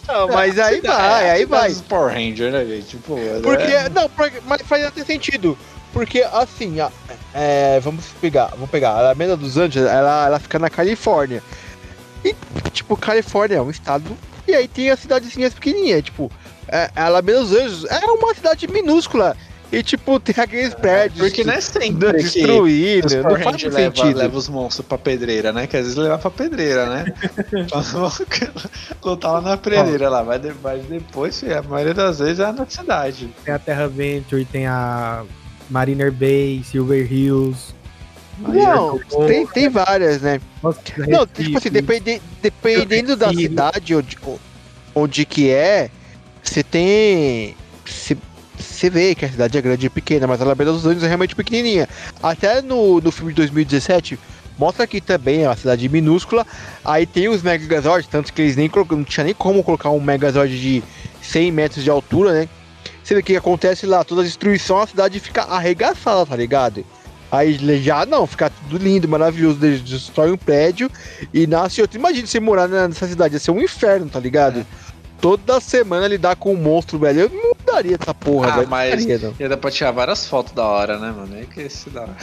Não, 0.08 0.28
mas 0.28 0.58
aí 0.58 0.80
vai, 0.80 1.26
é 1.26 1.30
aí 1.32 1.44
vai. 1.44 1.68
dos 1.70 1.80
Power 1.82 2.12
Ranger, 2.12 2.52
né, 2.52 2.64
gente? 2.64 2.86
Tipo, 2.88 3.16
Porque, 3.42 3.62
é- 3.64 3.88
não, 3.88 4.08
porque- 4.08 4.40
mas 4.46 4.62
faz 4.62 4.84
até 4.84 5.04
sentido. 5.04 5.56
Porque, 5.92 6.22
assim, 6.32 6.80
a- 6.80 6.90
é, 7.32 7.78
vamos 7.80 8.06
pegar, 8.20 8.46
vamos 8.48 8.70
pegar. 8.70 8.90
A 8.90 8.98
Alameda 8.98 9.36
dos 9.36 9.56
Anjos, 9.56 9.82
ela, 9.86 10.26
ela 10.26 10.38
fica 10.40 10.58
na 10.58 10.68
Califórnia. 10.70 11.42
E, 12.24 12.34
tipo, 12.70 12.96
Califórnia 12.96 13.56
é 13.58 13.62
um 13.62 13.70
estado. 13.70 14.16
E 14.46 14.54
aí 14.54 14.66
tem 14.68 14.90
as 14.90 15.00
cidadezinhas 15.00 15.54
pequenininhas. 15.54 16.02
Tipo, 16.02 16.30
é, 16.68 16.90
a 16.96 17.06
Alameda 17.06 17.40
dos 17.40 17.52
Anjos 17.52 17.84
é 17.84 17.98
uma 18.06 18.34
cidade 18.34 18.66
minúscula. 18.68 19.36
E, 19.74 19.82
tipo, 19.82 20.20
tem 20.20 20.34
aqueles 20.42 20.74
prédios 20.74 21.18
Porque 21.18 21.42
não 21.44 21.52
é 21.52 21.60
sempre 21.60 22.06
os 22.18 23.12
Não 23.12 23.30
faz 23.30 23.44
muito 23.62 23.68
leva, 23.74 23.96
sentido. 23.96 24.16
leva 24.18 24.36
os 24.38 24.48
monstros 24.48 24.86
pra 24.86 24.96
pedreira, 24.98 25.52
né? 25.52 25.66
Que 25.66 25.76
às 25.76 25.82
vezes 25.82 25.96
leva 25.98 26.18
pra 26.18 26.30
pedreira, 26.30 26.86
né? 26.86 27.04
Lutar 29.04 29.32
lá 29.32 29.40
na 29.40 29.56
pedreira 29.56 30.08
lá, 30.08 30.24
mas 30.24 30.40
de- 30.40 30.54
mas 30.62 30.84
depois, 30.86 31.42
a 31.44 31.62
maioria 31.62 31.94
das 31.94 32.18
vezes 32.18 32.40
é 32.40 32.52
na 32.52 32.66
cidade. 32.66 33.28
Tem 33.44 33.54
a 33.54 33.58
Terra 33.58 33.88
Venture, 33.88 34.44
tem 34.44 34.66
a 34.66 35.24
Mariner 35.70 36.12
Bay, 36.12 36.62
Silver 36.64 37.10
Hills. 37.12 37.74
Não, 38.38 38.98
tem, 39.26 39.46
tem 39.46 39.68
várias, 39.68 40.20
né? 40.20 40.40
Dos 40.62 40.76
Não, 41.08 41.26
tipo 41.26 41.58
assim, 41.58 41.70
depende, 41.70 42.20
dependendo 42.42 43.14
da 43.16 43.32
cidade 43.32 43.94
onde, 43.94 44.18
onde 44.94 45.24
que 45.24 45.50
é, 45.50 45.88
você 46.42 46.62
tem. 46.62 47.54
Você 48.58 48.88
vê 48.88 49.14
que 49.14 49.24
a 49.24 49.30
cidade 49.30 49.58
é 49.58 49.60
grande 49.60 49.86
e 49.86 49.90
pequena, 49.90 50.26
mas 50.26 50.40
a 50.40 50.44
Alameda 50.44 50.72
dos 50.72 50.86
Anjos 50.86 51.02
é 51.02 51.06
realmente 51.06 51.34
pequenininha. 51.34 51.88
Até 52.22 52.62
no, 52.62 53.00
no 53.00 53.10
filme 53.10 53.32
de 53.32 53.36
2017, 53.36 54.18
mostra 54.58 54.86
que 54.86 55.00
também 55.00 55.42
é 55.42 55.48
uma 55.48 55.56
cidade 55.56 55.88
minúscula. 55.88 56.46
Aí 56.84 57.06
tem 57.06 57.28
os 57.28 57.42
Megazords, 57.42 58.08
tanto 58.08 58.32
que 58.32 58.42
eles 58.42 58.56
nem 58.56 58.68
colocam, 58.68 58.98
não 58.98 59.04
tinha 59.04 59.24
nem 59.24 59.34
como 59.34 59.62
colocar 59.62 59.90
um 59.90 60.00
Megazord 60.00 60.58
de 60.58 60.82
100 61.22 61.52
metros 61.52 61.84
de 61.84 61.90
altura, 61.90 62.32
né? 62.32 62.48
Você 63.02 63.14
vê 63.14 63.20
o 63.20 63.24
que 63.24 63.36
acontece 63.36 63.86
lá, 63.86 64.02
toda 64.02 64.22
a 64.22 64.24
destruição, 64.24 64.80
a 64.80 64.86
cidade 64.86 65.20
fica 65.20 65.42
arregaçada, 65.42 66.24
tá 66.24 66.36
ligado? 66.36 66.84
Aí 67.30 67.58
já 67.82 68.06
não, 68.06 68.26
fica 68.26 68.48
tudo 68.48 68.82
lindo, 68.82 69.08
maravilhoso, 69.08 69.58
destrói 69.58 70.30
um 70.30 70.36
prédio 70.36 70.88
e 71.32 71.46
nasce 71.46 71.82
outro. 71.82 71.98
Imagina 71.98 72.26
você 72.26 72.38
morar 72.38 72.68
nessa 72.68 73.08
cidade, 73.08 73.34
ia 73.34 73.40
ser 73.40 73.50
um 73.50 73.60
inferno, 73.60 74.08
tá 74.08 74.20
ligado? 74.20 74.60
É. 74.60 74.83
Toda 75.24 75.58
semana 75.58 76.06
lidar 76.06 76.36
com 76.36 76.52
um 76.52 76.56
monstro, 76.56 76.98
velho. 76.98 77.20
Eu 77.22 77.28
não 77.30 77.56
daria 77.64 77.96
essa 77.98 78.12
porra, 78.12 78.48
Ah, 78.52 78.56
velho. 78.56 78.68
mas- 78.68 78.90
daria, 79.06 79.18
não. 79.18 79.34
E 79.40 79.48
dá 79.48 79.56
pra 79.56 79.70
tirar 79.70 79.90
várias 79.90 80.26
fotos 80.26 80.52
da 80.52 80.64
hora, 80.66 80.98
né, 80.98 81.10
mano? 81.16 81.34
É 81.40 81.46
que 81.46 81.62
esse 81.62 81.88
da 81.88 82.02
hora. 82.02 82.16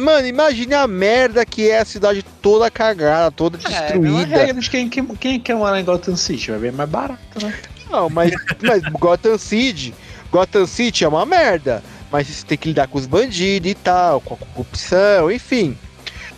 Mano, 0.00 0.26
imagine 0.26 0.74
a 0.74 0.88
merda 0.88 1.46
que 1.46 1.70
é 1.70 1.78
a 1.78 1.84
cidade 1.84 2.24
toda 2.42 2.68
cagada, 2.68 3.30
toda 3.30 3.58
É, 3.58 3.72
é 3.72 3.80
destruída. 3.82 4.36
regra 4.38 4.60
de 4.60 4.68
quem, 4.68 4.88
quem, 4.88 5.06
quem 5.06 5.38
quer 5.38 5.54
morar 5.54 5.78
em 5.80 5.84
Gotham 5.84 6.16
City, 6.16 6.50
vai 6.50 6.58
bem 6.58 6.72
mais 6.72 6.90
barato, 6.90 7.20
né? 7.40 7.54
não, 7.88 8.10
mas, 8.10 8.32
mas 8.60 8.82
Gotham 8.98 9.38
City, 9.38 9.94
Gotham 10.32 10.66
City 10.66 11.04
é 11.04 11.08
uma 11.08 11.24
merda. 11.24 11.80
Mas 12.10 12.26
você 12.26 12.44
tem 12.44 12.58
que 12.58 12.68
lidar 12.70 12.88
com 12.88 12.98
os 12.98 13.06
bandidos 13.06 13.70
e 13.70 13.74
tal, 13.76 14.20
com 14.20 14.34
a 14.34 14.36
corrupção, 14.36 15.30
enfim. 15.30 15.78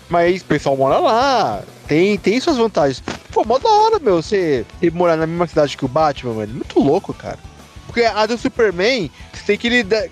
Mas 0.08 0.40
o 0.40 0.44
pessoal 0.44 0.76
mora 0.76 0.98
lá, 0.98 1.62
tem, 1.86 2.16
tem 2.16 2.40
suas 2.40 2.56
vantagens. 2.56 3.02
Pô, 3.30 3.44
mó 3.44 3.58
da 3.58 3.68
hora, 3.68 3.98
meu, 3.98 4.22
você, 4.22 4.64
você 4.80 4.90
morar 4.90 5.16
na 5.16 5.26
mesma 5.26 5.46
cidade 5.46 5.76
que 5.76 5.84
o 5.84 5.88
Batman, 5.88 6.34
mano. 6.34 6.54
Muito 6.54 6.80
louco, 6.80 7.12
cara. 7.12 7.38
Porque 7.86 8.02
a 8.02 8.26
do 8.26 8.38
Superman, 8.38 9.10
você 9.32 9.42
tem 9.46 9.58
que 9.58 9.68
lidar. 9.68 10.04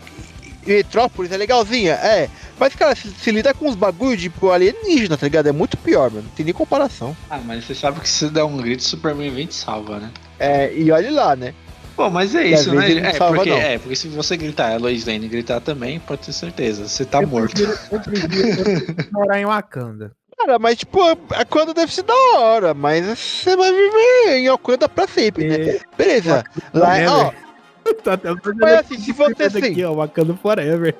Metrópolis 0.66 1.30
é 1.30 1.36
legalzinha, 1.36 1.92
é. 1.92 2.28
Mas, 2.58 2.74
cara, 2.74 2.96
se, 2.96 3.08
se 3.10 3.30
lidar 3.30 3.54
com 3.54 3.68
os 3.68 3.76
bagulho 3.76 4.16
de 4.16 4.24
tipo, 4.24 4.50
alienígena, 4.50 5.16
tá 5.16 5.26
ligado? 5.26 5.46
É 5.46 5.52
muito 5.52 5.76
pior, 5.76 6.10
mano. 6.10 6.24
Não 6.24 6.30
tem 6.30 6.44
nem 6.44 6.54
comparação. 6.54 7.16
Ah, 7.30 7.38
mas 7.38 7.64
você 7.64 7.74
sabe 7.74 8.00
que 8.00 8.08
se 8.08 8.28
der 8.30 8.42
um 8.42 8.56
grito, 8.56 8.82
Superman 8.82 9.30
vem 9.30 9.44
e 9.44 9.46
te 9.46 9.54
salva, 9.54 10.00
né? 10.00 10.10
É, 10.38 10.72
e 10.74 10.90
olhe 10.90 11.10
lá, 11.10 11.36
né? 11.36 11.54
Bom, 11.96 12.10
mas 12.10 12.34
é 12.34 12.46
E 12.46 12.52
isso, 12.52 12.74
né? 12.74 12.92
É 12.92 13.12
porque, 13.18 13.50
não. 13.50 13.56
é, 13.56 13.78
porque 13.78 13.96
se 13.96 14.08
você 14.08 14.36
gritar, 14.36 14.72
a 14.74 14.76
Lois 14.76 15.06
Lane 15.06 15.28
gritar 15.28 15.60
também, 15.60 15.98
pode 15.98 16.22
ter 16.26 16.32
certeza, 16.32 16.86
você 16.86 17.04
tá 17.04 17.22
Eu 17.22 17.28
morto. 17.28 17.54
prefiro- 17.54 17.78
Eu 17.90 18.00
prefiro, 18.00 19.08
morar 19.12 19.40
em 19.40 19.46
Wakanda. 19.46 20.12
Cara, 20.38 20.58
mas 20.58 20.76
tipo, 20.76 21.00
a 21.02 21.16
Wakanda 21.38 21.72
deve 21.72 21.92
ser 21.92 22.02
da 22.02 22.14
hora, 22.36 22.74
mas 22.74 23.06
você 23.18 23.56
vai 23.56 23.72
viver 23.72 24.36
em 24.38 24.50
Wakanda 24.50 24.86
pra 24.88 25.06
sempre, 25.08 25.48
né? 25.48 25.54
É, 25.70 25.80
Beleza. 25.96 26.44
Lá, 26.74 26.98
é- 26.98 27.08
ó, 27.08 27.32
Tá 28.04 28.14
até 28.14 28.30
mas 28.56 28.74
assim, 28.80 28.98
se 28.98 29.12
você 29.12 29.44
aqui, 29.44 29.58
assim, 29.58 29.84
ó, 29.84 29.94
Wakanda 29.94 30.34
Forever. 30.34 30.94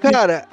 cara, 0.00 0.46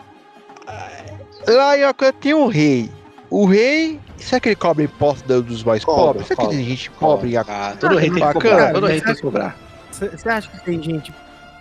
lá 1.48 1.78
em 1.78 1.84
Wakanda 1.84 2.14
tem 2.14 2.34
um 2.34 2.48
rei. 2.48 2.92
O 3.30 3.46
rei, 3.46 4.00
será 4.24 4.40
que 4.40 4.50
ele 4.50 4.56
cobra 4.56 4.84
imposto 4.84 5.28
do- 5.28 5.42
dos 5.44 5.64
mais 5.64 5.84
pobres? 5.84 6.28
Será 6.28 6.36
que 6.38 6.42
cobra, 6.44 6.58
tem 6.58 6.66
gente 6.66 6.90
pobre 6.92 7.34
em? 7.36 7.38
Ah, 7.38 7.76
todo 7.80 7.96
rei 7.98 8.10
tem 8.12 8.26
que 8.28 8.34
cobrar, 8.34 8.74
todo 8.74 8.88
rei 8.88 9.02
tem 9.02 9.16
que 9.16 9.22
cobrar. 9.22 9.58
Você 9.92 10.30
acha 10.30 10.50
que 10.50 10.60
tem 10.66 10.82
gente 10.82 11.14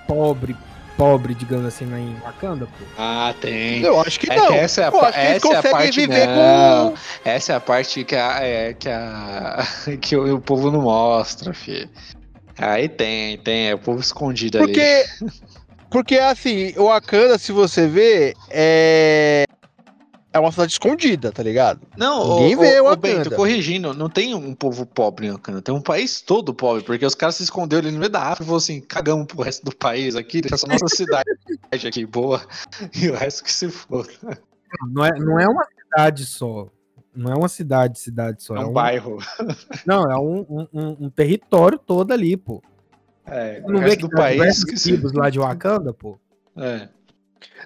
pobre, 0.08 0.56
pobre, 0.96 1.34
digamos 1.34 1.66
assim, 1.66 1.84
lá 1.86 1.98
em 1.98 2.14
Wakanda, 2.22 2.66
pô? 2.66 2.84
Ah, 2.98 3.34
tem. 3.40 3.82
Eu 3.82 4.00
acho 4.00 4.18
que 4.18 4.30
É 4.32 4.36
não. 4.36 4.48
que 4.48 4.54
essa 4.54 4.80
é 4.80 4.84
a, 4.84 4.88
Eu 4.88 4.92
pa- 4.92 5.08
acho 5.08 5.12
que 5.12 5.18
essa 5.52 5.52
é 5.52 5.58
a 5.58 5.62
parte 5.72 6.00
viver 6.00 6.26
não, 6.28 6.90
com. 6.90 6.94
Essa 7.24 7.52
é 7.52 7.56
a 7.56 7.60
parte 7.60 8.04
que 8.04 8.16
a, 8.16 8.38
é, 8.42 8.74
que 8.74 8.88
a 8.88 9.58
que 10.00 10.16
o, 10.16 10.36
o 10.36 10.40
povo 10.40 10.70
não 10.70 10.82
mostra, 10.82 11.52
filho. 11.52 11.88
Aí 12.58 12.88
tem, 12.88 13.38
tem, 13.38 13.68
é 13.70 13.74
o 13.74 13.78
povo 13.78 14.00
escondido 14.00 14.58
ali. 14.58 14.66
Porque. 14.68 15.04
Porque 15.90 16.16
assim, 16.18 16.72
o 16.78 16.84
Wakanda, 16.86 17.36
se 17.36 17.52
você 17.52 17.86
vê, 17.86 18.34
é. 18.48 19.44
É 20.32 20.38
uma 20.38 20.50
cidade 20.50 20.72
escondida, 20.72 21.30
tá 21.30 21.42
ligado? 21.42 21.80
Não, 21.96 22.36
Ninguém 22.40 22.56
o, 22.56 22.60
vê 22.60 22.80
o, 22.80 22.84
o 22.86 22.92
o 22.92 22.96
Bento, 22.96 23.30
corrigindo, 23.32 23.92
não 23.92 24.08
tem 24.08 24.34
um 24.34 24.54
povo 24.54 24.86
pobre 24.86 25.26
em 25.26 25.30
Wakanda, 25.30 25.60
tem 25.60 25.74
um 25.74 25.80
país 25.80 26.22
todo 26.22 26.54
pobre, 26.54 26.82
porque 26.82 27.04
os 27.04 27.14
caras 27.14 27.36
se 27.36 27.42
esconderam 27.42 27.82
ali 27.86 27.92
no 27.92 27.98
meio 27.98 28.10
da 28.10 28.20
África 28.22 28.44
e 28.44 28.46
falaram 28.46 28.56
assim, 28.58 28.80
cagamos 28.80 29.26
pro 29.26 29.42
resto 29.42 29.64
do 29.64 29.76
país 29.76 30.16
aqui, 30.16 30.40
deixa 30.40 30.54
essa 30.54 30.66
nossa 30.66 30.88
cidade 30.88 31.28
aqui 31.86 32.06
boa, 32.06 32.40
e 32.96 33.10
o 33.10 33.14
resto 33.14 33.44
que 33.44 33.52
se 33.52 33.68
for. 33.70 34.06
Não 34.90 35.04
é, 35.04 35.10
não 35.18 35.38
é 35.38 35.46
uma 35.46 35.66
cidade 35.66 36.24
só. 36.24 36.66
Não 37.14 37.30
é 37.30 37.36
uma 37.36 37.48
cidade, 37.48 37.98
cidade 37.98 38.42
só. 38.42 38.56
É 38.56 38.60
É 38.60 38.64
um 38.64 38.70
um, 38.70 38.72
bairro. 38.72 39.18
não, 39.84 40.10
é 40.10 40.18
um, 40.18 40.46
um- 40.48 40.68
um- 40.72 40.96
um 41.06 41.10
território 41.10 41.78
todo 41.78 42.10
ali, 42.10 42.38
pô. 42.38 42.62
É, 43.26 43.60
o 43.64 43.70
Não 43.70 43.80
vê 43.80 43.84
resto 43.90 43.98
que 43.98 44.08
do 44.08 44.16
país 44.16 44.64
que 44.64 44.76
se... 44.78 44.96
lá 45.14 45.28
de 45.28 45.38
Wakanda, 45.38 45.92
pô? 45.92 46.18
É. 46.56 46.88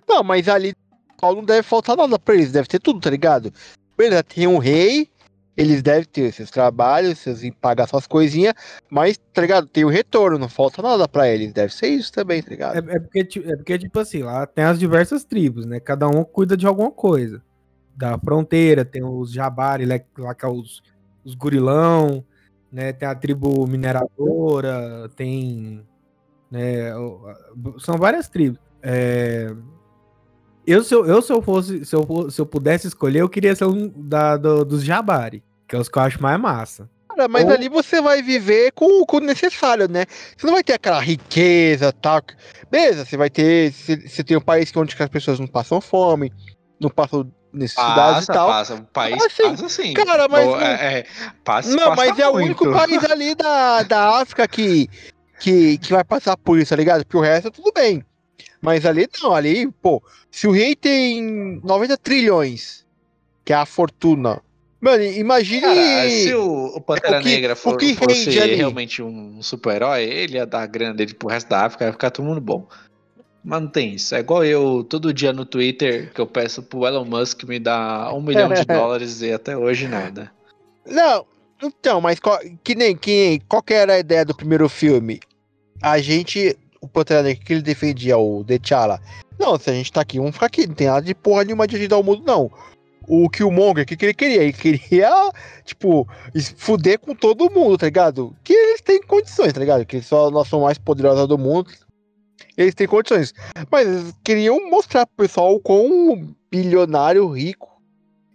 Não, 0.08 0.24
mas 0.24 0.48
ali 0.48 0.74
não 1.22 1.44
deve 1.44 1.62
faltar 1.62 1.96
nada 1.96 2.18
pra 2.18 2.34
eles, 2.34 2.52
deve 2.52 2.68
ter 2.68 2.78
tudo, 2.78 3.00
tá 3.00 3.10
ligado? 3.10 3.52
Beleza, 3.96 4.22
tem 4.22 4.46
um 4.46 4.58
rei, 4.58 5.08
eles 5.56 5.82
devem 5.82 6.04
ter 6.04 6.32
seus 6.32 6.50
trabalhos, 6.50 7.18
seus 7.18 7.40
pagar 7.60 7.88
suas 7.88 8.06
coisinhas, 8.06 8.54
mas, 8.90 9.16
tá 9.32 9.40
ligado? 9.40 9.66
Tem 9.66 9.84
o 9.84 9.88
retorno, 9.88 10.38
não 10.38 10.48
falta 10.48 10.82
nada 10.82 11.08
pra 11.08 11.28
eles, 11.28 11.52
deve 11.52 11.72
ser 11.72 11.88
isso 11.88 12.12
também, 12.12 12.42
tá 12.42 12.50
ligado? 12.50 12.90
É, 12.90 12.96
é 12.96 13.00
porque, 13.00 13.20
é 13.20 13.56
porque, 13.56 13.78
tipo 13.78 13.98
assim, 13.98 14.22
lá 14.22 14.46
tem 14.46 14.64
as 14.64 14.78
diversas 14.78 15.24
tribos, 15.24 15.64
né? 15.64 15.80
Cada 15.80 16.06
um 16.08 16.22
cuida 16.24 16.56
de 16.56 16.66
alguma 16.66 16.90
coisa. 16.90 17.42
Da 17.96 18.18
fronteira, 18.18 18.84
tem 18.84 19.02
os 19.02 19.32
Jabari, 19.32 19.86
lá, 19.86 20.34
que 20.34 20.44
é 20.44 20.48
os, 20.48 20.82
os 21.24 21.34
gurilão, 21.34 22.22
né? 22.70 22.92
Tem 22.92 23.08
a 23.08 23.14
tribo 23.14 23.66
mineradora, 23.66 25.08
tem. 25.16 25.82
Né, 26.50 26.92
são 27.78 27.96
várias 27.96 28.28
tribos. 28.28 28.60
É, 28.82 29.50
eu, 30.66 30.82
se 30.84 30.94
eu, 30.94 31.06
eu, 31.06 31.22
se 31.22 31.32
eu 31.32 31.40
fosse, 31.42 31.84
se 31.84 31.94
eu, 31.94 32.30
se 32.30 32.40
eu 32.40 32.46
pudesse 32.46 32.86
escolher, 32.88 33.20
eu 33.20 33.28
queria 33.28 33.54
ser 33.54 33.64
um 33.66 33.88
da, 33.96 34.36
do- 34.36 34.64
dos 34.64 34.82
Jabari, 34.84 35.42
que 35.68 35.76
é 35.76 35.78
os 35.78 35.88
que 35.88 35.98
eu 35.98 36.02
acho 36.02 36.20
mais 36.22 36.38
massa. 36.40 36.88
Cara, 37.08 37.28
mas 37.28 37.44
Ou- 37.44 37.50
ali 37.52 37.68
você 37.68 38.00
vai 38.00 38.22
viver 38.22 38.72
com, 38.72 39.04
com 39.06 39.16
o 39.18 39.20
necessário, 39.20 39.88
né? 39.88 40.04
Você 40.36 40.46
não 40.46 40.54
vai 40.54 40.62
ter 40.64 40.74
aquela 40.74 41.00
riqueza 41.00 41.92
tal. 41.92 42.20
Beleza, 42.70 43.04
você 43.04 43.16
vai 43.16 43.30
ter. 43.30 43.72
Você, 43.72 43.96
você 44.08 44.22
tem 44.24 44.36
um 44.36 44.40
país 44.40 44.70
que 44.70 44.78
onde 44.78 44.94
as 44.98 45.08
pessoas 45.08 45.38
não 45.40 45.46
passam 45.46 45.80
fome, 45.80 46.32
não 46.80 46.90
passam 46.90 47.30
necessidades 47.52 48.26
Passa, 48.26 48.32
e 48.32 48.34
tal. 48.34 48.48
passa. 48.48 48.74
O 48.74 48.84
país 48.84 49.22
Ah, 49.24 49.30
sim. 49.30 49.42
passa 49.50 49.68
sim. 49.70 49.94
Cara, 49.94 50.28
mas 50.28 50.46
Ou, 50.46 50.56
não- 50.56 50.60
é, 50.66 50.98
é, 50.98 51.06
passa, 51.42 51.70
Não, 51.70 51.94
passa 51.94 51.96
mas 51.96 52.18
é 52.18 52.28
o 52.28 52.32
único 52.34 52.64
muito. 52.66 52.78
país 52.78 53.02
ali 53.04 53.34
da, 53.34 53.82
da 53.84 54.20
África 54.20 54.46
que, 54.46 54.86
que, 55.40 55.78
que 55.78 55.92
vai 55.94 56.04
passar 56.04 56.36
por 56.36 56.58
isso, 56.58 56.68
tá 56.70 56.76
ligado? 56.76 57.04
Porque 57.04 57.16
o 57.16 57.20
resto 57.20 57.50
tudo 57.50 57.72
bem. 57.74 58.04
Mas 58.66 58.84
ali 58.84 59.08
não, 59.22 59.32
ali, 59.32 59.70
pô, 59.80 60.02
se 60.28 60.48
o 60.48 60.50
rei 60.50 60.74
tem 60.74 61.60
90 61.62 61.96
trilhões, 61.96 62.84
que 63.44 63.52
é 63.52 63.56
a 63.56 63.64
fortuna. 63.64 64.42
Mano, 64.80 65.04
imagine. 65.04 65.60
Cara, 65.60 66.10
se 66.10 66.34
o, 66.34 66.66
o 66.74 66.80
Pantera 66.80 67.20
o 67.20 67.22
que- 67.22 67.28
Negra 67.28 67.54
for, 67.54 67.76
que 67.76 67.94
fosse 67.94 68.36
ali? 68.40 68.56
realmente 68.56 69.00
um 69.00 69.40
super-herói, 69.40 70.02
ele 70.02 70.34
ia 70.34 70.44
dar 70.44 70.62
a 70.62 70.66
grana 70.66 70.94
dele 70.94 71.14
pro 71.14 71.28
resto 71.28 71.48
da 71.48 71.64
África, 71.64 71.84
ia 71.84 71.92
ficar 71.92 72.10
todo 72.10 72.24
mundo 72.26 72.40
bom. 72.40 72.66
Mas 73.44 73.62
não 73.62 73.68
tem 73.68 73.94
isso. 73.94 74.12
É 74.16 74.18
igual 74.18 74.44
eu, 74.44 74.82
todo 74.82 75.14
dia 75.14 75.32
no 75.32 75.44
Twitter, 75.46 76.12
que 76.12 76.20
eu 76.20 76.26
peço 76.26 76.60
pro 76.60 76.84
Elon 76.88 77.04
Musk 77.04 77.44
me 77.44 77.60
dar 77.60 78.12
um 78.12 78.20
milhão 78.20 78.52
de 78.52 78.64
dólares 78.64 79.22
e 79.22 79.30
até 79.32 79.56
hoje 79.56 79.86
nada. 79.86 80.32
Não, 80.84 81.24
então, 81.62 82.00
mas 82.00 82.18
que 82.64 82.74
nem 82.74 82.96
que 82.96 83.40
qual 83.48 83.62
que 83.62 83.74
era 83.74 83.92
a 83.94 83.98
ideia 84.00 84.24
do 84.24 84.34
primeiro 84.34 84.68
filme? 84.68 85.20
A 85.80 86.00
gente, 86.00 86.58
o 86.80 86.88
Pantera 86.88 87.34
que 87.34 87.52
ele 87.52 87.62
defendia, 87.62 88.18
o 88.18 88.44
T'Challa. 88.44 89.00
Não, 89.38 89.58
se 89.58 89.70
a 89.70 89.72
gente 89.72 89.92
tá 89.92 90.00
aqui, 90.00 90.18
vamos 90.18 90.34
ficar 90.34 90.46
aqui, 90.46 90.66
não 90.66 90.74
tem 90.74 90.86
nada 90.86 91.02
de 91.02 91.14
porra 91.14 91.44
nenhuma 91.44 91.66
de 91.66 91.76
ajudar 91.76 91.98
o 91.98 92.02
mundo, 92.02 92.22
não. 92.26 92.50
O 93.08 93.28
Killmonger, 93.30 93.84
o 93.84 93.86
que, 93.86 93.96
que 93.96 94.06
ele 94.06 94.14
queria? 94.14 94.42
Ele 94.42 94.52
queria, 94.52 95.30
tipo, 95.64 96.08
fuder 96.56 96.98
com 96.98 97.14
todo 97.14 97.50
mundo, 97.50 97.78
tá 97.78 97.86
ligado? 97.86 98.34
Que 98.42 98.52
eles 98.52 98.80
têm 98.80 99.00
condições, 99.02 99.52
tá 99.52 99.60
ligado? 99.60 99.86
Que 99.86 99.96
eles 99.96 100.06
são 100.06 100.26
a 100.26 100.30
nação 100.30 100.62
mais 100.62 100.78
poderosa 100.78 101.26
do 101.26 101.38
mundo. 101.38 101.70
Eles 102.56 102.74
têm 102.74 102.86
condições. 102.86 103.32
Mas 103.70 103.86
eles 103.86 104.14
queriam 104.24 104.68
mostrar 104.68 105.06
pro 105.06 105.26
pessoal 105.26 105.54
o 105.54 105.60
quão 105.60 106.34
bilionário 106.50 107.28
rico 107.28 107.68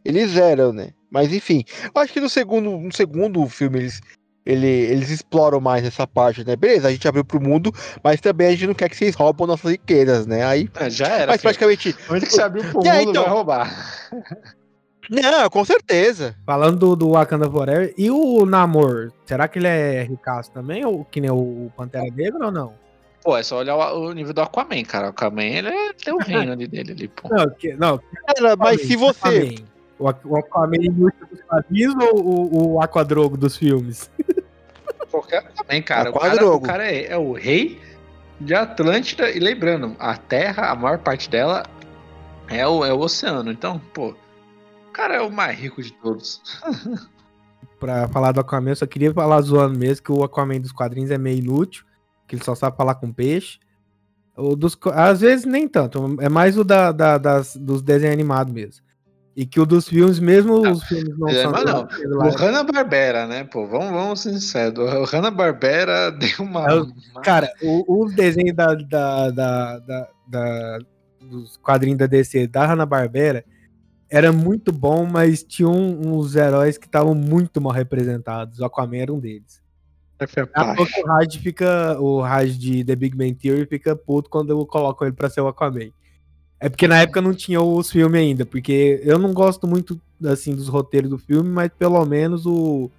eles 0.06 0.38
eram, 0.38 0.72
né? 0.72 0.92
Mas 1.10 1.34
enfim, 1.34 1.64
eu 1.94 2.02
acho 2.02 2.14
que 2.14 2.22
no 2.22 2.30
segundo, 2.30 2.72
no 2.78 2.94
segundo 2.94 3.46
filme 3.48 3.80
eles, 3.80 4.02
ele, 4.46 4.68
eles 4.68 5.10
exploram 5.10 5.60
mais 5.60 5.86
essa 5.86 6.08
parte, 6.08 6.44
né? 6.46 6.56
Beleza, 6.56 6.88
a 6.88 6.92
gente 6.92 7.08
abriu 7.08 7.24
pro 7.24 7.40
mundo, 7.42 7.72
mas 8.04 8.20
também 8.20 8.48
a 8.48 8.52
gente 8.52 8.68
não 8.68 8.74
quer 8.74 8.90
que 8.90 8.96
vocês 8.98 9.14
roubam 9.16 9.46
nossas 9.48 9.72
riquezas, 9.72 10.26
né? 10.26 10.44
Aí, 10.44 10.70
É, 10.80 10.90
já 10.90 11.08
era. 11.08 11.28
mas 11.32 11.42
filho. 11.42 11.56
praticamente. 11.58 11.96
Onde 12.10 12.26
que 12.26 12.34
você 12.34 12.42
abriu 12.42 12.64
pro 12.64 12.74
mundo 12.84 12.88
É, 12.88 13.04
então. 13.04 13.24
vai 13.24 13.32
roubar. 13.34 14.10
Não, 15.10 15.50
com 15.50 15.66
certeza. 15.66 16.36
Falando 16.46 16.78
do, 16.80 16.96
do 16.96 17.12
Wakanda 17.12 17.50
Forever, 17.50 17.94
e 17.98 18.10
o 18.10 18.46
Namor? 18.46 19.12
Será 19.26 19.48
que 19.48 19.60
ele 19.60 19.68
é 19.68 20.04
ricaço 20.04 20.52
também, 20.52 20.86
ou 20.86 21.04
que 21.04 21.20
nem 21.20 21.30
o 21.30 21.72
Pantera 21.76 22.06
Negra 22.16 22.46
ou 22.46 22.52
não? 22.52 22.74
Pô, 23.24 23.38
é 23.38 23.44
só 23.44 23.58
olhar 23.60 23.76
o, 23.76 24.08
o 24.10 24.14
nível 24.14 24.34
do 24.34 24.42
Aquaman, 24.42 24.84
cara. 24.84 25.08
O 25.08 25.10
Aquaman, 25.10 25.44
ele 25.44 25.68
é- 25.68 25.94
tem 25.94 26.14
o 26.14 26.18
reino 26.24 26.54
ali 26.54 26.66
dele 26.68 26.92
ali, 26.94 27.08
pô. 27.08 27.28
Não, 27.30 27.50
que, 27.50 27.74
não 27.74 28.00
Cara, 28.28 28.56
mas 28.56 28.82
se 28.82 28.96
você. 28.96 29.28
Aquaman. 29.28 29.71
O, 30.02 30.08
Aqu- 30.08 30.28
o 30.30 30.38
Aquaman 30.38 30.78
inútil 30.78 31.28
dos 31.30 31.42
quadrinhos 31.44 31.96
ou 31.96 32.20
o, 32.26 32.74
o 32.74 32.82
Aquadrogo 32.82 33.38
dos 33.38 33.56
filmes? 33.58 34.10
Qualquer 35.12 35.40
Aquaman, 35.40 35.82
cara. 35.82 36.10
O 36.10 36.14
cara, 36.14 36.26
Aquadrogo. 36.28 36.56
o 36.58 36.62
cara 36.68 36.92
é, 36.92 37.06
é 37.12 37.18
o 37.18 37.34
rei 37.34 37.80
de 38.40 38.54
Atlântida. 38.56 39.30
E 39.30 39.40
lembrando, 39.40 39.96
a 40.00 40.18
Terra, 40.18 40.72
a 40.72 40.76
maior 40.76 40.98
parte 41.00 41.30
dela 41.30 41.64
é 42.48 42.68
o, 42.68 42.84
é 42.84 42.92
o 42.94 43.00
oceano. 43.00 43.52
Então, 43.52 43.80
pô, 43.94 44.10
o 44.10 44.92
cara 44.92 45.16
é 45.16 45.22
o 45.22 45.32
mais 45.32 45.58
rico 45.60 45.82
de 45.82 45.92
todos. 45.94 46.42
Pra 47.80 48.08
falar 48.10 48.32
do 48.32 48.40
Aquaman, 48.40 48.70
eu 48.72 48.76
só 48.76 48.86
queria 48.86 49.12
falar 49.14 49.42
zoando 49.42 49.78
mesmo 49.78 50.04
que 50.06 50.12
o 50.12 50.24
Aquaman 50.24 50.60
dos 50.60 50.72
quadrinhos 50.72 51.10
é 51.10 51.18
meio 51.18 51.40
inútil, 51.40 51.84
que 52.28 52.36
ele 52.36 52.44
só 52.44 52.54
sabe 52.54 52.78
falar 52.78 52.96
com 52.96 53.12
peixe. 53.12 53.60
O 54.38 54.56
dos, 54.56 54.78
às 54.94 55.22
vezes 55.22 55.46
nem 55.46 55.68
tanto, 55.68 56.16
é 56.22 56.30
mais 56.30 56.58
o 56.58 56.64
da, 56.64 56.92
da- 56.92 57.18
das, 57.18 57.56
dos 57.56 57.82
desenhos 57.82 58.14
animados 58.14 58.54
mesmo. 58.54 58.84
E 59.36 59.46
que 59.46 59.60
o 59.62 59.66
dos 59.66 59.88
filmes, 59.88 60.20
mesmo 60.20 60.62
Não, 60.62 60.72
os 60.74 60.84
filmes 60.84 61.18
não 61.18 61.28
é, 61.30 61.42
são. 61.44 61.52
mas 61.52 61.64
não, 61.64 61.88
lá- 62.18 62.28
O 62.28 62.30
Hanna-Barbera, 62.36 63.26
né, 63.28 63.46
pô? 63.46 63.66
Vamos, 63.66 63.90
vamos 63.92 64.20
ser 64.20 64.34
sinceros. 64.34 64.78
O 64.78 65.04
Hanna-Barbera 65.06 66.12
deu 66.20 66.46
uma... 66.46 66.66
É 66.70 66.74
uma- 66.74 67.22
Cara, 67.24 67.50
o- 67.64 68.04
os 68.04 68.14
desenhos 68.14 68.54
da, 68.56 68.74
da, 68.76 69.30
da, 69.32 69.80
da- 69.80 70.10
da- 70.28 70.80
dos 71.22 71.56
quadrinhos 71.58 71.98
da 71.98 72.08
DC 72.08 72.46
da 72.48 72.66
Hanna-Barbera 72.66 73.46
era 74.10 74.34
muito 74.34 74.74
bom, 74.74 75.06
mas 75.06 75.42
tinha 75.44 75.70
um- 75.70 76.14
uns 76.18 76.36
heróis 76.36 76.78
que 76.78 76.86
estavam 76.86 77.16
muito 77.16 77.62
mal 77.62 77.72
representados. 77.72 78.60
O 78.60 78.66
Aquaman 78.66 78.98
era 78.98 79.14
um 79.14 79.20
deles. 79.20 79.62
A 80.54 80.76
pouco 80.76 80.92
o 81.02 81.08
Raj 81.08 81.38
fica. 81.38 81.98
O 82.00 82.22
Raj 82.22 82.56
de 82.58 82.84
The 82.84 82.96
Big 82.96 83.16
Bang 83.18 83.34
Theory 83.34 83.66
fica 83.66 83.96
puto 83.96 84.30
quando 84.30 84.52
eu 84.52 84.64
coloco 84.68 85.04
ele 85.04 85.14
pra 85.14 85.30
ser 85.30 85.42
o 85.42 85.48
Aquaman. 85.48 85.90
É 86.62 86.70
porque 86.70 86.88
na 86.88 87.02
época 87.02 87.20
não 87.22 87.34
tinha 87.34 87.60
os 87.60 87.90
filmes 87.90 88.22
ainda, 88.22 88.46
porque 88.46 89.02
eu 89.04 89.18
não 89.18 89.34
gosto 89.34 89.66
muito 89.66 90.00
assim 90.24 90.54
dos 90.54 90.68
roteiros 90.68 91.10
do 91.10 91.18
filme, 91.18 91.50
mas 91.50 91.72
pelo 91.78 92.06
menos 92.06 92.46
o, 92.46 92.92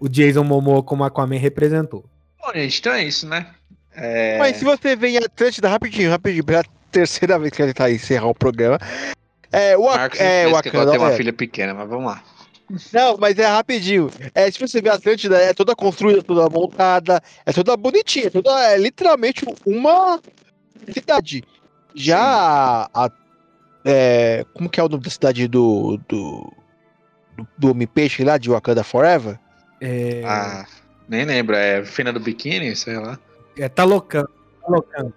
o 0.00 0.08
Jason 0.08 0.42
Momoa 0.42 0.82
como 0.82 1.04
Aquaman 1.04 1.38
representou. 1.38 2.04
Bom, 2.40 2.52
gente, 2.52 2.80
então 2.80 2.92
é 2.92 3.04
isso, 3.04 3.28
né? 3.28 3.46
É... 3.94 4.38
Mas 4.38 4.56
se 4.56 4.64
você 4.64 4.96
vem 4.96 5.14
em 5.14 5.18
Atlântida, 5.18 5.68
rapidinho, 5.68 6.10
rapidinho, 6.10 6.44
pela 6.44 6.64
terceira 6.90 7.38
vez 7.38 7.52
que 7.52 7.62
ele 7.62 7.72
tá 7.72 7.88
encerrar 7.88 8.26
o 8.26 8.34
programa. 8.34 8.78
É, 9.52 9.76
o, 9.76 9.84
Marcos 9.84 10.18
é, 10.18 10.48
o 10.48 10.56
agora 10.56 10.90
tem 10.90 10.98
uma 10.98 11.12
é. 11.12 11.16
filha 11.16 11.32
pequena, 11.32 11.72
mas 11.72 11.88
vamos 11.88 12.06
lá. 12.06 12.24
Não, 12.92 13.16
mas 13.16 13.38
é 13.38 13.46
rapidinho. 13.46 14.10
É, 14.34 14.50
se 14.50 14.58
você 14.58 14.82
ver 14.82 14.90
a 14.90 14.94
Atlântida, 14.94 15.38
é 15.38 15.54
toda 15.54 15.76
construída, 15.76 16.24
toda 16.24 16.50
montada, 16.50 17.22
é 17.44 17.52
toda 17.52 17.76
bonitinha, 17.76 18.32
toda, 18.32 18.50
é 18.72 18.76
literalmente 18.76 19.46
uma 19.64 20.20
cidade. 20.92 21.44
Já 21.96 22.18
a, 22.94 23.06
a- 23.06 23.10
é, 23.84 24.44
como 24.54 24.68
que 24.68 24.78
é 24.78 24.82
o 24.84 24.88
nome 24.88 25.02
da 25.02 25.10
cidade 25.10 25.48
do 25.48 25.98
do, 26.08 26.52
do, 27.36 27.46
do 27.56 27.70
Homem-Peixe 27.70 28.22
lá, 28.24 28.36
de 28.36 28.50
Wakanda 28.50 28.84
Forever? 28.84 29.38
É, 29.80 30.22
Ah, 30.24 30.66
nem 31.08 31.24
lembro. 31.24 31.54
É 31.56 31.84
Fina 31.84 32.12
do 32.12 32.20
Biquíni, 32.20 32.74
sei 32.76 32.96
lá. 32.98 33.18
é 33.58 33.68
Talocan. 33.68 34.24
Talocan. 34.62 35.12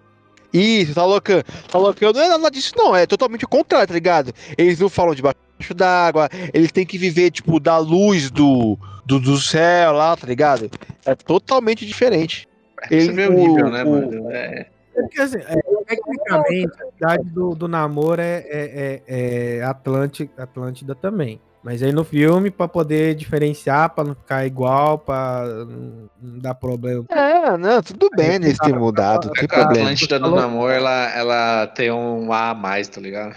Isso, 0.54 0.94
Talocan. 0.96 1.44
Talocan 1.72 2.12
não 2.14 2.22
é 2.22 2.30
nada 2.30 2.50
disso, 2.50 2.74
não. 2.78 2.96
É 2.96 3.06
totalmente 3.06 3.46
o 3.46 3.50
contrário, 3.50 3.88
tá 3.88 3.94
ligado? 3.94 4.34
Eles 4.58 4.80
não 4.80 4.90
falam 4.90 5.14
debaixo 5.14 5.38
d'água, 5.76 6.30
eles 6.54 6.72
têm 6.72 6.86
que 6.86 6.98
viver, 6.98 7.30
tipo, 7.32 7.60
da 7.60 7.78
luz 7.78 8.32
do, 8.32 8.78
do, 9.06 9.20
do 9.20 9.38
céu 9.38 9.92
lá, 9.92 10.16
tá 10.16 10.26
ligado? 10.26 10.70
É 11.06 11.14
totalmente 11.16 11.86
diferente. 11.86 12.48
Você 12.90 13.12
vê 13.12 13.28
o 13.28 13.34
nível, 13.34 13.70
né, 13.70 13.84
o- 13.84 13.90
mano? 13.92 14.32
É, 14.32 14.62
É 14.62 14.68
porque, 15.02 15.22
assim, 15.22 15.38
é, 15.40 15.62
tecnicamente, 15.86 16.72
a 16.82 16.92
cidade 16.92 17.30
do, 17.30 17.56
do 17.56 17.68
namoro 17.68 18.22
é, 18.22 18.46
é, 18.48 19.02
é, 19.08 19.58
é 19.58 19.64
Atlânti- 19.64 20.30
Atlântida 20.38 20.96
também. 20.96 21.42
Mas 21.62 21.84
aí 21.84 21.92
no 21.92 22.06
filme, 22.06 22.50
pra 22.50 22.70
poder 22.70 23.16
diferenciar, 23.16 23.90
pra 23.90 24.04
não 24.06 24.16
ficar 24.16 24.46
igual, 24.46 24.98
pra 24.98 25.44
não 25.46 26.10
dar 26.40 26.56
problema. 26.56 27.04
É, 27.10 27.58
não, 27.58 27.82
tudo 27.82 28.10
bem 28.16 28.40
nesse 28.40 28.60
ter 28.60 28.74
mudado, 28.74 29.28
não 29.28 29.34
tem 29.34 29.44
a 29.44 29.48
problema. 29.48 29.84
Atlântida 29.84 30.20
do 30.20 30.36
Namor, 30.36 30.72
ela, 30.72 31.10
ela 31.14 31.68
tem 31.68 31.92
um 31.92 32.32
A 32.32 32.52
a 32.52 32.54
mais, 32.54 32.88
tá 32.88 33.02
ligado? 33.02 33.36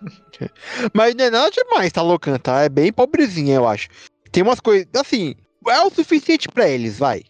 Mas 0.94 1.14
não 1.16 1.24
é 1.24 1.30
nada 1.30 1.50
demais, 1.50 1.90
Talocan, 1.92 2.38
tá? 2.38 2.62
É 2.62 2.68
bem 2.68 2.92
pobrezinha, 2.92 3.56
eu 3.56 3.66
acho. 3.66 3.88
Tem 4.30 4.42
umas 4.42 4.60
coisas, 4.60 4.86
assim, 4.94 5.34
é 5.66 5.80
o 5.82 5.90
suficiente 5.90 6.48
pra 6.48 6.68
eles, 6.68 6.98
vai. 6.98 7.22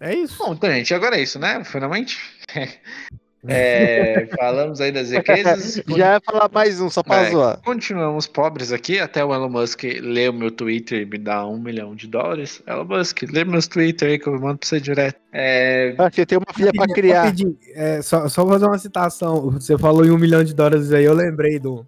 É 0.00 0.14
isso. 0.14 0.38
Bom, 0.38 0.54
então, 0.54 0.70
gente, 0.70 0.94
agora 0.94 1.16
é 1.18 1.22
isso, 1.22 1.38
né? 1.38 1.62
Finalmente. 1.62 2.18
É, 3.46 4.28
falamos 4.38 4.80
aí 4.82 4.92
das 4.92 5.10
riquezas. 5.10 5.82
Já 5.88 6.14
ia 6.14 6.20
falar 6.24 6.50
mais 6.52 6.78
um, 6.80 6.90
só 6.90 7.02
pra 7.02 7.22
É, 7.22 7.30
zoar. 7.30 7.60
Continuamos 7.64 8.26
pobres 8.26 8.70
aqui, 8.70 8.98
até 9.00 9.24
o 9.24 9.32
Elon 9.34 9.48
Musk 9.48 9.82
lê 10.02 10.28
o 10.28 10.32
meu 10.32 10.50
Twitter 10.50 11.02
e 11.02 11.06
me 11.06 11.16
dá 11.16 11.46
um 11.46 11.58
milhão 11.58 11.94
de 11.94 12.06
dólares. 12.06 12.62
Elon 12.66 12.84
Musk, 12.84 13.22
lê 13.32 13.44
meus 13.44 13.66
Twitter 13.66 14.10
aí 14.10 14.18
que 14.18 14.26
eu 14.28 14.38
mando 14.38 14.58
pra 14.58 14.68
você 14.68 14.78
direto. 14.80 15.18
É, 15.32 15.94
Ah, 15.98 16.10
Você 16.10 16.26
tem 16.26 16.36
uma 16.36 16.52
filha 16.54 16.70
pra 16.74 16.86
criar. 16.86 17.22
Rapidinho, 17.24 17.56
é, 17.74 18.02
só, 18.02 18.28
só 18.28 18.46
fazer 18.46 18.66
uma 18.66 18.78
citação. 18.78 19.50
Você 19.52 19.78
falou 19.78 20.04
em 20.04 20.10
um 20.10 20.18
milhão 20.18 20.44
de 20.44 20.54
dólares 20.54 20.92
aí, 20.92 21.04
eu 21.04 21.14
lembrei 21.14 21.58
do. 21.58 21.86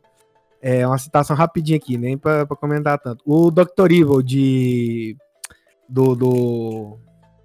É 0.62 0.86
uma 0.86 0.96
citação 0.96 1.34
rapidinha 1.36 1.76
aqui, 1.76 1.98
nem 1.98 2.16
pra, 2.16 2.46
pra 2.46 2.56
comentar 2.56 2.98
tanto. 2.98 3.22
O 3.26 3.50
Dr. 3.50 3.90
Evil 3.90 4.22
de. 4.22 5.16
Do. 5.88 6.14
do 6.14 6.98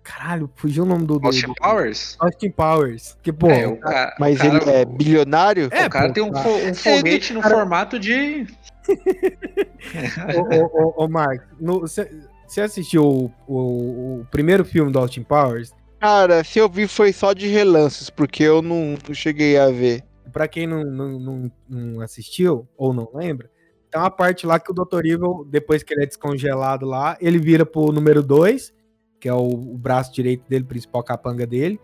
caralho, 0.07 0.49
fugiu 0.55 0.83
o 0.83 0.85
nome 0.85 1.05
do. 1.05 1.19
Austin 1.23 1.47
do 1.47 1.55
Powers? 1.55 2.15
Austin 2.19 2.49
Powers. 2.51 3.17
Que, 3.21 3.33
pô. 3.33 3.49
É, 3.49 3.67
o 3.67 3.77
ca- 3.77 4.13
o 4.17 4.21
Mas 4.21 4.37
cara- 4.37 4.57
ele 4.61 4.69
é 4.71 4.85
bilionário? 4.85 5.67
É, 5.71 5.85
o 5.85 5.89
cara 5.89 6.07
pô, 6.07 6.13
tem 6.13 6.23
um, 6.23 6.31
cara. 6.31 6.43
fo- 6.43 6.69
um 6.69 6.73
foguete 6.73 7.33
no 7.33 7.41
cara- 7.41 7.55
formato 7.55 7.99
de. 7.99 8.47
Ô, 10.35 10.41
ô, 10.41 10.65
ô, 11.01 11.03
ô, 11.03 11.07
Mark, 11.09 11.41
você 12.47 12.61
assistiu 12.61 13.03
o, 13.05 13.31
o, 13.47 14.19
o 14.21 14.27
primeiro 14.31 14.63
filme 14.63 14.91
do 14.91 14.99
Austin 14.99 15.23
Powers? 15.23 15.73
Cara, 15.99 16.43
se 16.43 16.59
eu 16.59 16.69
vi 16.69 16.87
foi 16.87 17.11
só 17.11 17.33
de 17.33 17.47
relances, 17.47 18.09
porque 18.09 18.43
eu 18.43 18.61
não, 18.61 18.95
não 19.07 19.13
cheguei 19.13 19.57
a 19.57 19.69
ver. 19.69 20.03
Pra 20.31 20.47
quem 20.47 20.67
não, 20.67 20.83
não, 20.83 21.19
não, 21.19 21.51
não 21.69 22.01
assistiu 22.01 22.67
ou 22.77 22.93
não 22.93 23.09
lembra, 23.13 23.49
tem 23.89 23.99
uma 23.99 24.11
parte 24.11 24.45
lá 24.45 24.59
que 24.59 24.69
o 24.71 24.73
Dr. 24.73 25.05
Evil, 25.05 25.45
depois 25.49 25.81
que 25.83 25.93
ele 25.93 26.03
é 26.03 26.05
descongelado 26.05 26.85
lá, 26.85 27.17
ele 27.19 27.39
vira 27.39 27.65
pro 27.65 27.91
número 27.91 28.21
2, 28.21 28.73
que 29.19 29.27
é 29.27 29.33
o, 29.33 29.47
o 29.47 29.77
braço 29.77 30.13
direito 30.13 30.47
dele, 30.47 30.63
principal 30.63 31.03
capanga 31.03 31.45
dele, 31.45 31.79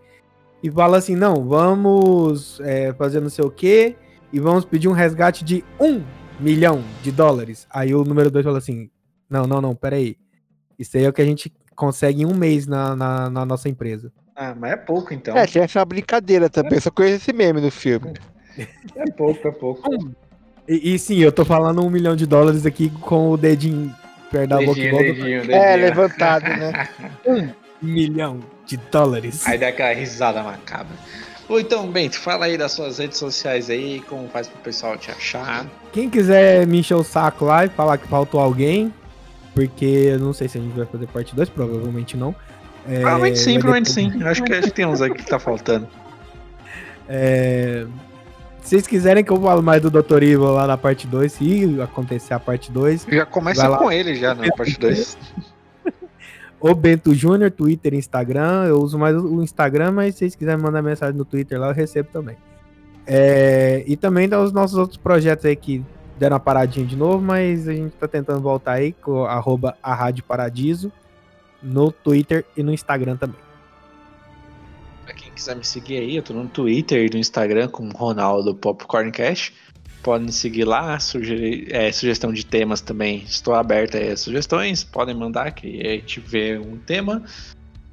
e 0.62 0.70
fala 0.70 0.98
assim: 0.98 1.14
não, 1.14 1.46
vamos 1.46 2.60
é, 2.60 2.92
fazer 2.94 3.20
não 3.20 3.30
sei 3.30 3.44
o 3.44 3.50
quê, 3.50 3.96
e 4.32 4.40
vamos 4.40 4.64
pedir 4.64 4.88
um 4.88 4.92
resgate 4.92 5.44
de 5.44 5.64
um 5.80 6.02
milhão 6.40 6.82
de 7.02 7.12
dólares. 7.12 7.66
Aí 7.70 7.94
o 7.94 8.04
número 8.04 8.30
2 8.30 8.44
fala 8.44 8.58
assim: 8.58 8.90
não, 9.28 9.46
não, 9.46 9.60
não, 9.60 9.74
peraí. 9.74 10.16
Isso 10.78 10.96
aí 10.96 11.04
é 11.04 11.08
o 11.08 11.12
que 11.12 11.22
a 11.22 11.26
gente 11.26 11.52
consegue 11.76 12.22
em 12.22 12.26
um 12.26 12.34
mês 12.34 12.66
na, 12.66 12.96
na, 12.96 13.30
na 13.30 13.44
nossa 13.44 13.68
empresa. 13.68 14.12
Ah, 14.34 14.54
mas 14.58 14.72
é 14.72 14.76
pouco 14.76 15.14
então. 15.14 15.36
É, 15.36 15.46
tinha 15.46 15.64
essa 15.64 15.84
brincadeira 15.84 16.50
também, 16.50 16.80
só 16.80 16.90
conheço 16.90 17.16
esse 17.16 17.32
meme 17.32 17.60
no 17.60 17.70
filme. 17.70 18.14
É 18.96 19.10
pouco, 19.12 19.46
é 19.46 19.50
pouco. 19.50 20.14
E, 20.66 20.94
e 20.94 20.98
sim, 20.98 21.18
eu 21.18 21.30
tô 21.30 21.44
falando 21.44 21.84
um 21.84 21.90
milhão 21.90 22.16
de 22.16 22.26
dólares 22.26 22.64
aqui 22.66 22.90
com 22.90 23.30
o 23.30 23.36
dedinho 23.36 23.94
perto 24.34 24.48
da 24.48 24.56
boca 24.60 24.74
Dedinho, 24.80 24.98
dedinho, 25.42 25.52
É, 25.52 25.76
levantado, 25.76 26.44
né? 26.44 26.88
um 27.26 27.48
milhão 27.80 28.40
de 28.66 28.76
dólares. 28.90 29.46
Aí 29.46 29.56
dá 29.58 29.68
aquela 29.68 29.94
risada 29.94 30.42
macabra. 30.42 30.96
Ou 31.48 31.60
então, 31.60 31.86
Bento, 31.86 32.18
fala 32.18 32.46
aí 32.46 32.56
das 32.56 32.72
suas 32.72 32.98
redes 32.98 33.18
sociais 33.18 33.68
aí, 33.70 34.02
como 34.08 34.28
faz 34.28 34.48
pro 34.48 34.58
pessoal 34.60 34.96
te 34.96 35.10
achar. 35.10 35.66
Quem 35.92 36.08
quiser 36.08 36.66
me 36.66 36.80
encher 36.80 36.94
o 36.94 37.04
saco 37.04 37.44
lá 37.44 37.66
e 37.66 37.68
falar 37.68 37.98
que 37.98 38.08
faltou 38.08 38.40
alguém, 38.40 38.92
porque 39.54 39.84
eu 39.84 40.18
não 40.18 40.32
sei 40.32 40.48
se 40.48 40.58
a 40.58 40.60
gente 40.60 40.74
vai 40.74 40.86
fazer 40.86 41.06
parte 41.06 41.36
2, 41.36 41.48
provavelmente 41.50 42.16
não. 42.16 42.34
É, 42.88 43.00
provavelmente 43.00 43.38
sim, 43.38 43.54
provavelmente 43.58 43.94
depender- 43.94 44.18
sim. 44.18 44.24
Acho 44.24 44.42
que, 44.42 44.52
acho 44.54 44.62
que 44.68 44.74
tem 44.74 44.86
uns 44.86 45.00
aqui 45.02 45.16
que 45.22 45.26
tá 45.26 45.38
faltando. 45.38 45.86
É, 47.06 47.84
se 48.64 48.70
vocês 48.70 48.86
quiserem 48.86 49.22
que 49.22 49.30
eu 49.30 49.40
fale 49.40 49.60
mais 49.60 49.82
do 49.82 49.90
Dr. 49.90 50.22
Evil 50.22 50.52
lá 50.52 50.66
na 50.66 50.78
parte 50.78 51.06
2, 51.06 51.30
se 51.30 51.80
acontecer 51.82 52.32
a 52.32 52.40
parte 52.40 52.72
2, 52.72 53.06
Já 53.10 53.26
começa 53.26 53.68
com 53.76 53.92
ele 53.92 54.14
já 54.14 54.34
na 54.34 54.50
parte 54.56 54.80
2. 54.80 55.18
o 56.58 56.72
Bento 56.74 57.14
Júnior, 57.14 57.50
Twitter 57.50 57.92
e 57.92 57.98
Instagram. 57.98 58.64
Eu 58.64 58.80
uso 58.80 58.98
mais 58.98 59.14
o 59.14 59.42
Instagram, 59.42 59.92
mas 59.92 60.14
se 60.14 60.20
vocês 60.20 60.34
quiserem 60.34 60.62
mandar 60.62 60.80
mensagem 60.80 61.14
no 61.14 61.26
Twitter 61.26 61.60
lá, 61.60 61.68
eu 61.68 61.74
recebo 61.74 62.08
também. 62.10 62.38
É, 63.06 63.84
e 63.86 63.96
também 63.98 64.26
tem 64.30 64.38
os 64.38 64.50
nossos 64.50 64.78
outros 64.78 64.96
projetos 64.96 65.44
aí 65.44 65.54
que 65.54 65.84
deram 66.18 66.34
uma 66.34 66.40
paradinha 66.40 66.86
de 66.86 66.96
novo, 66.96 67.22
mas 67.22 67.68
a 67.68 67.72
gente 67.74 67.92
tá 67.96 68.08
tentando 68.08 68.40
voltar 68.40 68.72
aí 68.72 68.94
com 68.94 69.26
arroba 69.26 69.76
a 69.82 69.94
Rádio 69.94 70.24
Paradiso 70.24 70.90
no 71.62 71.92
Twitter 71.92 72.46
e 72.56 72.62
no 72.62 72.72
Instagram 72.72 73.18
também. 73.18 73.43
Quiser 75.34 75.56
me 75.56 75.64
seguir 75.64 75.98
aí, 75.98 76.16
eu 76.16 76.22
tô 76.22 76.32
no 76.32 76.48
Twitter 76.48 77.06
e 77.06 77.10
no 77.10 77.18
Instagram 77.18 77.68
com 77.68 77.88
Ronaldo 77.88 78.54
Popcorncast. 78.54 79.52
Podem 80.02 80.28
seguir 80.30 80.64
lá, 80.64 80.98
sugerir, 81.00 81.66
é, 81.74 81.90
sugestão 81.90 82.32
de 82.32 82.44
temas 82.46 82.80
também. 82.80 83.24
Estou 83.26 83.54
aberto 83.54 83.96
a 83.96 84.16
sugestões, 84.16 84.84
podem 84.84 85.14
mandar 85.14 85.50
que 85.52 85.80
a 85.84 85.90
gente 85.92 86.20
vê 86.20 86.58
um 86.58 86.76
tema. 86.76 87.22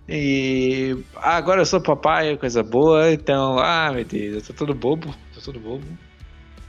E 0.07 0.97
ah, 1.15 1.37
agora 1.37 1.61
eu 1.61 1.65
sou 1.65 1.81
papai, 1.81 2.35
coisa 2.37 2.61
boa, 2.61 3.11
então, 3.11 3.57
ah, 3.57 3.91
meu 3.93 4.03
Deus, 4.03 4.35
eu 4.35 4.41
tô 4.41 4.65
todo 4.65 4.75
bobo, 4.75 5.15
tô 5.33 5.41
todo 5.41 5.59
bobo. 5.59 5.85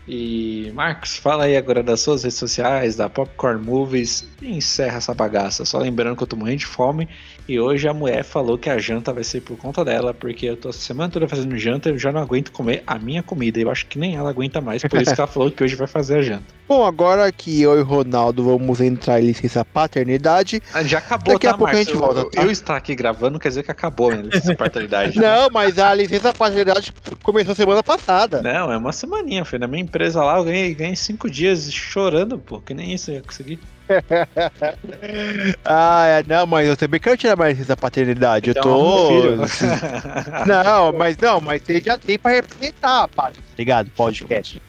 E 0.07 0.71
Marcos, 0.75 1.17
fala 1.17 1.45
aí 1.45 1.57
agora 1.57 1.83
das 1.83 2.01
suas 2.01 2.25
redes 2.25 2.39
sociais, 2.39 2.97
da 2.97 3.09
Popcorn 3.09 3.65
Movies 3.65 4.29
e 4.41 4.57
encerra 4.57 4.99
essa 4.99 5.15
bagaça. 5.15 5.65
Só 5.65 5.79
lembrando 5.79 6.17
que 6.17 6.23
eu 6.23 6.27
tô 6.27 6.37
morrendo 6.37 6.59
de 6.59 6.67
fome 6.67 7.09
e 7.53 7.61
hoje 7.61 7.87
a 7.87 7.93
mulher 7.93 8.25
falou 8.25 8.57
que 8.57 8.71
a 8.71 8.79
janta 8.79 9.13
vai 9.13 9.23
ser 9.23 9.43
por 9.43 9.57
conta 9.59 9.85
dela, 9.85 10.15
porque 10.15 10.47
eu 10.47 10.57
tô 10.57 10.71
a 10.71 10.73
semana 10.73 11.11
toda 11.11 11.29
fazendo 11.29 11.57
janta 11.59 11.91
e 11.91 11.93
eu 11.93 11.99
já 11.99 12.11
não 12.11 12.21
aguento 12.23 12.51
comer 12.51 12.83
a 12.87 12.99
minha 12.99 13.23
comida. 13.23 13.61
Eu 13.61 13.71
acho 13.71 13.87
que 13.87 13.99
nem 13.99 14.17
ela 14.17 14.31
aguenta 14.31 14.61
mais, 14.61 14.83
por 14.83 15.01
isso 15.01 15.15
que 15.15 15.21
ela 15.21 15.29
falou 15.31 15.51
que 15.51 15.63
hoje 15.63 15.77
vai 15.77 15.87
fazer 15.87 16.19
a 16.19 16.23
janta. 16.23 16.45
Bom, 16.67 16.87
agora 16.87 17.31
que 17.31 17.61
eu 17.61 17.77
e 17.77 17.83
o 17.83 17.85
Ronaldo 17.85 18.43
vamos 18.45 18.81
entrar 18.81 19.21
em 19.21 19.27
licença 19.27 19.63
paternidade. 19.65 20.63
Ah, 20.73 20.83
Já 20.83 20.99
acabou, 20.99 21.35
Daqui 21.35 21.47
a 21.47 21.51
tá, 21.51 21.59
pouco 21.59 21.71
a 21.71 21.75
Marcos? 21.75 21.89
gente 21.93 21.99
volta, 21.99 22.21
Eu, 22.21 22.31
tá? 22.31 22.43
eu 22.43 22.51
estar 22.51 22.77
aqui 22.77 22.95
gravando 22.95 23.39
quer 23.39 23.49
dizer 23.49 23.63
que 23.63 23.71
acabou 23.71 24.11
a 24.11 24.15
licença 24.15 24.55
paternidade. 24.57 25.19
Não, 25.19 25.51
mas 25.53 25.79
a 25.79 25.93
licença 25.93 26.33
paternidade 26.33 26.93
começou 27.23 27.55
semana 27.55 27.83
passada. 27.83 28.41
Não, 28.41 28.73
é 28.73 28.77
uma 28.79 28.93
semaninha, 28.93 29.45
foi 29.45 29.59
na 29.59 29.67
minha 29.67 29.83
empresa 29.83 30.23
lá, 30.25 30.39
eu 30.39 30.45
ganhei, 30.45 30.75
ganhei 30.75 30.97
cinco 30.97 31.29
dias 31.29 31.71
chorando, 31.71 32.39
pô, 32.39 32.59
que 32.61 32.73
nem 32.73 32.95
isso 32.95 33.11
eu 33.11 33.17
ia 33.17 33.23
conseguir. 33.23 33.59
Ah, 35.65 36.07
é, 36.07 36.25
não, 36.27 36.47
mas 36.47 36.67
eu 36.69 36.77
também 36.77 37.01
quero 37.01 37.17
tirar 37.17 37.37
mais 37.37 37.55
licença 37.57 37.77
paternidade. 37.77 38.49
Eu 38.49 38.53
Então, 38.53 38.63
tô. 38.63 39.23
meu 39.37 39.49
filho. 39.49 39.67
Não, 40.47 40.93
mas 40.93 41.17
não, 41.19 41.41
mas 41.41 41.63
você 41.63 41.81
já 41.81 41.97
tem 41.99 42.19
pra 42.19 42.33
representar, 42.33 43.09
pá. 43.09 43.25
Tá 43.31 43.33
ligado? 43.59 43.91
Podcast. 43.91 44.61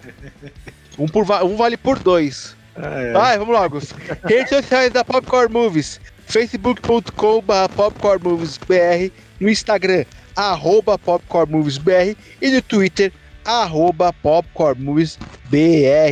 Um, 0.98 1.08
por, 1.08 1.26
va- 1.26 1.44
um 1.44 1.56
vale 1.56 1.78
por 1.78 2.00
dois. 2.00 2.56
Ah, 2.76 3.00
é. 3.02 3.12
Vai, 3.14 3.38
vamos 3.38 3.54
logo. 3.56 3.80
Redes 4.24 4.50
sociais 4.50 4.92
da 4.92 5.04
Popcorn 5.04 5.52
Movies. 5.54 6.00
facebook.com.br 6.26 7.70
popcornmoviesbr 7.76 9.12
no 9.40 9.50
Instagram, 9.50 10.06
arroba 10.36 10.98
popcornmoviesbr 10.98 12.16
e 12.42 12.50
no 12.50 12.62
Twitter, 12.62 13.12
arroba 13.46 14.14
popcornmoviesbr. 14.14 15.20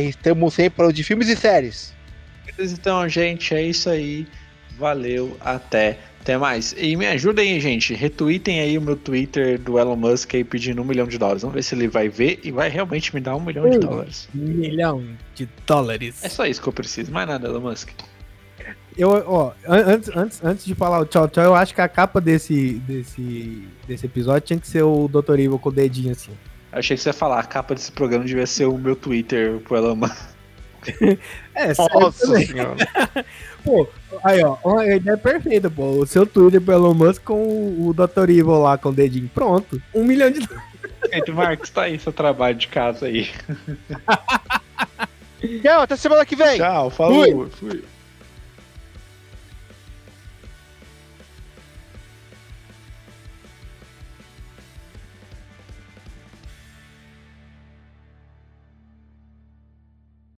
Estamos 0.08 0.54
sempre 0.54 0.76
falando 0.76 0.92
de 0.94 1.02
filmes 1.04 1.28
e 1.28 1.36
séries. 1.36 1.91
Então, 2.70 3.08
gente, 3.08 3.54
é 3.54 3.62
isso 3.62 3.90
aí. 3.90 4.26
Valeu, 4.78 5.36
até. 5.40 5.98
Até 6.20 6.38
mais. 6.38 6.72
E 6.78 6.94
me 6.94 7.04
ajudem 7.08 7.54
aí, 7.54 7.60
gente. 7.60 7.94
Retweetem 7.94 8.60
aí 8.60 8.78
o 8.78 8.80
meu 8.80 8.94
Twitter 8.94 9.58
do 9.58 9.76
Elon 9.78 9.96
Musk 9.96 10.34
aí 10.34 10.44
pedindo 10.44 10.80
um 10.80 10.84
milhão 10.84 11.06
de 11.06 11.18
dólares. 11.18 11.42
Vamos 11.42 11.54
ver 11.56 11.62
se 11.64 11.74
ele 11.74 11.88
vai 11.88 12.08
ver 12.08 12.38
e 12.44 12.52
vai 12.52 12.68
realmente 12.68 13.12
me 13.12 13.20
dar 13.20 13.34
um 13.34 13.40
milhão 13.40 13.68
de 13.68 13.78
Um. 13.78 13.80
dólares. 13.80 14.28
Um 14.32 14.38
milhão 14.38 15.04
de 15.34 15.48
dólares. 15.66 16.22
É 16.22 16.28
só 16.28 16.46
isso 16.46 16.62
que 16.62 16.68
eu 16.68 16.72
preciso. 16.72 17.10
Mais 17.10 17.26
nada, 17.26 17.48
Elon 17.48 17.60
Musk. 17.60 17.88
Eu, 18.96 19.10
ó, 19.26 19.52
an- 19.66 19.84
antes, 19.94 20.10
antes, 20.14 20.44
antes 20.44 20.64
de 20.64 20.74
falar 20.74 21.00
o 21.00 21.06
tchau, 21.06 21.26
tchau, 21.28 21.42
eu 21.44 21.54
acho 21.54 21.74
que 21.74 21.80
a 21.80 21.88
capa 21.88 22.20
desse, 22.20 22.74
desse, 22.86 23.66
desse 23.88 24.06
episódio 24.06 24.42
tinha 24.46 24.58
que 24.60 24.68
ser 24.68 24.82
o 24.82 25.08
Dr. 25.08 25.40
Evil 25.40 25.58
com 25.58 25.70
o 25.70 25.72
dedinho 25.72 26.12
assim. 26.12 26.30
Eu 26.72 26.78
achei 26.78 26.96
que 26.96 27.02
você 27.02 27.08
ia 27.08 27.12
falar. 27.14 27.40
A 27.40 27.44
capa 27.44 27.74
desse 27.74 27.90
programa 27.90 28.24
devia 28.24 28.46
ser 28.46 28.66
o 28.66 28.78
meu 28.78 28.94
Twitter 28.94 29.58
pro 29.60 29.76
Elon 29.76 29.96
Musk. 29.96 30.31
É, 31.54 31.72
Nossa 31.92 32.38
senhora. 32.38 32.76
Pô, 33.62 33.86
aí, 34.24 34.42
ó, 34.42 34.56
uma 34.64 34.86
ideia 34.86 35.18
perfeita, 35.18 35.70
pô. 35.70 36.00
O 36.00 36.06
seu 36.06 36.26
Twitter 36.26 36.60
pro 36.60 36.74
Elon 36.74 36.94
Musk 36.94 37.22
com 37.22 37.34
o, 37.34 37.88
o 37.88 37.94
Dr. 37.94 38.30
Evil 38.30 38.58
lá 38.58 38.78
com 38.78 38.88
o 38.88 38.92
dedinho. 38.92 39.30
Pronto. 39.32 39.80
Um 39.94 40.02
milhão 40.02 40.30
de 40.30 40.40
dólares. 40.40 40.72
Perfeito, 41.00 41.34
Marcos, 41.34 41.70
tá 41.70 41.82
aí 41.82 41.98
seu 41.98 42.12
trabalho 42.12 42.56
de 42.56 42.68
casa 42.68 43.06
aí. 43.06 43.30
Tchau, 45.62 45.82
até 45.82 45.96
semana 45.96 46.24
que 46.24 46.36
vem. 46.36 46.56
Tchau, 46.56 46.88
falou. 46.90 47.48
Fui. 47.50 47.84